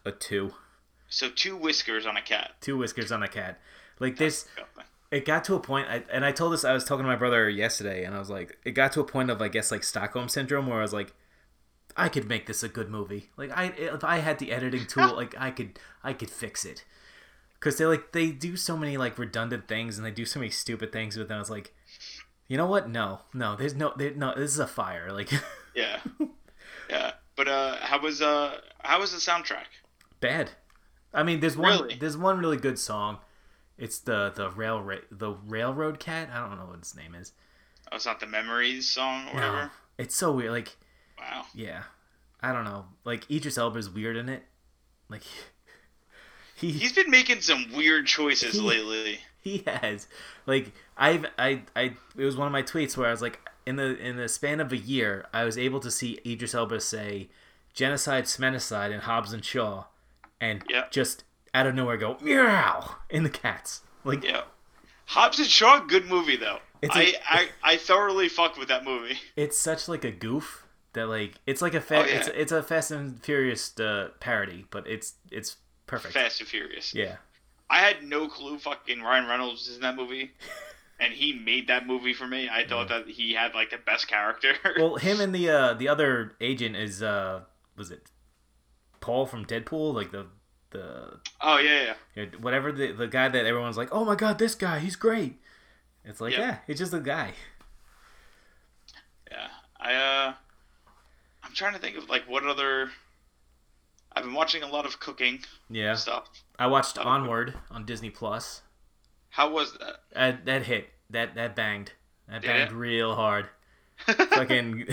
a 0.07 0.13
two, 0.13 0.55
so 1.09 1.29
two 1.29 1.57
whiskers 1.57 2.07
on 2.07 2.17
a 2.17 2.23
cat. 2.23 2.53
Two 2.61 2.77
whiskers 2.79 3.13
on 3.13 3.23
a 3.23 3.29
cat. 3.29 3.61
Like 4.01 4.17
this, 4.17 4.47
it 5.11 5.25
got 5.27 5.45
to 5.45 5.55
a 5.55 5.61
point 5.61 5.87
I, 5.89 6.03
and 6.11 6.25
i 6.25 6.33
told 6.33 6.53
this 6.53 6.65
i 6.65 6.73
was 6.73 6.83
talking 6.83 7.05
to 7.05 7.09
my 7.09 7.15
brother 7.15 7.49
yesterday 7.49 8.03
and 8.05 8.17
i 8.17 8.19
was 8.19 8.29
like 8.31 8.59
it 8.65 8.73
got 8.73 8.91
to 8.93 9.01
a 9.01 9.05
point 9.05 9.31
of 9.31 9.41
i 9.41 9.47
guess 9.47 9.71
like 9.71 9.85
stockholm 9.85 10.29
syndrome 10.29 10.67
where 10.67 10.79
i 10.79 10.83
was 10.83 10.93
like 10.93 11.13
i 11.97 12.09
could 12.09 12.27
make 12.29 12.47
this 12.47 12.65
a 12.65 12.69
good 12.69 12.91
movie. 12.91 13.31
Like 13.37 13.53
i 13.57 13.67
if 13.77 14.03
i 14.03 14.19
had 14.19 14.41
the 14.41 14.51
editing 14.51 14.87
tool 14.87 15.15
like 15.21 15.35
i 15.39 15.53
could 15.53 15.79
i 16.03 16.13
could 16.15 16.31
fix 16.31 16.65
it 16.65 16.85
because 17.65 17.79
they 17.79 17.87
like 17.87 18.13
they 18.13 18.31
do 18.31 18.57
so 18.59 18.77
many 18.77 18.99
like 18.99 19.19
redundant 19.19 19.67
things 19.67 19.97
and 19.97 20.07
they 20.07 20.11
do 20.11 20.27
so 20.27 20.39
many 20.39 20.51
stupid 20.51 20.93
things 20.93 21.17
but 21.17 21.29
then 21.29 21.39
i 21.39 21.41
was 21.41 21.49
like 21.49 21.73
you 22.47 22.59
know 22.59 22.67
what 22.67 22.91
no 22.91 23.21
no 23.33 23.57
there's 23.57 23.75
no 23.75 23.95
there, 23.97 24.13
no 24.15 24.35
this 24.37 24.51
is 24.51 24.59
a 24.59 24.67
fire 24.67 25.11
like 25.11 25.31
Yeah. 25.75 25.99
Yeah. 26.91 27.13
But 27.37 27.49
uh 27.49 27.77
how 27.81 28.01
was 28.01 28.21
uh 28.21 28.61
how 28.81 29.01
was 29.01 29.13
the 29.13 29.19
soundtrack? 29.19 29.65
bad 30.21 30.51
i 31.15 31.23
mean 31.23 31.41
there's 31.41 31.57
one 31.57 31.81
Really? 31.83 31.95
there's 31.97 32.17
one 32.19 32.39
really 32.39 32.59
good 32.59 32.79
song 32.79 33.19
it's 33.79 33.99
the 33.99 34.31
the 34.35 34.51
rail 34.51 34.87
the 35.11 35.33
railroad 35.47 35.99
cat 35.99 36.29
i 36.33 36.39
don't 36.39 36.59
know 36.59 36.67
what 36.67 36.79
its 36.79 36.95
name 36.95 37.15
is 37.15 37.33
Oh, 37.93 37.97
it's 37.97 38.07
not 38.07 38.19
the 38.19 38.27
Memories 38.27 38.89
song 38.89 39.29
or 39.29 39.41
No, 39.41 39.53
whatever. 39.53 39.71
it's 39.99 40.17
so 40.17 40.33
weird. 40.33 40.53
Like, 40.53 40.75
Wow. 41.19 41.45
yeah, 41.55 41.83
I 42.41 42.51
don't 42.51 42.65
know. 42.65 42.87
Like 43.05 43.31
Idris 43.31 43.59
Elba's 43.59 43.91
weird 43.91 44.17
in 44.17 44.31
it. 44.31 44.43
Like, 45.11 45.23
he 46.57 46.73
He's 46.73 46.93
been 46.93 47.11
making 47.11 47.41
some 47.41 47.67
weird 47.73 48.07
choices 48.07 48.55
He- 48.55 48.61
lately. 48.61 49.19
he 49.41 49.63
has. 49.67 50.07
Like, 50.47 50.73
I've 50.97 51.27
I 51.39 51.63
I 51.75 51.95
it 52.17 52.25
was 52.25 52.37
one 52.37 52.47
of 52.47 52.53
my 52.53 52.63
tweets 52.63 52.97
where 52.97 53.09
I 53.09 53.11
was 53.11 53.23
like, 53.23 53.41
in 53.67 53.77
the 53.77 53.97
in 53.99 54.17
the 54.17 54.29
span 54.29 54.61
of 54.61 54.73
a 54.73 54.77
year, 54.77 55.27
I 55.33 55.45
was 55.45 55.57
able 55.59 55.81
to 55.81 55.91
see 55.91 56.19
Idris 56.27 56.55
Elba 56.55 56.81
say 56.81 57.29
genocide, 57.73 58.25
smenocide, 58.25 58.93
and 58.93 59.03
Hobbs 59.03 59.33
and 59.33 59.45
Shaw 59.45 59.85
and 60.41 60.63
Yeah. 60.69 60.85
just 60.91 61.25
out 61.55 61.67
of 61.67 61.75
nowhere 61.75 61.97
go 61.97 62.17
meow 62.21 62.97
in 63.11 63.23
the 63.25 63.31
cats. 63.31 63.83
Like 64.05 64.23
Yeah. 64.25 64.43
Hobbs 65.07 65.39
and 65.39 65.49
Shaw, 65.49 65.81
good 65.81 66.07
movie 66.07 66.37
though. 66.37 66.59
It's 66.83 66.95
I, 66.97 67.03
a- 67.03 67.15
I 67.29 67.49
I 67.63 67.77
thoroughly 67.77 68.29
fucked 68.29 68.59
with 68.59 68.69
that 68.69 68.85
movie. 68.85 69.19
it's 69.37 69.59
such 69.59 69.89
like 69.89 70.05
a 70.05 70.11
goof 70.11 70.67
that 70.93 71.09
like 71.09 71.35
it's 71.47 71.63
like 71.63 71.75
a 71.75 71.81
fa- 71.81 72.03
Oh, 72.03 72.07
yeah. 72.07 72.17
it's 72.19 72.29
it's 72.29 72.53
a 72.53 72.63
Fast 72.63 72.91
and 72.91 73.23
Furious 73.23 73.79
uh, 73.81 74.11
parody, 74.21 74.67
but 74.71 74.87
it's 74.87 75.15
it's 75.31 75.57
perfect. 75.87 76.15
Fast 76.15 76.41
and 76.41 76.49
Furious. 76.49 76.95
Yeah. 76.95 77.17
I 77.71 77.79
had 77.79 78.03
no 78.03 78.29
clue 78.29 78.59
fucking 78.59 79.01
Ryan 79.01 79.27
Reynolds 79.29 79.69
is 79.69 79.77
in 79.77 79.83
that 79.83 79.97
movie. 79.97 80.33
And 81.01 81.13
he 81.13 81.33
made 81.33 81.67
that 81.67 81.89
movie 81.89 82.15
for 82.15 82.25
me. 82.25 82.49
I 82.49 82.65
thought 82.69 82.87
that 82.89 83.09
he 83.09 83.33
had 83.35 83.53
like 83.53 83.71
the 83.71 83.79
best 83.79 84.07
character. 84.07 84.55
Well, 84.79 84.95
him 84.95 85.21
and 85.25 85.35
the 85.35 85.51
uh 85.51 85.75
the 85.75 85.89
other 85.89 86.37
agent 86.41 86.77
is 86.77 87.03
uh 87.03 87.41
was 87.77 87.91
it 87.91 88.09
Paul 89.01 89.27
from 89.27 89.45
Deadpool, 89.45 89.93
like 89.93 90.13
the 90.13 90.27
the 90.71 91.19
oh 91.41 91.59
yeah, 91.59 91.95
yeah. 92.15 92.27
whatever 92.41 92.71
the 92.71 92.93
the 92.93 93.09
guy 93.09 93.29
that 93.29 93.45
everyone's 93.45 93.77
like, 93.77 93.89
"Oh 93.91 94.05
my 94.05 94.15
god, 94.15 94.39
this 94.39 94.55
guy, 94.55 94.79
he's 94.79 94.95
great." 94.95 95.41
It's 96.05 96.21
like, 96.21 96.33
Yeah. 96.33 96.41
yeah, 96.41 96.57
it's 96.69 96.79
just 96.79 96.95
a 96.95 97.01
guy. 97.01 97.33
Yeah. 99.31 99.49
I 99.79 99.95
uh 99.95 100.35
I'm 101.43 101.53
trying 101.55 101.75
to 101.75 101.81
think 101.81 101.97
of 101.97 102.09
like 102.09 102.23
what 102.29 102.45
other 102.47 102.91
I've 104.17 104.25
been 104.25 104.35
watching 104.35 104.63
a 104.63 104.69
lot 104.69 104.87
of 104.87 105.01
cooking 105.01 105.41
Yeah. 105.69 105.95
stuff. 105.95 106.29
I 106.59 106.67
watched. 106.67 106.99
Onward 106.99 107.55
on 107.71 107.85
Disney 107.85 108.11
Plus. 108.11 108.63
How 109.31 109.51
was 109.51 109.73
that? 109.79 109.97
Uh, 110.15 110.33
that 110.45 110.63
hit. 110.65 110.91
That 111.11 111.35
that 111.35 111.57
banged. 111.57 111.93
That 112.29 112.43
Did 112.43 112.49
banged 112.49 112.71
it? 112.73 112.75
real 112.77 113.15
hard. 113.17 113.49
Fucking. 114.07 114.87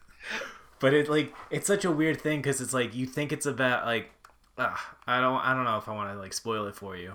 but 0.78 0.94
it 0.94 1.08
like 1.08 1.34
it's 1.50 1.66
such 1.66 1.84
a 1.84 1.90
weird 1.90 2.20
thing 2.20 2.40
because 2.40 2.60
it's 2.60 2.72
like 2.72 2.94
you 2.94 3.06
think 3.06 3.32
it's 3.32 3.46
about 3.46 3.84
like, 3.86 4.10
uh, 4.58 4.74
I 5.06 5.20
don't 5.20 5.40
I 5.44 5.54
don't 5.54 5.64
know 5.64 5.76
if 5.78 5.88
I 5.88 5.92
want 5.94 6.12
to 6.12 6.18
like 6.18 6.32
spoil 6.32 6.66
it 6.66 6.76
for 6.76 6.96
you. 6.96 7.14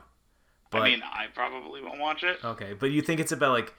But 0.69 0.81
I 0.81 0.89
mean, 0.89 1.01
I 1.03 1.27
probably 1.33 1.81
won't 1.81 1.99
watch 1.99 2.23
it. 2.23 2.43
okay, 2.43 2.73
but 2.73 2.91
you 2.91 3.01
think 3.01 3.21
it's 3.21 3.31
about 3.31 3.51
like, 3.53 3.73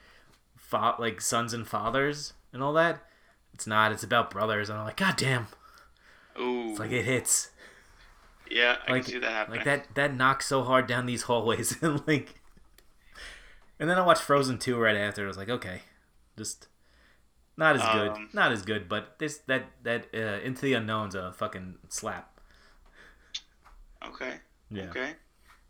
fa- 0.57 0.95
like 0.97 1.21
sons 1.21 1.53
and 1.53 1.67
fathers 1.67 2.33
and 2.51 2.63
all 2.63 2.73
that. 2.73 3.03
It's 3.53 3.67
not. 3.67 3.91
It's 3.91 4.03
about 4.03 4.31
brothers, 4.31 4.69
and 4.69 4.79
I'm 4.79 4.85
like, 4.85 4.97
God 4.97 5.15
damn! 5.15 5.47
Ooh. 6.39 6.71
It's 6.71 6.79
like 6.79 6.91
it 6.91 7.05
hits. 7.05 7.51
Yeah, 8.51 8.77
I 8.87 8.91
like 8.91 9.03
can 9.05 9.13
see 9.13 9.19
that 9.19 9.31
happening. 9.31 9.57
like 9.57 9.65
that 9.65 9.95
that 9.95 10.15
knocks 10.15 10.45
so 10.47 10.63
hard 10.63 10.87
down 10.87 11.05
these 11.05 11.23
hallways 11.23 11.75
and 11.83 12.05
like 12.07 12.35
and 13.79 13.89
then 13.89 13.97
I 13.97 14.05
watched 14.05 14.21
Frozen 14.23 14.59
2 14.59 14.77
right 14.77 14.95
after. 14.97 15.23
I 15.23 15.27
was 15.27 15.37
like, 15.37 15.49
okay, 15.49 15.81
just 16.37 16.67
not 17.55 17.75
as 17.75 17.81
good, 17.81 18.11
Um, 18.11 18.29
not 18.33 18.51
as 18.51 18.61
good, 18.61 18.89
but 18.89 19.17
this 19.19 19.37
that 19.47 19.65
that 19.83 20.07
uh, 20.13 20.39
Into 20.43 20.61
the 20.63 20.73
Unknown's 20.73 21.15
a 21.15 21.31
fucking 21.33 21.77
slap. 21.89 22.39
Okay. 24.05 24.35
Yeah. 24.69 24.83
Okay. 24.89 25.13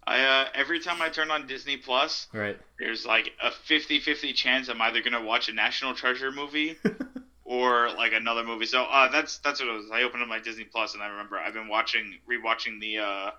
I 0.07 0.21
uh 0.21 0.47
every 0.55 0.79
time 0.79 1.01
I 1.01 1.09
turn 1.09 1.29
on 1.31 1.45
Disney 1.47 1.77
Plus, 1.77 2.27
Right. 2.33 2.57
there's 2.79 3.05
like 3.05 3.31
a 3.43 3.49
50-50 3.51 4.33
chance 4.33 4.69
I'm 4.69 4.81
either 4.81 5.01
gonna 5.03 5.21
watch 5.23 5.49
a 5.49 5.53
National 5.53 5.93
Treasure 5.93 6.31
movie 6.31 6.77
or 7.51 7.89
like 7.97 8.13
another 8.13 8.43
movie. 8.43 8.65
So 8.67 8.83
uh 8.83 9.09
that's 9.11 9.39
that's 9.39 9.59
what 9.59 9.69
it 9.69 9.73
was. 9.73 9.89
I 9.91 10.03
opened 10.03 10.21
up 10.21 10.29
my 10.29 10.39
Disney 10.39 10.65
Plus 10.65 10.93
and 10.93 11.01
I 11.01 11.07
remember 11.07 11.37
I've 11.37 11.53
been 11.55 11.67
watching 11.67 12.19
rewatching 12.29 12.79
the 12.79 12.99
uh 12.99 13.31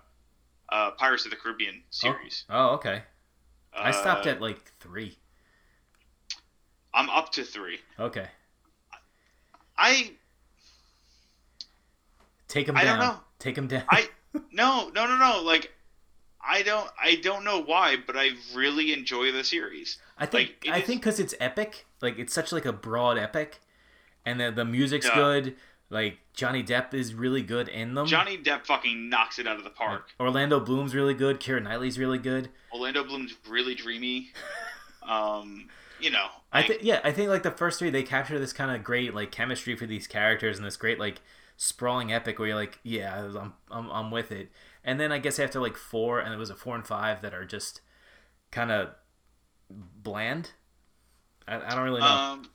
uh 0.69 0.91
Pirates 0.91 1.23
of 1.25 1.31
the 1.31 1.37
Caribbean 1.37 1.81
series. 1.91 2.43
Oh, 2.49 2.71
okay. 2.75 3.03
I 3.73 3.91
stopped 3.91 4.27
Uh, 4.27 4.31
at 4.31 4.41
like 4.41 4.59
three. 4.81 5.17
I'm 6.93 7.09
up 7.09 7.31
to 7.33 7.43
three. 7.45 7.79
Okay. 7.97 8.27
I 9.77 10.11
Take 12.49 12.69
I 12.69 12.83
down. 12.83 12.99
don't 12.99 13.07
know. 13.07 13.19
Take 13.39 13.57
him 13.57 13.67
down. 13.67 13.83
I 13.89 14.09
no 14.51 14.91
no 14.93 15.07
no 15.07 15.15
no 15.17 15.41
like 15.43 15.71
I 16.45 16.63
don't 16.63 16.89
I 17.01 17.15
don't 17.15 17.43
know 17.45 17.61
why, 17.61 17.95
but 18.05 18.17
I 18.17 18.31
really 18.53 18.91
enjoy 18.93 19.31
the 19.31 19.43
series. 19.43 19.99
I 20.17 20.25
think 20.25 20.55
like, 20.65 20.75
I 20.75 20.79
is- 20.79 20.85
think 20.85 21.01
because 21.01 21.19
it's 21.19 21.33
epic, 21.39 21.85
like 22.01 22.19
it's 22.19 22.33
such 22.33 22.51
like 22.51 22.65
a 22.65 22.73
broad 22.73 23.17
epic, 23.17 23.61
and 24.25 24.39
the 24.39 24.51
the 24.51 24.65
music's 24.65 25.09
good. 25.09 25.55
Like 25.89 26.19
Johnny 26.33 26.63
Depp 26.63 26.93
is 26.93 27.13
really 27.13 27.41
good 27.41 27.67
in 27.67 27.95
them. 27.95 28.07
Johnny 28.07 28.37
Depp 28.37 28.65
fucking 28.65 29.09
knocks 29.09 29.39
it 29.39 29.47
out 29.47 29.57
of 29.57 29.65
the 29.65 29.69
park. 29.69 30.11
Orlando 30.19 30.59
Bloom's 30.59 30.95
really 30.95 31.13
good. 31.13 31.39
Keira 31.41 31.61
Knightley's 31.61 31.99
really 31.99 32.17
good. 32.17 32.49
Orlando 32.73 33.03
Bloom's 33.03 33.35
really 33.49 33.75
dreamy. 33.75 34.31
Um, 35.03 35.67
you 35.99 36.11
know, 36.11 36.27
I 36.53 36.61
think 36.61 36.83
yeah, 36.83 37.01
I 37.03 37.11
think 37.11 37.29
like 37.29 37.41
the 37.41 37.49
first 37.49 37.79
three 37.79 37.89
they 37.89 38.03
capture 38.03 38.37
this 38.37 38.53
kind 38.53 38.69
of 38.69 38.83
great 38.83 39.15
like 39.15 39.31
chemistry 39.31 39.75
for 39.75 39.87
these 39.87 40.05
characters 40.05 40.57
and 40.57 40.65
this 40.65 40.77
great 40.77 40.99
like 40.99 41.21
sprawling 41.57 42.13
epic 42.13 42.37
where 42.37 42.49
you're 42.49 42.55
like 42.55 42.77
yeah 42.83 43.25
I'm 43.25 43.53
I'm, 43.71 43.89
I'm 43.89 44.11
with 44.11 44.31
it. 44.31 44.51
And 44.83 44.99
then 44.99 45.11
I 45.11 45.17
guess 45.17 45.39
after 45.39 45.59
like 45.59 45.75
four 45.75 46.19
and 46.19 46.31
it 46.31 46.37
was 46.37 46.51
a 46.51 46.55
four 46.55 46.75
and 46.75 46.85
five 46.85 47.23
that 47.23 47.33
are 47.33 47.45
just 47.45 47.81
kind 48.51 48.71
of 48.71 48.89
bland. 49.71 50.51
I, 51.47 51.55
I 51.59 51.69
don't 51.75 51.83
really 51.83 52.01
know. 52.01 52.05
um, 52.05 52.49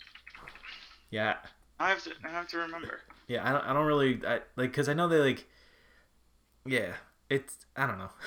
yeah, 1.11 1.35
I 1.79 1.91
have 1.91 2.03
to 2.05 2.13
I 2.25 2.29
have 2.29 2.49
to 2.49 2.59
remember. 2.59 3.01
yeah, 3.29 3.47
I 3.49 3.53
don't 3.53 3.65
I 3.65 3.73
don't 3.73 3.87
really 3.87 4.21
I, 4.27 4.41
like 4.57 4.71
because 4.71 4.89
I 4.89 4.95
know 4.95 5.09
they 5.09 5.19
like 5.19 5.47
yeah 6.65 6.93
it's 7.29 7.67
I 7.77 7.87
don't 7.87 7.99
know. 7.99 8.11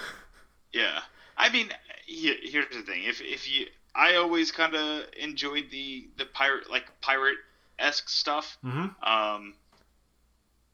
Yeah, 0.72 1.00
I 1.36 1.50
mean, 1.50 1.70
here, 2.06 2.36
here's 2.44 2.70
the 2.70 2.84
thing. 2.84 3.04
If 3.04 3.22
if 3.22 3.52
you, 3.52 3.66
I 3.96 4.18
always 4.18 4.52
kind 4.52 4.76
of 4.76 5.06
enjoyed 5.20 5.72
the 5.72 6.08
the 6.18 6.26
pirate 6.26 6.70
like 6.70 6.86
pirate 7.02 7.38
esque 7.80 8.08
stuff. 8.08 8.58
mm-hmm. 8.64 8.80
Um, 8.80 9.56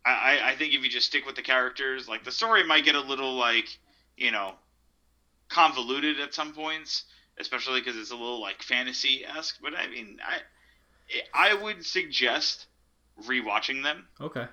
I, 0.06 0.12
I 0.12 0.50
I 0.50 0.56
think 0.58 0.74
if 0.74 0.84
you 0.84 0.90
just 0.90 1.08
stick 1.08 1.26
with 1.26 1.36
the 1.36 1.42
characters, 1.42 2.10
like 2.10 2.26
the 2.26 2.32
story 2.32 2.66
might 2.68 2.84
get 2.84 2.96
a 2.96 3.00
little 3.00 3.36
like 3.36 3.70
you 4.18 4.32
know 4.32 4.56
convoluted 5.48 6.20
at 6.20 6.34
some 6.34 6.52
points, 6.52 7.06
especially 7.40 7.80
because 7.80 7.96
it's 7.96 8.12
a 8.12 8.16
little 8.16 8.42
like 8.42 8.62
fantasy 8.62 9.24
esque. 9.26 9.60
But 9.62 9.76
I 9.76 9.88
mean, 9.88 10.20
I 10.28 10.40
I 11.34 11.54
would 11.54 11.86
suggest 11.86 12.68
rewatching 13.24 13.84
them. 13.84 14.08
Okay. 14.20 14.48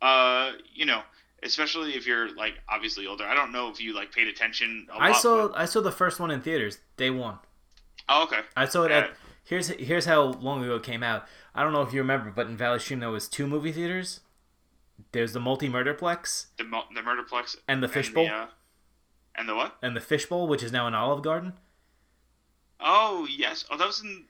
Uh, 0.00 0.52
you 0.74 0.84
know, 0.86 1.02
especially 1.42 1.94
if 1.94 2.06
you're 2.06 2.34
like 2.34 2.54
obviously 2.68 3.06
older. 3.06 3.24
I 3.24 3.34
don't 3.34 3.52
know 3.52 3.68
if 3.70 3.80
you 3.80 3.94
like 3.94 4.12
paid 4.12 4.28
attention. 4.28 4.86
A 4.92 4.96
I 4.96 5.08
lot, 5.10 5.16
saw 5.20 5.48
but- 5.48 5.58
I 5.58 5.64
saw 5.64 5.80
the 5.80 5.92
first 5.92 6.18
one 6.20 6.30
in 6.30 6.40
theaters 6.40 6.78
day 6.96 7.10
one. 7.10 7.38
Oh, 8.08 8.24
okay. 8.24 8.40
I 8.56 8.64
saw 8.66 8.82
it 8.84 8.90
Yeah. 8.90 8.98
at 8.98 9.10
here's 9.44 9.68
here's 9.68 10.06
how 10.06 10.22
long 10.22 10.62
ago 10.64 10.76
it 10.76 10.82
came 10.82 11.02
out. 11.02 11.26
I 11.54 11.62
don't 11.62 11.72
know 11.72 11.82
if 11.82 11.92
you 11.92 12.00
remember, 12.00 12.30
but 12.30 12.46
in 12.46 12.56
Valley 12.56 12.78
Stream 12.78 13.00
there 13.00 13.10
was 13.10 13.28
two 13.28 13.46
movie 13.46 13.72
theaters. 13.72 14.20
There's 15.12 15.32
the 15.32 15.40
multi 15.40 15.68
murderplex 15.68 16.46
The 16.58 16.64
Mul- 16.64 16.88
the 16.94 17.00
Murderplex 17.00 17.56
and 17.68 17.82
the 17.82 17.88
Fishbowl 17.88 18.24
And 18.26 18.32
uh, 18.34 18.46
and 19.34 19.48
the 19.48 19.54
what? 19.54 19.76
and 19.82 19.96
the 19.96 20.00
Fishbowl, 20.00 20.46
which 20.48 20.62
is 20.62 20.72
now 20.72 20.86
an 20.86 20.94
Olive 20.94 21.22
Garden. 21.22 21.54
Oh 22.80 23.26
yes. 23.30 23.64
Oh, 23.70 23.76
that 23.76 23.86
was 23.86 24.02
in. 24.02 24.24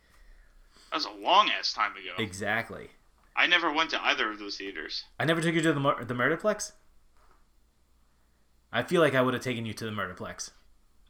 That 0.92 0.96
was 0.98 1.06
a 1.06 1.10
long 1.10 1.48
ass 1.58 1.72
time 1.72 1.92
ago. 1.92 2.22
Exactly. 2.22 2.90
I 3.34 3.46
never 3.46 3.72
went 3.72 3.88
to 3.90 4.04
either 4.04 4.30
of 4.30 4.38
those 4.38 4.58
theaters. 4.58 5.04
I 5.18 5.24
never 5.24 5.40
took 5.40 5.54
you 5.54 5.62
to 5.62 5.72
the 5.72 5.80
mur- 5.80 6.04
the 6.04 6.12
murderplex. 6.14 6.72
I 8.70 8.82
feel 8.82 9.00
like 9.00 9.14
I 9.14 9.22
would 9.22 9.32
have 9.34 9.42
taken 9.42 9.64
you 9.64 9.72
to 9.74 9.84
the 9.86 9.90
murderplex. 9.90 10.50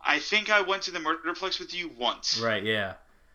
I 0.01 0.19
think 0.19 0.51
I 0.51 0.61
went 0.61 0.83
to 0.83 0.91
the 0.91 0.99
Murderplex 0.99 1.61
with 1.61 1.73
you 1.75 1.89
once. 1.97 2.41
Right? 2.41 2.65
Yeah. 2.65 2.95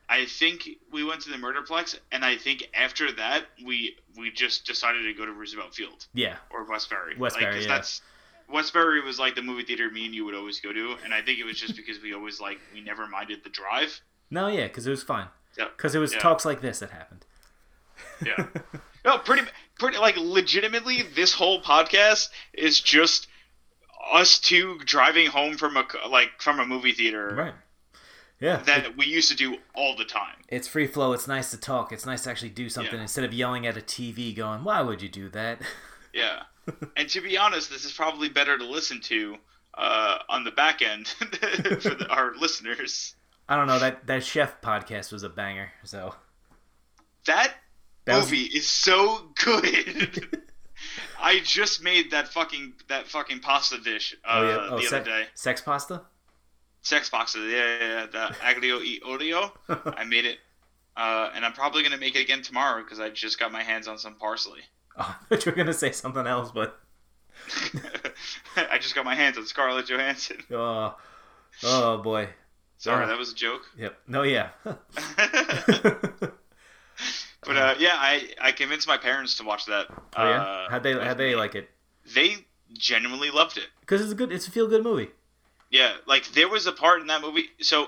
I 0.09 0.25
think 0.25 0.67
we 0.91 1.03
went 1.03 1.21
to 1.21 1.29
the 1.29 1.37
Murderplex, 1.37 1.97
and 2.11 2.23
I 2.25 2.35
think 2.37 2.67
after 2.73 3.11
that 3.13 3.45
we 3.65 3.97
we 4.17 4.31
just 4.31 4.65
decided 4.65 5.03
to 5.03 5.13
go 5.13 5.25
to 5.25 5.31
Roosevelt 5.33 5.73
Field 5.75 6.07
Yeah. 6.13 6.37
or 6.49 6.65
Westbury. 6.65 7.17
Westbury, 7.17 7.53
like, 7.53 7.61
yeah. 7.63 7.67
That's 7.67 8.01
Westbury 8.49 9.01
was 9.01 9.19
like 9.19 9.35
the 9.35 9.41
movie 9.41 9.63
theater 9.63 9.89
me 9.91 10.05
and 10.05 10.15
you 10.15 10.23
would 10.25 10.35
always 10.35 10.59
go 10.61 10.71
to, 10.71 10.95
and 11.03 11.13
I 11.13 11.21
think 11.21 11.39
it 11.39 11.45
was 11.45 11.59
just 11.59 11.75
because 11.75 12.01
we 12.01 12.13
always 12.13 12.39
like 12.39 12.59
we 12.73 12.79
never 12.81 13.05
minded 13.07 13.43
the 13.43 13.49
drive. 13.49 13.99
No, 14.29 14.47
yeah, 14.47 14.67
because 14.67 14.87
it 14.87 14.91
was 14.91 15.03
fun. 15.03 15.27
Yeah. 15.57 15.67
Because 15.75 15.95
it 15.95 15.99
was 15.99 16.13
Yeah. 16.13 16.19
talks 16.19 16.45
like 16.45 16.61
this 16.61 16.79
that 16.79 16.91
happened. 16.91 17.25
Yeah. 18.25 18.47
no, 19.05 19.17
pretty, 19.19 19.43
pretty, 19.79 19.97
like, 19.97 20.17
legitimately, 20.17 21.03
this 21.15 21.33
whole 21.33 21.61
podcast 21.61 22.29
is 22.53 22.79
just 22.79 23.27
us 24.11 24.39
two 24.39 24.79
driving 24.85 25.27
home 25.27 25.57
from 25.57 25.75
a 25.75 25.85
like 26.07 26.29
from 26.39 26.59
a 26.61 26.65
movie 26.65 26.93
theater 26.93 27.35
Right. 27.35 27.53
Yeah. 28.39 28.57
that 28.63 28.95
we 28.95 29.05
used 29.05 29.29
to 29.31 29.35
do 29.35 29.57
all 29.75 29.97
the 29.97 30.05
time. 30.05 30.35
it's 30.47 30.67
free 30.67 30.87
flow. 30.87 31.11
It's 31.13 31.27
nice 31.27 31.51
to 31.51 31.57
talk. 31.57 31.91
It's 31.91 32.05
nice 32.05 32.23
to 32.23 32.29
actually 32.29 32.49
do 32.51 32.69
something 32.69 32.95
Yeah. 32.95 33.01
instead 33.01 33.25
of 33.25 33.33
yelling 33.33 33.67
at 33.67 33.75
a 33.75 33.81
TV, 33.81 34.33
going, 34.33 34.63
"Why 34.63 34.81
would 34.81 35.01
you 35.01 35.09
do 35.09 35.27
that?" 35.29 35.61
Yeah. 36.13 36.43
and 36.95 37.07
to 37.09 37.21
be 37.21 37.37
honest, 37.37 37.69
this 37.69 37.83
is 37.85 37.91
probably 37.91 38.29
better 38.29 38.57
to 38.57 38.63
listen 38.65 39.01
to 39.01 39.37
uh, 39.77 40.19
on 40.29 40.43
the 40.45 40.51
back 40.51 40.81
end 40.81 41.07
for 41.19 41.25
the, 41.25 42.07
our 42.09 42.33
listeners. 42.35 43.13
I 43.49 43.55
don't 43.55 43.67
know. 43.67 43.79
That 43.79 44.07
that 44.07 44.23
chef 44.23 44.61
podcast 44.61 45.11
was 45.11 45.23
a 45.23 45.29
banger. 45.29 45.71
So 45.83 46.13
That, 47.25 47.53
That 48.05 48.17
was- 48.17 48.25
movie 48.25 48.43
is 48.43 48.67
so 48.67 49.31
good. 49.43 50.41
I 51.19 51.39
just 51.39 51.81
made 51.83 52.11
that 52.11 52.27
fucking 52.27 52.73
that 52.89 53.07
fucking 53.07 53.39
pasta 53.39 53.79
dish 53.79 54.15
uh, 54.23 54.67
oh, 54.71 54.77
the 54.77 54.83
se- 54.83 54.95
other 54.97 55.05
day. 55.05 55.23
sex 55.33 55.61
pasta. 55.61 56.01
Sex 56.83 57.09
pasta, 57.09 57.39
yeah, 57.39 57.47
yeah, 57.79 57.79
yeah 57.79 58.05
the 58.05 58.35
aglio 58.43 58.81
e 58.83 59.01
olio. 59.03 59.51
I 59.97 60.03
made 60.05 60.25
it, 60.25 60.37
uh, 60.95 61.31
and 61.33 61.43
I'm 61.43 61.53
probably 61.53 61.81
gonna 61.83 61.97
make 61.97 62.15
it 62.15 62.21
again 62.21 62.43
tomorrow 62.43 62.83
because 62.83 62.99
I 62.99 63.09
just 63.09 63.39
got 63.39 63.51
my 63.51 63.63
hands 63.63 63.87
on 63.87 63.97
some 63.97 64.15
parsley. 64.15 64.61
Oh, 64.97 65.01
I 65.31 65.35
thought 65.35 65.45
you 65.45 65.51
were 65.51 65.55
gonna 65.55 65.73
say 65.73 65.91
something 65.91 66.27
else, 66.27 66.51
but 66.51 66.79
I 68.55 68.77
just 68.77 68.93
got 68.95 69.03
my 69.03 69.15
hands 69.15 69.37
on 69.37 69.45
Scarlett 69.47 69.87
Johansson. 69.89 70.37
Oh, 70.51 70.95
oh 71.63 71.97
boy. 71.97 72.29
Sorry, 72.77 73.05
Oh. 73.05 73.07
that 73.07 73.17
was 73.17 73.31
a 73.31 73.35
joke. 73.35 73.61
Yep. 73.77 73.97
No, 74.07 74.23
yeah. 74.23 74.49
but 74.63 74.77
uh, 77.57 77.75
yeah, 77.79 77.93
I 77.95 78.29
I 78.41 78.51
convinced 78.51 78.87
my 78.87 78.97
parents 78.97 79.37
to 79.37 79.43
watch 79.43 79.65
that. 79.65 79.87
oh 80.15 80.29
yeah. 80.29 80.41
uh, 80.41 80.69
How'd 80.69 80.83
they 80.83 80.93
how'd 80.93 81.17
they 81.17 81.35
like 81.35 81.55
it? 81.55 81.69
They 82.13 82.35
genuinely 82.73 83.31
loved 83.31 83.57
it. 83.57 83.67
Because 83.81 84.01
it's 84.01 84.11
a 84.11 84.15
good. 84.15 84.31
It's 84.31 84.47
a 84.47 84.51
feel 84.51 84.67
good 84.67 84.83
movie. 84.83 85.09
Yeah, 85.69 85.93
like 86.05 86.27
there 86.29 86.47
was 86.49 86.65
a 86.67 86.71
part 86.71 87.01
in 87.01 87.07
that 87.07 87.21
movie. 87.21 87.49
So 87.61 87.87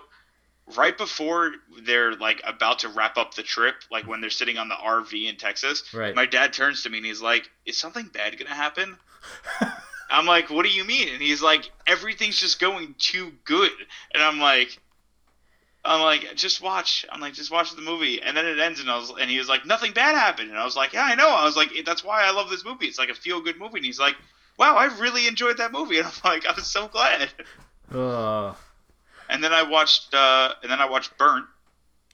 right 0.76 0.98
before 0.98 1.54
they're 1.84 2.16
like 2.16 2.42
about 2.46 2.80
to 2.80 2.90
wrap 2.90 3.18
up 3.18 3.34
the 3.36 3.44
trip, 3.44 3.76
like 3.92 4.08
when 4.08 4.22
they're 4.22 4.30
sitting 4.30 4.58
on 4.58 4.70
the 4.70 4.76
RV 4.76 5.30
in 5.30 5.36
Texas, 5.38 5.84
Right. 5.94 6.16
my 6.16 6.26
dad 6.26 6.54
turns 6.54 6.84
to 6.84 6.90
me 6.90 6.98
and 6.98 7.06
he's 7.06 7.22
like, 7.22 7.50
"Is 7.66 7.78
something 7.78 8.08
bad 8.14 8.38
gonna 8.38 8.54
happen?" 8.56 8.98
I'm 10.10 10.26
like, 10.26 10.50
"What 10.50 10.66
do 10.66 10.72
you 10.72 10.84
mean?" 10.84 11.10
And 11.10 11.22
he's 11.22 11.42
like, 11.42 11.70
"Everything's 11.88 12.40
just 12.40 12.60
going 12.60 12.96
too 12.98 13.32
good." 13.46 13.72
And 14.14 14.24
I'm 14.24 14.40
like. 14.40 14.78
I'm 15.86 16.02
like, 16.02 16.36
just 16.36 16.62
watch. 16.62 17.06
I'm 17.10 17.22
like, 17.22 17.34
just 17.34 17.50
watch 17.52 17.74
the 17.74 17.82
movie, 17.82 18.22
and 18.22 18.36
then 18.36 18.46
it 18.46 18.60
ends, 18.60 18.82
and 18.82 18.92
I 18.92 18.98
was, 18.98 19.14
and 19.18 19.32
he 19.32 19.38
was 19.38 19.48
like, 19.48 19.66
nothing 19.66 19.94
bad 19.94 20.14
happened, 20.14 20.50
and 20.50 20.60
I 20.60 20.66
was 20.66 20.76
like, 20.76 20.92
yeah, 20.92 21.04
I 21.06 21.16
know. 21.16 21.30
I 21.30 21.46
was 21.46 21.56
like, 21.56 21.70
that's 21.86 22.04
why 22.04 22.24
I 22.26 22.32
love 22.32 22.50
this 22.50 22.66
movie. 22.66 22.86
It's 22.88 23.00
like 23.00 23.08
a 23.08 23.14
feel 23.14 23.40
good 23.42 23.58
movie, 23.58 23.78
and 23.78 23.86
he's 23.86 24.00
like, 24.00 24.16
wow, 24.58 24.76
I 24.76 24.88
really 25.00 25.26
enjoyed 25.26 25.58
that 25.60 25.72
movie, 25.72 25.98
and 26.00 26.06
I'm 26.06 26.14
like, 26.26 26.44
I'm 26.48 26.62
so 26.62 26.90
glad. 26.90 27.30
Oh, 27.94 28.58
And 29.30 29.42
then 29.42 29.54
I 29.54 29.64
watched, 29.64 30.14
uh, 30.14 30.54
and 30.62 30.70
then 30.70 30.80
I 30.82 30.90
watched 30.90 31.18
Burnt, 31.18 31.46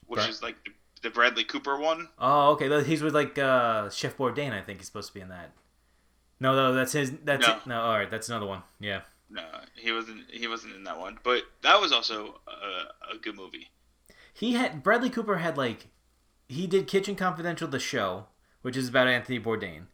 which 0.06 0.20
Burnt. 0.20 0.30
is 0.30 0.42
like 0.44 0.54
the, 0.64 0.70
the 1.02 1.10
Bradley 1.10 1.42
Cooper 1.42 1.76
one. 1.76 2.08
oh, 2.20 2.50
okay. 2.52 2.84
He's 2.84 3.02
with 3.02 3.16
like 3.16 3.36
uh, 3.36 3.90
Chef 3.90 4.16
Bourdain. 4.16 4.52
I 4.52 4.60
think 4.60 4.78
he's 4.78 4.86
supposed 4.86 5.08
to 5.08 5.14
be 5.14 5.20
in 5.20 5.28
that. 5.30 5.50
No, 6.40 6.54
no, 6.54 6.72
that's 6.72 6.92
his. 6.92 7.12
That's 7.24 7.46
No. 7.46 7.56
it. 7.56 7.66
No, 7.66 7.80
all 7.80 7.98
right, 7.98 8.10
that's 8.10 8.28
another 8.28 8.46
one. 8.46 8.62
Yeah. 8.78 9.02
No, 9.30 9.42
he 9.74 9.90
wasn't. 9.92 10.30
He 10.30 10.46
wasn't 10.46 10.74
in 10.76 10.84
that 10.84 10.98
one, 10.98 11.18
but 11.24 11.42
that 11.62 11.80
was 11.80 11.92
also 11.92 12.40
a, 12.46 13.14
a 13.14 13.18
good 13.18 13.34
movie. 13.36 13.70
He 14.32 14.52
had 14.52 14.82
Bradley 14.82 15.10
Cooper 15.10 15.38
had 15.38 15.56
like 15.56 15.88
he 16.48 16.66
did 16.66 16.86
Kitchen 16.86 17.16
Confidential 17.16 17.66
the 17.68 17.78
show, 17.78 18.26
which 18.62 18.76
is 18.76 18.88
about 18.88 19.08
Anthony 19.08 19.40
Bourdain. 19.40 19.86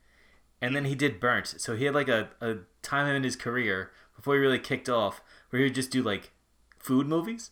And 0.61 0.77
then 0.77 0.85
he 0.85 0.95
did 0.95 1.19
Burnt. 1.19 1.47
So 1.59 1.75
he 1.75 1.87
had 1.87 1.95
like 1.95 2.09
a, 2.09 2.29
a 2.41 2.59
time 2.83 3.07
in 3.13 3.25
his 3.25 3.35
career 3.35 3.91
before 4.15 4.35
he 4.35 4.41
really 4.41 4.59
kicked 4.61 4.89
off 4.89 5.21
where 5.51 5.59
he 5.59 5.67
would 5.67 5.75
just 5.75 5.91
do 5.91 6.03
like 6.03 6.31
food 6.79 7.09
movies. 7.09 7.51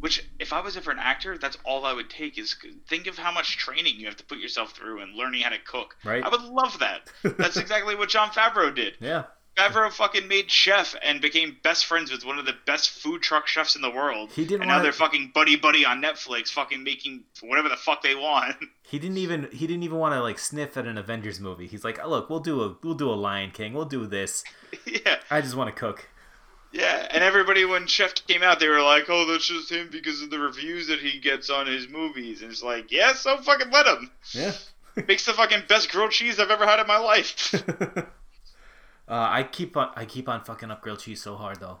Which, 0.00 0.24
if 0.38 0.52
I 0.52 0.60
was 0.60 0.76
ever 0.76 0.90
an 0.90 0.98
actor, 0.98 1.38
that's 1.38 1.58
all 1.64 1.84
I 1.84 1.92
would 1.92 2.08
take. 2.08 2.38
Is 2.38 2.56
think 2.88 3.06
of 3.06 3.18
how 3.18 3.32
much 3.32 3.56
training 3.56 3.96
you 3.96 4.06
have 4.06 4.16
to 4.16 4.24
put 4.24 4.38
yourself 4.38 4.72
through 4.72 5.00
and 5.02 5.14
learning 5.14 5.42
how 5.42 5.50
to 5.50 5.58
cook. 5.58 5.96
Right. 6.04 6.22
I 6.22 6.28
would 6.28 6.42
love 6.42 6.78
that. 6.78 7.10
That's 7.22 7.56
exactly 7.64 7.94
what 7.94 8.08
Jon 8.08 8.28
Favreau 8.30 8.74
did. 8.74 8.94
Yeah. 9.00 9.24
Favreau 9.58 9.90
fucking 9.90 10.28
made 10.28 10.50
chef 10.50 10.94
and 11.02 11.20
became 11.20 11.56
best 11.64 11.86
friends 11.86 12.12
with 12.12 12.24
one 12.24 12.38
of 12.38 12.46
the 12.46 12.54
best 12.64 12.90
food 12.90 13.22
truck 13.22 13.48
chefs 13.48 13.74
in 13.74 13.82
the 13.82 13.90
world. 13.90 14.30
He 14.30 14.44
didn't 14.44 14.62
and 14.62 14.68
now 14.68 14.80
they're 14.80 14.92
fucking 14.92 15.32
buddy 15.34 15.56
buddy 15.56 15.84
on 15.84 16.00
Netflix, 16.00 16.50
fucking 16.50 16.84
making 16.84 17.24
whatever 17.40 17.68
the 17.68 17.76
fuck 17.76 18.02
they 18.02 18.14
want. 18.14 18.56
He 18.88 18.98
didn't 18.98 19.18
even 19.18 19.50
he 19.52 19.66
didn't 19.66 19.82
even 19.82 19.98
want 19.98 20.14
to 20.14 20.22
like 20.22 20.38
sniff 20.38 20.74
at 20.78 20.86
an 20.86 20.96
Avengers 20.96 21.40
movie. 21.40 21.66
He's 21.66 21.84
like, 21.84 21.98
oh, 22.02 22.08
"Look, 22.08 22.30
we'll 22.30 22.40
do 22.40 22.62
a 22.62 22.74
we'll 22.82 22.94
do 22.94 23.10
a 23.10 23.12
Lion 23.12 23.50
King. 23.50 23.74
We'll 23.74 23.84
do 23.84 24.06
this. 24.06 24.42
yeah, 24.86 25.16
I 25.30 25.42
just 25.42 25.54
want 25.54 25.68
to 25.68 25.78
cook." 25.78 26.08
Yeah. 26.72 27.06
And 27.10 27.22
everybody, 27.24 27.64
when 27.64 27.86
Chef 27.86 28.14
came 28.26 28.42
out, 28.42 28.60
they 28.60 28.68
were 28.68 28.82
like, 28.82 29.04
"Oh, 29.08 29.26
that's 29.26 29.46
just 29.48 29.70
him 29.70 29.88
because 29.90 30.22
of 30.22 30.30
the 30.30 30.38
reviews 30.38 30.86
that 30.88 31.00
he 31.00 31.18
gets 31.18 31.50
on 31.50 31.66
his 31.66 31.88
movies." 31.88 32.42
And 32.42 32.50
it's 32.50 32.62
like, 32.62 32.90
yeah, 32.92 33.12
so 33.14 33.38
fucking 33.38 33.70
let 33.70 33.86
him. 33.86 34.10
Yeah. 34.32 34.52
Makes 35.08 35.26
the 35.26 35.32
fucking 35.32 35.62
best 35.68 35.90
grilled 35.90 36.10
cheese 36.10 36.40
I've 36.40 36.50
ever 36.50 36.66
had 36.66 36.80
in 36.80 36.86
my 36.86 36.98
life. 36.98 37.54
uh, 37.96 38.02
I 39.08 39.44
keep 39.44 39.76
on 39.76 39.90
I 39.96 40.04
keep 40.04 40.28
on 40.28 40.44
fucking 40.44 40.70
up 40.70 40.82
grilled 40.82 40.98
cheese 41.00 41.22
so 41.22 41.36
hard 41.36 41.60
though. 41.60 41.80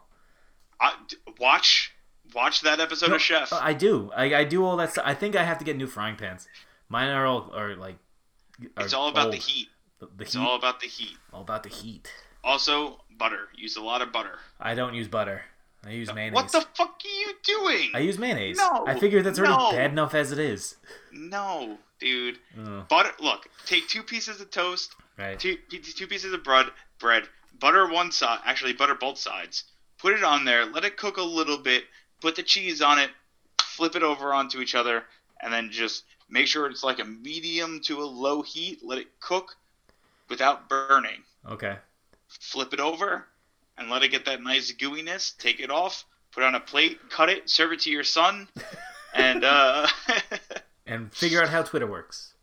I, 0.80 0.94
watch, 1.40 1.92
watch 2.34 2.60
that 2.60 2.78
episode 2.78 3.12
of 3.12 3.20
Chef. 3.20 3.52
I 3.52 3.72
do. 3.72 4.12
I, 4.16 4.32
I 4.36 4.44
do 4.44 4.64
all 4.64 4.76
that 4.76 4.92
stuff. 4.92 5.04
I 5.06 5.14
think 5.14 5.34
I 5.34 5.42
have 5.42 5.58
to 5.58 5.64
get 5.64 5.76
new 5.76 5.88
frying 5.88 6.14
pans. 6.14 6.46
Mine 6.88 7.08
are 7.08 7.26
all 7.26 7.50
are 7.54 7.74
like. 7.74 7.96
Are 8.76 8.84
it's 8.84 8.94
all 8.94 9.08
about 9.08 9.32
the 9.32 9.36
heat. 9.36 9.68
The, 9.98 10.06
the 10.16 10.22
It's 10.22 10.34
heat. 10.34 10.40
all 10.40 10.54
about 10.56 10.80
the 10.80 10.86
heat. 10.86 11.16
all 11.32 11.42
about 11.42 11.64
the 11.64 11.68
heat. 11.68 12.12
Also, 12.44 13.00
butter. 13.18 13.48
Use 13.56 13.76
a 13.76 13.82
lot 13.82 14.02
of 14.02 14.12
butter. 14.12 14.38
I 14.60 14.74
don't 14.74 14.94
use 14.94 15.08
butter. 15.08 15.42
I 15.86 15.90
use 15.90 16.12
mayonnaise. 16.12 16.34
What 16.34 16.52
the 16.52 16.66
fuck 16.74 17.00
are 17.04 17.08
you 17.08 17.32
doing? 17.44 17.90
I 17.94 18.00
use 18.00 18.18
mayonnaise. 18.18 18.56
No, 18.56 18.84
I 18.86 18.98
figure 18.98 19.22
that's 19.22 19.38
already 19.38 19.54
no. 19.54 19.70
bad 19.70 19.92
enough 19.92 20.14
as 20.14 20.32
it 20.32 20.38
is. 20.38 20.76
No, 21.12 21.78
dude. 22.00 22.38
Butter. 22.88 23.12
Look, 23.20 23.48
take 23.64 23.88
two 23.88 24.02
pieces 24.02 24.40
of 24.40 24.50
toast, 24.50 24.94
right. 25.16 25.38
two 25.38 25.56
two 25.70 26.06
pieces 26.06 26.32
of 26.32 26.42
bread, 26.42 26.66
bread, 26.98 27.24
butter 27.60 27.88
one 27.88 28.10
side. 28.10 28.40
Actually, 28.44 28.72
butter 28.72 28.94
both 28.94 29.18
sides. 29.18 29.64
Put 29.98 30.14
it 30.14 30.24
on 30.24 30.44
there. 30.44 30.66
Let 30.66 30.84
it 30.84 30.96
cook 30.96 31.16
a 31.16 31.22
little 31.22 31.58
bit. 31.58 31.84
Put 32.20 32.36
the 32.36 32.42
cheese 32.42 32.82
on 32.82 32.98
it. 32.98 33.10
Flip 33.62 33.94
it 33.94 34.02
over 34.02 34.34
onto 34.34 34.60
each 34.60 34.74
other, 34.74 35.04
and 35.40 35.52
then 35.52 35.70
just 35.70 36.04
make 36.28 36.48
sure 36.48 36.66
it's 36.66 36.82
like 36.82 36.98
a 36.98 37.04
medium 37.04 37.80
to 37.84 38.00
a 38.00 38.04
low 38.04 38.42
heat. 38.42 38.80
Let 38.82 38.98
it 38.98 39.20
cook 39.20 39.56
without 40.28 40.68
burning. 40.68 41.22
Okay. 41.48 41.76
Flip 42.28 42.72
it 42.72 42.80
over, 42.80 43.26
and 43.76 43.90
let 43.90 44.02
it 44.02 44.08
get 44.08 44.26
that 44.26 44.42
nice 44.42 44.72
gooiness. 44.72 45.36
Take 45.36 45.60
it 45.60 45.70
off. 45.70 46.04
Put 46.32 46.42
it 46.42 46.46
on 46.46 46.54
a 46.54 46.60
plate. 46.60 46.98
Cut 47.10 47.28
it. 47.28 47.48
Serve 47.48 47.72
it 47.72 47.80
to 47.80 47.90
your 47.90 48.04
son. 48.04 48.48
And 49.14 49.42
uh, 49.42 49.86
And 50.86 51.12
figure 51.12 51.42
out 51.42 51.48
how 51.48 51.62
Twitter 51.62 51.86
works. 51.86 52.34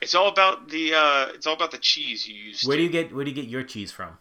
It's 0.00 0.14
all 0.14 0.28
about 0.28 0.68
the 0.68 0.94
uh, 0.94 1.26
it's 1.34 1.46
all 1.46 1.54
about 1.54 1.70
the 1.70 1.78
cheese 1.78 2.26
you 2.26 2.34
use. 2.34 2.62
Where 2.64 2.76
do 2.76 2.82
you 2.82 2.88
get 2.88 3.14
where 3.14 3.24
do 3.24 3.30
you 3.30 3.34
get 3.34 3.46
your 3.46 3.62
cheese 3.62 3.92
from? 3.92 4.18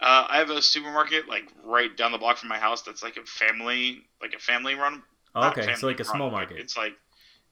Uh, 0.00 0.26
I 0.28 0.38
have 0.38 0.50
a 0.50 0.60
supermarket 0.60 1.28
like 1.28 1.44
right 1.64 1.94
down 1.96 2.12
the 2.12 2.18
block 2.18 2.38
from 2.38 2.48
my 2.48 2.58
house. 2.58 2.82
That's 2.82 3.02
like 3.02 3.16
a 3.16 3.24
family 3.24 4.04
like 4.20 4.34
a 4.34 4.38
family 4.38 4.74
run. 4.74 5.02
Oh, 5.34 5.48
okay, 5.50 5.74
so 5.74 5.86
like 5.86 6.00
a 6.00 6.04
run, 6.04 6.16
small 6.16 6.30
market. 6.30 6.58
It's 6.58 6.76
like 6.76 6.94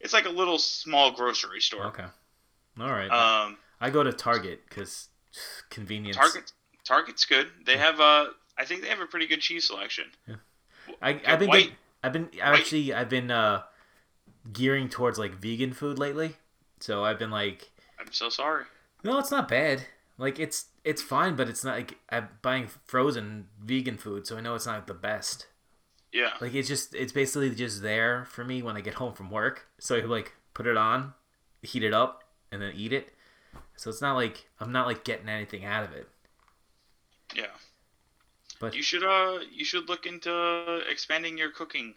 it's 0.00 0.12
like 0.12 0.26
a 0.26 0.30
little 0.30 0.58
small 0.58 1.12
grocery 1.12 1.60
store. 1.60 1.86
Okay. 1.86 2.06
All 2.80 2.90
right. 2.90 3.10
Um, 3.10 3.56
I 3.80 3.90
go 3.90 4.02
to 4.02 4.12
Target 4.12 4.62
because 4.68 5.08
convenience. 5.70 6.16
Target 6.16 6.52
Target's 6.84 7.24
good. 7.24 7.48
They 7.66 7.76
have 7.76 8.00
uh, 8.00 8.26
I 8.58 8.64
think 8.64 8.82
they 8.82 8.88
have 8.88 9.00
a 9.00 9.06
pretty 9.06 9.26
good 9.26 9.40
cheese 9.40 9.66
selection. 9.66 10.04
I, 11.02 11.20
I've 11.26 11.38
been 11.38 11.70
I've 12.02 12.12
been 12.12 12.28
I 12.42 12.54
actually 12.54 12.92
I've 12.92 13.08
been 13.08 13.30
uh, 13.30 13.62
gearing 14.52 14.88
towards 14.88 15.18
like 15.18 15.34
vegan 15.34 15.72
food 15.72 15.98
lately. 15.98 16.36
So 16.80 17.04
I've 17.04 17.18
been 17.18 17.30
like, 17.30 17.70
I'm 17.98 18.12
so 18.12 18.28
sorry. 18.28 18.64
no, 19.02 19.18
it's 19.18 19.30
not 19.30 19.48
bad. 19.48 19.86
Like 20.18 20.38
it's 20.38 20.66
it's 20.84 21.02
fine, 21.02 21.34
but 21.34 21.48
it's 21.48 21.64
not 21.64 21.76
like 21.76 21.98
I'm 22.10 22.28
buying 22.42 22.68
frozen 22.84 23.46
vegan 23.62 23.96
food, 23.96 24.26
so 24.26 24.36
I 24.36 24.40
know 24.40 24.54
it's 24.54 24.66
not 24.66 24.86
the 24.86 24.94
best. 24.94 25.46
Yeah, 26.12 26.30
Like 26.40 26.54
it's 26.54 26.68
just 26.68 26.94
it's 26.94 27.12
basically 27.12 27.50
just 27.56 27.82
there 27.82 28.24
for 28.26 28.44
me 28.44 28.62
when 28.62 28.76
I 28.76 28.80
get 28.80 28.94
home 28.94 29.14
from 29.14 29.30
work. 29.32 29.66
So 29.80 29.96
I 29.96 30.02
like 30.02 30.32
put 30.52 30.64
it 30.66 30.76
on, 30.76 31.14
heat 31.62 31.82
it 31.82 31.92
up, 31.92 32.22
and 32.52 32.62
then 32.62 32.72
eat 32.76 32.92
it. 32.92 33.12
So 33.76 33.90
it's 33.90 34.00
not 34.02 34.14
like 34.14 34.48
I'm 34.60 34.72
not 34.72 34.86
like 34.86 35.04
getting 35.04 35.28
anything 35.28 35.64
out 35.64 35.84
of 35.84 35.92
it. 35.92 36.08
yeah. 37.34 37.46
But 38.60 38.74
You 38.74 38.82
should 38.82 39.02
uh, 39.04 39.40
you 39.52 39.64
should 39.64 39.88
look 39.88 40.06
into 40.06 40.80
expanding 40.88 41.36
your 41.36 41.50
cooking. 41.50 41.94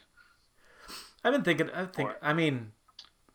I've 1.23 1.33
been 1.33 1.43
thinking. 1.43 1.69
I 1.71 1.85
think. 1.85 2.11
I 2.21 2.33
mean, 2.33 2.71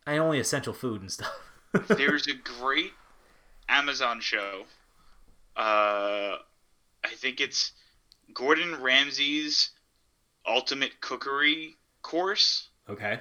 I 0.05 0.17
only 0.17 0.39
essential 0.39 0.73
food 0.73 1.01
and 1.01 1.11
stuff. 1.11 1.33
There's 1.87 2.27
a 2.27 2.33
great 2.33 2.91
Amazon 3.69 4.19
show. 4.19 4.65
Uh, 5.55 6.37
I 7.03 7.09
think 7.15 7.39
it's 7.39 7.71
Gordon 8.33 8.81
Ramsay's 8.81 9.71
Ultimate 10.47 10.99
Cookery 11.01 11.75
course, 12.01 12.67
okay. 12.89 13.19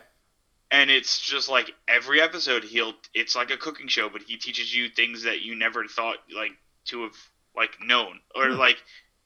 And 0.73 0.91
it's 0.91 1.21
just 1.21 1.49
like 1.49 1.71
every 1.87 2.21
episode 2.21 2.65
he'll. 2.65 2.95
It's 3.15 3.37
like 3.37 3.51
a 3.53 3.57
cooking 3.57 3.87
show, 3.87 4.09
but 4.09 4.23
he 4.23 4.37
teaches 4.37 4.75
you 4.75 4.89
things 4.89 5.23
that 5.23 5.43
you 5.43 5.55
never 5.55 5.87
thought 5.87 6.17
like 6.35 6.53
to 6.87 7.03
have 7.05 7.17
like 7.55 7.71
known 7.81 8.19
or 8.35 8.49
Hmm. 8.49 8.57
like 8.59 8.79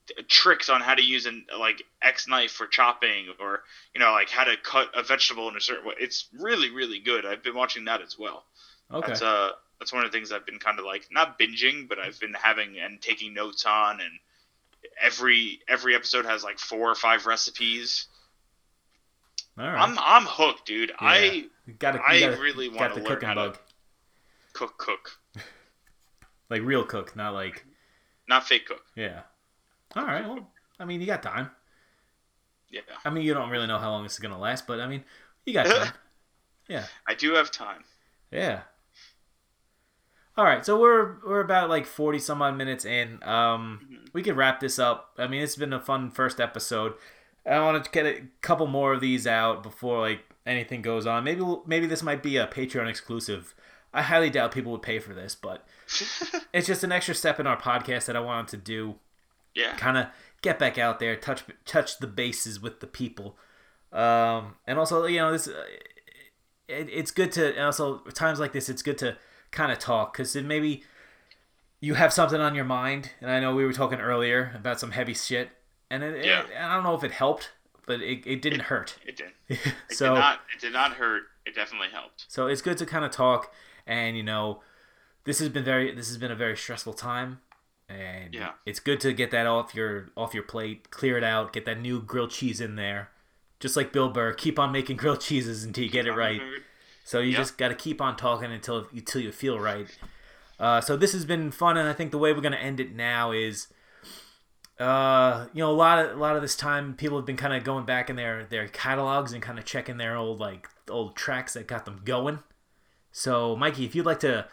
t- 0.07 0.21
tricks 0.27 0.69
on 0.69 0.81
how 0.81 0.93
to 0.93 1.01
use 1.01 1.25
an 1.25 1.45
like 1.57 1.81
X 2.01 2.27
knife 2.27 2.51
for 2.51 2.67
chopping 2.67 3.27
or 3.39 3.63
you 3.95 3.99
know 4.01 4.11
like 4.11 4.29
how 4.29 4.43
to 4.43 4.55
cut 4.61 4.91
a 4.93 5.01
vegetable 5.01 5.49
in 5.49 5.55
a 5.55 5.61
certain 5.61 5.87
way. 5.87 5.95
It's 5.99 6.27
really 6.37 6.69
really 6.69 6.99
good. 6.99 7.25
I've 7.25 7.41
been 7.41 7.55
watching 7.55 7.85
that 7.85 8.01
as 8.01 8.19
well. 8.19 8.43
Okay. 8.93 9.07
That's 9.07 9.21
uh 9.21 9.51
that's 9.79 9.93
one 9.93 10.03
of 10.03 10.11
the 10.11 10.17
things 10.17 10.31
I've 10.31 10.45
been 10.45 10.59
kind 10.59 10.79
of 10.79 10.85
like 10.85 11.07
not 11.11 11.39
binging, 11.39 11.87
but 11.87 11.99
I've 11.99 12.19
been 12.19 12.33
having 12.33 12.77
and 12.79 13.01
taking 13.01 13.33
notes 13.33 13.65
on 13.65 14.01
and 14.01 14.11
every 15.01 15.59
every 15.67 15.95
episode 15.95 16.25
has 16.25 16.43
like 16.43 16.59
four 16.59 16.89
or 16.91 16.95
five 16.95 17.25
recipes. 17.25 18.07
All 19.57 19.65
right. 19.65 19.81
I'm 19.81 19.97
I'm 19.99 20.23
hooked, 20.25 20.65
dude. 20.67 20.91
I 20.99 21.45
got 21.79 21.93
to. 21.93 22.01
I 22.05 22.25
really 22.37 22.69
want 22.69 22.93
to 22.93 22.99
the 22.99 23.05
learn 23.05 23.15
cooking 23.15 23.29
how 23.29 23.35
bug. 23.35 23.53
to 23.55 23.59
cook 24.53 24.77
cook, 24.77 25.11
Like 26.49 26.61
real 26.63 26.83
cook, 26.83 27.15
not 27.15 27.33
like 27.33 27.65
not 28.27 28.47
fake 28.47 28.67
cook. 28.67 28.81
yeah. 28.95 29.21
All 29.95 30.05
right. 30.05 30.27
Well, 30.27 30.47
I 30.79 30.85
mean, 30.85 31.01
you 31.01 31.07
got 31.07 31.23
time. 31.23 31.49
Yeah, 32.69 32.81
I 33.05 33.09
mean, 33.09 33.23
you 33.23 33.33
don't 33.33 33.49
really 33.49 33.65
know 33.67 33.77
how 33.79 33.89
long 33.91 34.03
this 34.03 34.13
is 34.13 34.19
gonna 34.19 34.37
last, 34.39 34.67
but 34.67 34.79
I 34.81 34.87
mean, 34.87 35.03
you 35.45 35.53
got 35.53 35.65
time. 35.75 35.93
yeah. 36.67 36.85
I 37.07 37.13
do 37.15 37.33
have 37.35 37.49
time. 37.49 37.83
Yeah. 38.31 38.61
All 40.37 40.43
right, 40.45 40.63
so 40.65 40.79
we're 40.79 41.15
we're 41.25 41.39
about 41.39 41.69
like 41.69 41.85
forty 41.87 42.19
some 42.19 42.41
odd 42.41 42.55
minutes 42.57 42.85
in. 42.85 43.23
Um, 43.23 43.79
Mm-hmm. 43.83 44.05
we 44.13 44.21
could 44.21 44.35
wrap 44.37 44.59
this 44.59 44.77
up. 44.77 45.13
I 45.17 45.27
mean, 45.27 45.41
it's 45.41 45.55
been 45.55 45.73
a 45.73 45.79
fun 45.81 46.11
first 46.11 46.39
episode. 46.39 46.93
I 47.47 47.59
want 47.61 47.83
to 47.83 47.89
get 47.91 48.05
a 48.05 48.23
couple 48.41 48.67
more 48.67 48.93
of 48.93 49.01
these 49.01 49.25
out 49.25 49.63
before 49.63 49.99
like 50.01 50.21
anything 50.45 50.81
goes 50.81 51.05
on. 51.05 51.23
Maybe 51.23 51.41
we'll, 51.41 51.63
maybe 51.65 51.87
this 51.87 52.03
might 52.03 52.21
be 52.21 52.37
a 52.37 52.47
Patreon 52.47 52.89
exclusive. 52.89 53.55
I 53.93 54.01
highly 54.01 54.29
doubt 54.29 54.51
people 54.51 54.71
would 54.73 54.81
pay 54.81 54.99
for 54.99 55.13
this, 55.13 55.33
but 55.33 55.65
it's 56.53 56.67
just 56.67 56.83
an 56.83 56.91
extra 56.91 57.15
step 57.15 57.39
in 57.39 57.47
our 57.47 57.59
podcast 57.59 58.05
that 58.05 58.15
I 58.15 58.19
wanted 58.19 58.49
to 58.49 58.57
do. 58.57 58.95
yeah. 59.55 59.75
Kind 59.77 59.97
of 59.97 60.07
get 60.41 60.59
back 60.59 60.77
out 60.77 60.99
there, 60.99 61.15
touch 61.15 61.43
touch 61.65 61.99
the 61.99 62.07
bases 62.07 62.59
with 62.61 62.79
the 62.79 62.87
people, 62.87 63.37
um, 63.91 64.55
and 64.65 64.77
also 64.77 65.05
you 65.05 65.17
know 65.17 65.31
this. 65.31 65.47
Uh, 65.47 65.63
it, 66.67 66.89
it's 66.91 67.11
good 67.11 67.31
to 67.33 67.55
and 67.55 67.65
also 67.65 67.99
times 68.13 68.39
like 68.39 68.51
this. 68.51 68.67
It's 68.69 68.81
good 68.81 68.97
to 68.99 69.17
kind 69.51 69.71
of 69.71 69.79
talk 69.79 70.13
because 70.13 70.35
maybe 70.35 70.83
you 71.79 71.93
have 71.93 72.11
something 72.11 72.41
on 72.41 72.55
your 72.55 72.65
mind, 72.65 73.11
and 73.21 73.31
I 73.31 73.39
know 73.39 73.55
we 73.55 73.65
were 73.65 73.73
talking 73.73 73.99
earlier 73.99 74.51
about 74.55 74.79
some 74.79 74.91
heavy 74.91 75.13
shit, 75.13 75.49
and 75.89 76.03
it, 76.03 76.25
Yeah. 76.25 76.41
it- 76.41 76.57
I 76.59 76.73
don't 76.75 76.83
know 76.83 76.95
if 76.95 77.03
it 77.03 77.11
helped, 77.11 77.51
but 77.85 78.01
it, 78.01 78.25
it 78.25 78.41
didn't 78.41 78.61
hurt. 78.61 78.97
It 79.05 79.15
did. 79.21 79.31
It 79.49 79.59
so 79.89 80.13
did 80.13 80.19
not. 80.19 80.39
It 80.55 80.61
did 80.61 80.73
not 80.73 80.93
hurt. 80.93 81.23
It 81.45 81.55
definitely 81.55 81.87
helped. 81.93 82.25
so 82.27 82.47
it's 82.47 82.61
good 82.61 82.77
to 82.79 82.85
kind 82.85 83.05
of 83.05 83.11
talk, 83.11 83.53
and 83.85 84.17
you 84.17 84.23
know, 84.23 84.61
this 85.23 85.39
has 85.39 85.49
been 85.49 85.63
very 85.63 85.93
this 85.95 86.07
has 86.09 86.17
been 86.17 86.31
a 86.31 86.35
very 86.35 86.57
stressful 86.57 86.93
time, 86.93 87.39
and 87.87 88.33
Yeah. 88.33 88.51
it's 88.65 88.79
good 88.81 88.99
to 89.01 89.13
get 89.13 89.31
that 89.31 89.47
off 89.47 89.73
your 89.73 90.09
off 90.17 90.33
your 90.33 90.43
plate, 90.43 90.89
clear 90.91 91.17
it 91.17 91.23
out, 91.23 91.53
get 91.53 91.65
that 91.65 91.79
new 91.79 92.01
grilled 92.01 92.31
cheese 92.31 92.59
in 92.59 92.75
there, 92.75 93.09
just 93.61 93.77
like 93.77 93.93
Bill 93.93 94.09
Burr. 94.09 94.33
Keep 94.33 94.59
on 94.59 94.71
making 94.73 94.97
grilled 95.03 95.21
cheeses 95.21 95.63
until 95.63 95.85
you 95.85 95.89
get 95.89 96.05
it 96.05 96.11
right. 96.13 96.41
So 97.05 97.19
you 97.19 97.31
Yeah. 97.31 97.37
just 97.37 97.57
got 97.57 97.69
to 97.69 97.75
keep 97.75 98.01
on 98.01 98.17
talking 98.17 98.51
until 98.51 98.87
until 98.91 99.21
you 99.21 99.31
feel 99.31 99.57
right. 99.59 99.87
Uh, 100.59 100.81
so 100.81 100.97
this 100.97 101.13
has 101.13 101.23
been 101.23 101.51
fun, 101.51 101.77
and 101.77 101.87
I 101.87 101.93
think 101.93 102.11
the 102.11 102.17
way 102.17 102.33
we're 102.33 102.41
gonna 102.41 102.57
end 102.57 102.81
it 102.81 102.93
now 102.93 103.31
is, 103.31 103.67
uh, 104.79 105.47
you 105.53 105.59
know, 105.63 105.71
a 105.71 105.73
lot 105.73 105.99
of 106.05 106.17
a 106.17 106.19
lot 106.19 106.35
of 106.35 106.41
this 106.41 106.55
time 106.55 106.93
people 106.93 107.17
have 107.17 107.25
been 107.25 107.37
kind 107.37 107.53
of 107.53 107.63
going 107.63 107.85
back 107.85 108.09
in 108.09 108.15
their 108.15 108.45
their 108.45 108.67
catalogs 108.67 109.33
and 109.33 109.41
kind 109.41 109.57
of 109.57 109.65
checking 109.65 109.97
their 109.97 110.15
old 110.15 110.39
like 110.39 110.67
old 110.89 111.15
tracks 111.15 111.53
that 111.53 111.67
got 111.67 111.85
them 111.85 112.01
going. 112.05 112.39
So 113.11 113.55
Mikey, 113.55 113.85
if 113.85 113.95
you'd 113.95 114.05
like 114.05 114.19
to 114.21 114.47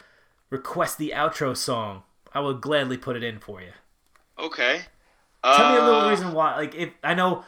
request 0.49 0.97
the 0.97 1.13
outro 1.15 1.55
song, 1.55 2.03
I 2.33 2.39
will 2.39 2.55
gladly 2.55 2.97
put 2.97 3.15
it 3.15 3.23
in 3.23 3.39
for 3.39 3.61
you. 3.61 3.71
Okay. 4.39 4.81
Tell 5.43 5.71
me 5.73 5.77
a 5.77 5.83
little 5.85 6.01
Uh, 6.01 6.09
reason 6.09 6.33
why. 6.33 6.55
Like, 6.55 6.73
if 6.73 6.89
I 7.03 7.13
know 7.13 7.45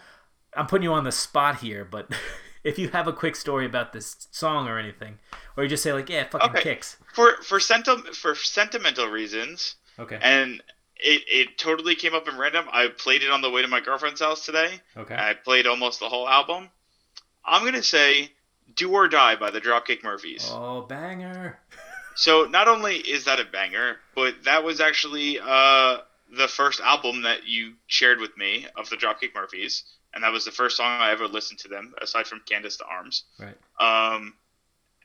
I'm 0.55 0.67
putting 0.67 0.84
you 0.84 0.93
on 0.93 1.03
the 1.03 1.11
spot 1.11 1.57
here, 1.61 1.84
but 1.84 2.11
if 2.63 2.78
you 2.78 2.89
have 2.89 3.07
a 3.07 3.13
quick 3.13 3.36
story 3.36 3.65
about 3.65 3.91
this 3.91 4.28
song 4.32 4.67
or 4.67 4.78
anything, 4.78 5.17
or 5.55 5.63
you 5.63 5.69
just 5.69 5.82
say 5.82 5.93
like, 5.93 6.09
yeah, 6.09 6.21
it 6.21 6.32
fucking 6.32 6.51
Okay. 6.51 6.61
kicks. 6.61 6.97
for 7.13 7.41
for 7.41 7.59
senti- 7.59 8.13
for 8.13 8.36
sentimental 8.36 9.07
reasons, 9.07 9.75
Okay. 9.97 10.19
and 10.21 10.61
it 11.00 11.24
it 11.28 11.58
totally 11.58 11.95
came 11.95 12.14
up 12.14 12.28
in 12.28 12.38
random. 12.38 12.66
I 12.72 12.88
played 12.88 13.24
it 13.24 13.32
on 13.32 13.41
the 13.41 13.50
way 13.50 13.62
to 13.62 13.68
my 13.68 13.80
girlfriend's 13.80 14.22
house 14.22 14.45
today. 14.45 14.70
Okay. 14.95 15.16
I 15.16 15.34
played 15.34 15.68
almost 15.68 16.00
the 16.00 16.10
whole 16.10 16.28
album. 16.28 16.70
I'm 17.45 17.64
gonna 17.64 17.84
say 17.84 18.32
"Do 18.76 18.91
or 18.91 19.08
Die" 19.08 19.36
by 19.36 19.52
the 19.52 19.62
Dropkick 19.62 20.04
Murphys. 20.04 20.50
Oh, 20.52 20.82
banger. 20.82 21.60
So 22.20 22.45
not 22.45 22.68
only 22.68 22.95
is 22.95 23.26
that 23.26 23.39
a 23.39 23.45
banger, 23.45 23.98
but 24.16 24.43
that 24.45 24.64
was 24.64 24.82
actually 24.82 25.39
uh, 25.39 26.00
the 26.36 26.48
first 26.48 26.80
album 26.80 27.22
that 27.22 27.45
you 27.45 27.74
shared 27.86 28.20
with 28.20 28.36
me 28.36 28.66
of 28.76 28.89
the 28.89 28.95
Dropkick 28.95 29.36
Murphys, 29.36 29.84
and 30.16 30.24
that 30.24 30.32
was 30.32 30.43
the 30.43 30.52
first 30.52 30.78
song 30.78 31.00
I 31.00 31.12
ever 31.12 31.28
listened 31.28 31.60
to 31.60 31.68
them, 31.68 31.93
aside 32.02 32.26
from 32.26 32.41
"Cadence 32.43 32.78
to 32.78 32.86
Arms." 32.86 33.24
Right. 33.38 33.56
Um, 33.80 34.34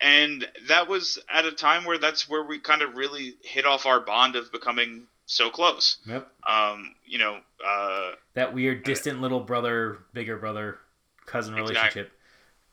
and 0.00 0.48
that 0.68 0.88
was 0.88 1.18
at 1.32 1.44
a 1.44 1.52
time 1.52 1.84
where 1.84 1.98
that's 1.98 2.30
where 2.30 2.44
we 2.44 2.58
kind 2.58 2.80
of 2.80 2.96
really 2.96 3.36
hit 3.42 3.66
off 3.66 3.84
our 3.84 4.00
bond 4.00 4.34
of 4.34 4.50
becoming 4.50 5.06
so 5.32 5.50
close. 5.50 5.96
Yep. 6.06 6.28
Um, 6.48 6.94
you 7.06 7.18
know, 7.18 7.38
uh, 7.64 8.12
That 8.34 8.52
weird, 8.54 8.84
distant 8.84 9.20
little 9.20 9.40
brother, 9.40 9.98
bigger 10.12 10.36
brother, 10.36 10.78
cousin 11.26 11.54
Exact- 11.54 11.70
relationship. 11.94 12.12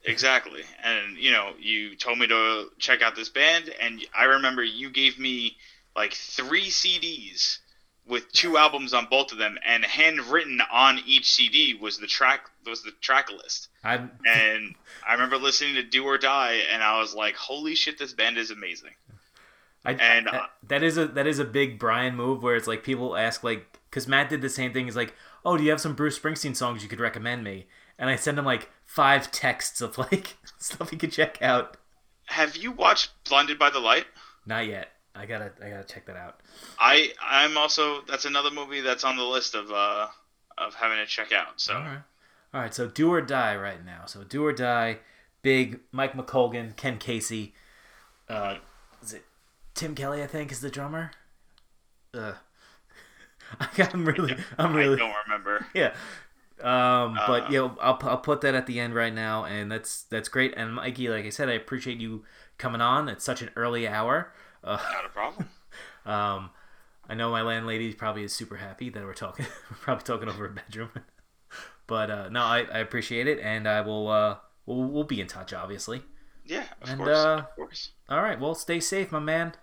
exactly. 0.04 0.64
And 0.84 1.18
you 1.18 1.32
know, 1.32 1.54
you 1.60 1.96
told 1.96 2.20
me 2.20 2.28
to 2.28 2.70
check 2.80 3.02
out 3.02 3.16
this 3.16 3.30
band, 3.30 3.70
and 3.82 4.06
I 4.18 4.26
remember 4.26 4.64
you 4.64 4.90
gave 4.90 5.18
me 5.20 5.58
like 5.96 6.14
three 6.14 6.70
CDs 6.70 7.60
with 8.06 8.32
two 8.32 8.58
albums 8.58 8.94
on 8.94 9.06
both 9.06 9.32
of 9.32 9.38
them, 9.38 9.58
and 9.64 9.86
handwritten 9.86 10.60
on 10.72 11.00
each 11.06 11.32
CD 11.32 11.76
was 11.76 12.00
the 12.00 12.08
track 12.08 12.50
was 12.66 12.82
the 12.84 12.92
track 13.02 13.32
list. 13.32 13.70
I'm. 13.84 14.12
And 14.26 14.76
I 15.08 15.14
remember 15.14 15.38
listening 15.38 15.76
to 15.76 15.84
Do 15.84 16.04
or 16.06 16.18
Die, 16.18 16.54
and 16.72 16.84
I 16.84 17.00
was 17.00 17.14
like, 17.14 17.36
"Holy 17.36 17.76
shit, 17.76 17.98
this 18.00 18.14
band 18.14 18.38
is 18.38 18.52
amazing!" 18.52 18.96
I, 19.86 19.94
And, 19.94 20.28
I- 20.30 20.38
uh, 20.38 20.46
that 20.68 20.84
is 20.84 20.98
a 20.98 21.08
that 21.08 21.26
is 21.28 21.40
a 21.40 21.46
big 21.46 21.80
Brian 21.80 22.16
move 22.16 22.44
where 22.44 22.56
it's 22.56 22.68
like 22.68 22.84
people 22.84 23.16
ask 23.16 23.44
like 23.44 23.80
because 23.90 24.08
Matt 24.08 24.30
did 24.30 24.42
the 24.42 24.50
same 24.50 24.74
thing. 24.74 24.86
He's 24.86 24.96
like, 24.96 25.14
"Oh, 25.46 25.58
do 25.58 25.64
you 25.64 25.70
have 25.72 25.82
some 25.82 25.96
Bruce 25.96 26.20
Springsteen 26.20 26.56
songs 26.56 26.84
you 26.84 26.90
could 26.90 27.00
recommend 27.00 27.44
me?" 27.44 27.68
And 27.98 28.10
I 28.10 28.16
send 28.16 28.38
him 28.38 28.46
like 28.46 28.70
five 28.86 29.32
texts 29.32 29.82
of 29.82 29.98
like 30.12 30.38
stuff 30.58 30.90
he 30.90 30.98
could 30.98 31.12
check 31.12 31.42
out. 31.42 31.78
Have 32.26 32.56
you 32.56 32.72
watched 32.72 33.12
Blinded 33.28 33.58
by 33.58 33.70
the 33.70 33.80
Light? 33.80 34.06
Not 34.46 34.68
yet. 34.68 34.90
I 35.16 35.26
gotta 35.26 35.52
I 35.64 35.70
gotta 35.70 35.84
check 35.86 36.06
that 36.06 36.16
out. 36.18 36.40
I 36.78 37.14
I'm 37.22 37.58
also 37.58 38.02
that's 38.08 38.26
another 38.26 38.52
movie 38.52 38.82
that's 38.82 39.04
on 39.04 39.16
the 39.18 39.24
list 39.24 39.56
of 39.56 39.72
uh 39.72 40.08
of 40.58 40.76
having 40.76 40.98
to 40.98 41.06
check 41.06 41.32
out. 41.32 41.60
So 41.60 41.74
All 41.74 41.80
right. 41.82 42.02
All 42.54 42.62
right. 42.62 42.74
So 42.74 42.88
do 42.88 43.12
or 43.12 43.22
die 43.22 43.56
right 43.56 43.84
now. 43.84 44.06
So 44.06 44.24
do 44.24 44.46
or 44.46 44.54
die. 44.54 45.00
Big 45.42 45.80
Mike 45.92 46.14
McColgan, 46.14 46.76
Ken 46.76 46.98
Casey. 46.98 47.54
Uh, 48.28 48.56
is 49.02 49.14
it 49.14 49.24
Tim 49.80 49.96
Kelly? 49.96 50.22
I 50.24 50.28
think 50.28 50.52
is 50.52 50.62
the 50.62 50.70
drummer. 50.70 51.12
Uh, 52.14 52.34
I'm 53.94 54.06
really, 54.06 54.36
I'm 54.58 54.76
really. 54.76 54.96
I 54.96 55.00
don't 55.00 55.16
remember. 55.28 55.66
yeah. 55.74 55.94
Um, 56.62 57.16
but 57.26 57.46
Uh, 57.46 57.48
you 57.50 57.58
know, 57.60 57.78
I'll 57.82 57.98
I'll 58.04 58.18
put 58.18 58.42
that 58.42 58.54
at 58.56 58.66
the 58.68 58.80
end 58.80 58.94
right 58.94 59.14
now, 59.14 59.46
and 59.46 59.72
that's 59.72 60.04
that's 60.04 60.28
great. 60.30 60.54
And 60.58 60.76
Mikey, 60.76 61.08
like 61.10 61.26
I 61.26 61.30
said, 61.30 61.50
I 61.50 61.54
appreciate 61.54 61.98
you 62.00 62.26
coming 62.58 62.82
on 62.82 63.08
at 63.10 63.22
such 63.22 63.42
an 63.42 63.50
early 63.56 63.88
hour. 63.88 64.34
Uh, 64.64 64.78
Not 64.92 65.06
a 65.06 65.10
problem. 65.10 65.50
um, 66.06 66.50
I 67.08 67.16
know 67.16 67.32
my 67.32 67.42
landlady 67.42 67.94
probably 67.94 68.24
is 68.24 68.34
super 68.34 68.58
happy 68.58 68.90
that 68.90 69.04
we're 69.04 69.14
talking. 69.14 69.46
we're 69.72 69.78
probably 69.78 70.04
talking 70.04 70.28
over 70.30 70.46
a 70.46 70.50
bedroom. 70.52 70.90
but 71.88 72.12
uh, 72.12 72.30
no, 72.30 72.42
I, 72.42 72.60
I 72.72 72.80
appreciate 72.80 73.28
it, 73.28 73.40
and 73.40 73.68
I 73.68 73.82
will. 73.82 74.10
Uh, 74.10 74.38
we'll, 74.66 74.84
we'll 74.84 75.04
be 75.06 75.22
in 75.22 75.28
touch, 75.28 75.54
obviously. 75.54 76.02
Yeah, 76.46 76.66
of 76.82 76.90
And, 76.90 77.00
course. 77.00 77.18
uh, 77.18 77.38
of 77.50 77.56
course. 77.56 77.92
All 78.10 78.22
right. 78.22 78.40
Well, 78.40 78.54
stay 78.56 78.80
safe, 78.82 79.12
my 79.12 79.20
man. 79.20 79.54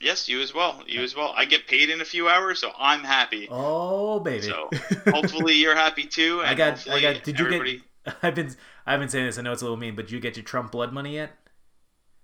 Yes, 0.00 0.28
you 0.28 0.40
as 0.40 0.54
well. 0.54 0.82
You 0.86 1.02
as 1.02 1.14
well. 1.14 1.32
I 1.36 1.44
get 1.44 1.66
paid 1.66 1.90
in 1.90 2.00
a 2.00 2.04
few 2.04 2.28
hours, 2.28 2.60
so 2.60 2.70
I'm 2.78 3.04
happy. 3.04 3.48
Oh, 3.50 4.20
baby. 4.20 4.42
So 4.42 4.70
hopefully 5.10 5.54
you're 5.54 5.76
happy 5.76 6.04
too. 6.04 6.40
And 6.40 6.48
I 6.48 6.54
got. 6.54 6.88
I 6.88 7.00
got. 7.00 7.22
Did 7.22 7.38
you 7.38 7.46
everybody... 7.46 7.82
get? 8.04 8.16
I've 8.22 8.34
been. 8.34 8.54
I've 8.86 9.00
been 9.00 9.08
saying 9.08 9.26
this. 9.26 9.38
I 9.38 9.42
know 9.42 9.52
it's 9.52 9.62
a 9.62 9.64
little 9.64 9.76
mean, 9.76 9.96
but 9.96 10.06
did 10.06 10.12
you 10.12 10.20
get 10.20 10.36
your 10.36 10.44
Trump 10.44 10.72
blood 10.72 10.92
money 10.92 11.14
yet? 11.14 11.32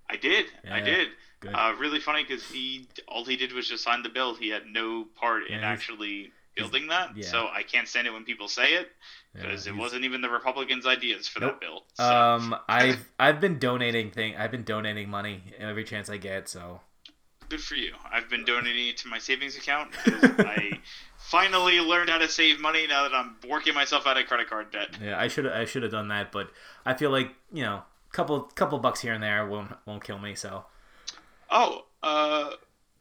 I 0.09 0.17
did. 0.17 0.47
I 0.71 0.81
did. 0.81 1.09
Uh, 1.47 1.75
really 1.79 2.01
funny 2.01 2.25
because 2.25 2.45
he 2.45 2.89
all 3.09 3.25
he 3.25 3.37
did 3.37 3.53
was 3.53 3.69
just 3.69 3.85
sign 3.85 4.03
the 4.03 4.09
bill. 4.09 4.35
He 4.35 4.49
had 4.49 4.67
no 4.67 5.05
part 5.15 5.47
in 5.47 5.53
Yeah, 5.53 5.59
he's- 5.59 5.79
actually 5.79 6.33
building 6.57 6.89
that. 6.89 7.17
yeah. 7.17 7.27
So 7.27 7.47
I 7.53 7.63
can't 7.63 7.87
stand 7.87 8.07
it 8.07 8.13
when 8.13 8.25
people 8.25 8.49
say 8.49 8.75
it 8.75 8.91
Yeah, 9.35 9.43
because 9.43 9.67
it 9.67 9.77
wasn't 9.77 10.05
even 10.05 10.23
the 10.23 10.31
Republicans' 10.31 10.87
ideas 10.87 11.29
for 11.29 11.41
Nope. 11.41 11.53
that 11.53 11.61
bill. 11.61 11.85
So. 11.95 12.05
Um, 12.05 12.57
I've 12.69 13.07
I've 13.19 13.41
been 13.41 13.59
donating 13.59 14.11
thing. 14.11 14.37
I've 14.37 14.51
been 14.51 14.65
donating 14.65 15.11
money 15.11 15.43
every 15.59 15.85
chance 15.85 16.09
I 16.09 16.17
get. 16.17 16.49
So 16.49 16.81
Good 17.49 17.61
for 17.61 17.75
you. 17.75 17.93
I've 18.11 18.29
been 18.29 18.45
donating 18.45 18.89
it 18.89 18.97
to 18.99 19.09
my 19.09 19.19
savings 19.19 19.57
account 19.57 19.93
because 20.05 20.31
I 20.39 20.81
finally 21.19 21.79
learned 21.81 22.11
how 22.11 22.19
to 22.19 22.29
save 22.29 22.61
money 22.61 22.87
now 22.87 23.03
that 23.03 23.15
I'm 23.15 23.37
working 23.49 23.75
myself 23.75 24.07
out 24.07 24.17
of 24.19 24.27
credit 24.27 24.49
card 24.49 24.71
debt. 24.73 24.97
yeah, 25.03 25.19
I 25.19 25.29
should 25.29 25.47
I 25.47 25.65
should 25.65 25.83
have 25.83 25.93
done 25.93 26.09
that, 26.09 26.33
but 26.33 26.51
I 26.85 26.95
feel 26.95 27.11
like 27.11 27.33
you 27.53 27.63
know, 27.63 27.83
couple 28.13 28.41
couple 28.43 28.79
bucks 28.79 29.01
here 29.01 29.13
and 29.13 29.23
there 29.23 29.47
won't 29.47 29.73
won't 29.87 30.03
kill 30.05 30.19
me. 30.19 30.35
So 30.35 30.65
Oh, 31.51 31.85
uh, 32.03 32.51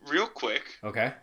real 0.08 0.28
quick, 0.28 0.64
okay, 0.84 1.14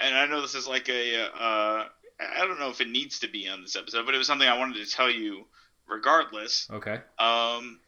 and 0.00 0.16
I 0.16 0.26
know 0.26 0.40
this 0.40 0.56
is 0.56 0.66
like 0.66 0.88
a, 0.88 1.22
uh, 1.26 1.84
I 2.20 2.46
don't 2.46 2.58
know 2.58 2.70
if 2.70 2.80
it 2.80 2.88
needs 2.88 3.20
to 3.20 3.28
be 3.28 3.46
on 3.48 3.62
this 3.62 3.76
episode, 3.76 4.04
but 4.06 4.14
it 4.14 4.18
was 4.18 4.26
something 4.26 4.48
I 4.48 4.58
wanted 4.58 4.84
to 4.84 4.90
tell 4.92 5.08
you 5.10 5.44
regardless. 5.88 6.66
okay, 6.70 6.98
Um, 7.18 7.78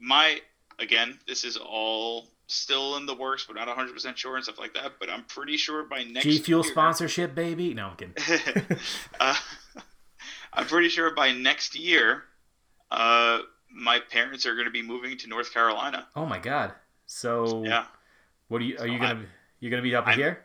my, 0.00 0.40
again, 0.78 1.18
this 1.26 1.44
is 1.44 1.56
all 1.58 2.28
still 2.52 2.96
in 2.96 3.06
the 3.06 3.14
works, 3.14 3.44
but 3.46 3.56
not 3.56 3.68
100% 3.68 4.16
sure 4.16 4.36
and 4.36 4.44
stuff 4.44 4.58
like 4.58 4.74
that, 4.74 4.92
but 5.00 5.08
I'm 5.10 5.24
pretty 5.24 5.56
sure 5.56 5.84
by 5.84 6.04
next 6.04 6.24
G 6.24 6.38
Fuel 6.38 6.62
year- 6.64 6.72
sponsorship, 6.72 7.34
baby. 7.34 7.74
No, 7.74 7.88
I'm 7.88 7.96
kidding. 7.96 8.78
uh, 9.20 9.34
I'm 10.52 10.66
pretty 10.66 10.88
sure 10.88 11.14
by 11.14 11.32
next 11.32 11.74
year, 11.78 12.24
uh, 12.90 13.40
my 13.70 14.00
parents 14.00 14.44
are 14.46 14.54
going 14.54 14.66
to 14.66 14.70
be 14.72 14.82
moving 14.82 15.16
to 15.18 15.28
North 15.28 15.52
Carolina. 15.52 16.06
Oh 16.14 16.26
my 16.26 16.38
God. 16.38 16.72
So 17.06 17.64
Yeah, 17.64 17.84
what 18.48 18.60
are 18.60 18.64
you? 18.64 18.74
Are 18.76 18.78
So 18.80 18.84
you 18.84 18.98
gonna 18.98 19.20
I- 19.20 19.26
you 19.60 19.70
gonna 19.70 19.82
be 19.82 19.94
up 19.94 20.06
I'm- 20.06 20.18
here? 20.18 20.44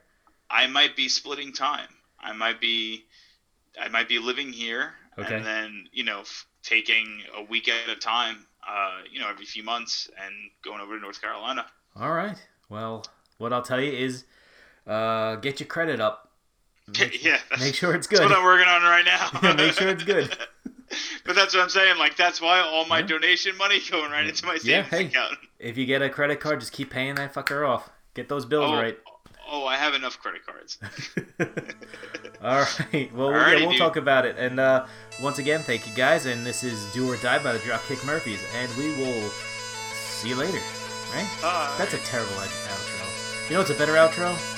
I 0.49 0.68
might 0.68 0.95
be 0.95 1.10
splitting 1.10 1.51
time. 1.51 1.89
I 2.20 2.32
might 2.32 2.62
be, 2.62 3.05
I 3.80 3.89
might 3.89 4.08
be 4.08 4.18
living 4.20 4.53
here, 4.53 4.93
Okay. 5.18 5.36
and 5.36 5.45
then 5.45 5.89
you 5.91 6.03
know 6.05 6.22
f- 6.22 6.45
taking 6.64 7.22
a 7.36 7.43
week 7.43 7.68
at 7.68 7.89
a 7.89 7.95
time. 7.97 8.45
Uh, 8.68 8.99
you 9.12 9.20
know, 9.20 9.30
every 9.30 9.45
few 9.45 9.64
months, 9.64 10.10
and 10.22 10.34
going 10.64 10.82
over 10.82 10.95
to 10.95 11.01
North 11.01 11.22
Carolina. 11.22 11.66
All 12.00 12.12
right. 12.14 12.36
Well, 12.70 13.06
what 13.38 13.54
I'll 13.54 13.62
tell 13.62 13.82
you 13.82 13.91
is, 13.91 14.26
uh, 14.86 15.36
get 15.36 15.60
your 15.60 15.68
credit 15.68 16.00
up. 16.00 16.32
yeah, 17.22 17.38
that's, 17.50 17.62
Make 17.62 17.76
sure 17.76 17.93
it's 17.95 18.08
that's 18.08 18.20
good. 18.22 18.30
what 18.30 18.38
I'm 18.38 18.43
working 18.43 18.68
on 18.68 18.82
right 18.84 19.04
now. 19.06 19.30
Yeah, 19.43 19.54
make 19.58 19.74
sure 19.74 19.89
it's 19.89 20.04
good. 20.04 20.30
but 21.26 21.36
that's 21.36 21.54
what 21.54 21.64
I'm 21.64 21.70
saying. 21.70 21.98
Like 21.98 22.16
that's 22.16 22.39
why 22.41 22.60
all 22.60 22.86
my 22.86 23.00
Yeah. 23.00 23.08
donation 23.08 23.58
money 23.58 23.80
going 23.91 24.12
right 24.12 24.26
into 24.28 24.45
my 24.45 24.58
savings 24.58 24.66
Yeah, 24.66 24.84
hey. 24.98 25.06
account. 25.08 25.34
If 25.60 25.78
you 25.78 25.86
get 25.86 26.02
a 26.02 26.10
credit 26.10 26.39
card, 26.39 26.60
just 26.62 26.72
keep 26.72 26.89
paying 26.89 27.16
that 27.16 27.34
fucker 27.34 27.68
off. 27.68 27.89
Get 28.14 28.30
those 28.30 28.45
bills 28.45 28.72
Oh, 28.72 28.76
right. 28.76 28.98
oh, 29.52 29.66
I 29.66 29.76
have 29.76 29.95
enough 29.95 30.18
credit 30.20 30.45
cards. 30.45 30.78
All 32.41 32.66
right. 32.93 33.14
Well, 33.14 33.32
yeah, 33.32 33.56
we'll 33.62 33.72
dude. 33.72 33.80
talk 33.80 33.95
about 33.98 34.26
it. 34.26 34.38
And 34.38 34.60
uh, 34.60 34.86
once 35.22 35.39
again, 35.39 35.62
thank 35.62 35.88
you 35.88 35.93
guys. 35.95 36.26
And 36.26 36.45
this 36.45 36.64
is 36.64 36.86
Do 36.93 37.12
or 37.12 37.18
Die 37.18 37.39
by 37.43 37.52
the 37.54 37.60
Dropkick 37.60 38.06
Murphys. 38.06 38.39
And 38.56 38.72
we 38.78 38.95
will 38.95 39.30
see 39.30 40.30
you 40.30 40.36
later. 40.36 40.60
Right? 41.14 41.28
Bye. 41.41 41.76
That's 41.78 41.93
a 41.93 41.97
terrible 41.99 42.34
outro. 42.34 43.49
You 43.49 43.53
know 43.53 43.60
what's 43.60 43.72
a 43.72 43.76
better 43.76 43.93
outro? 43.93 44.57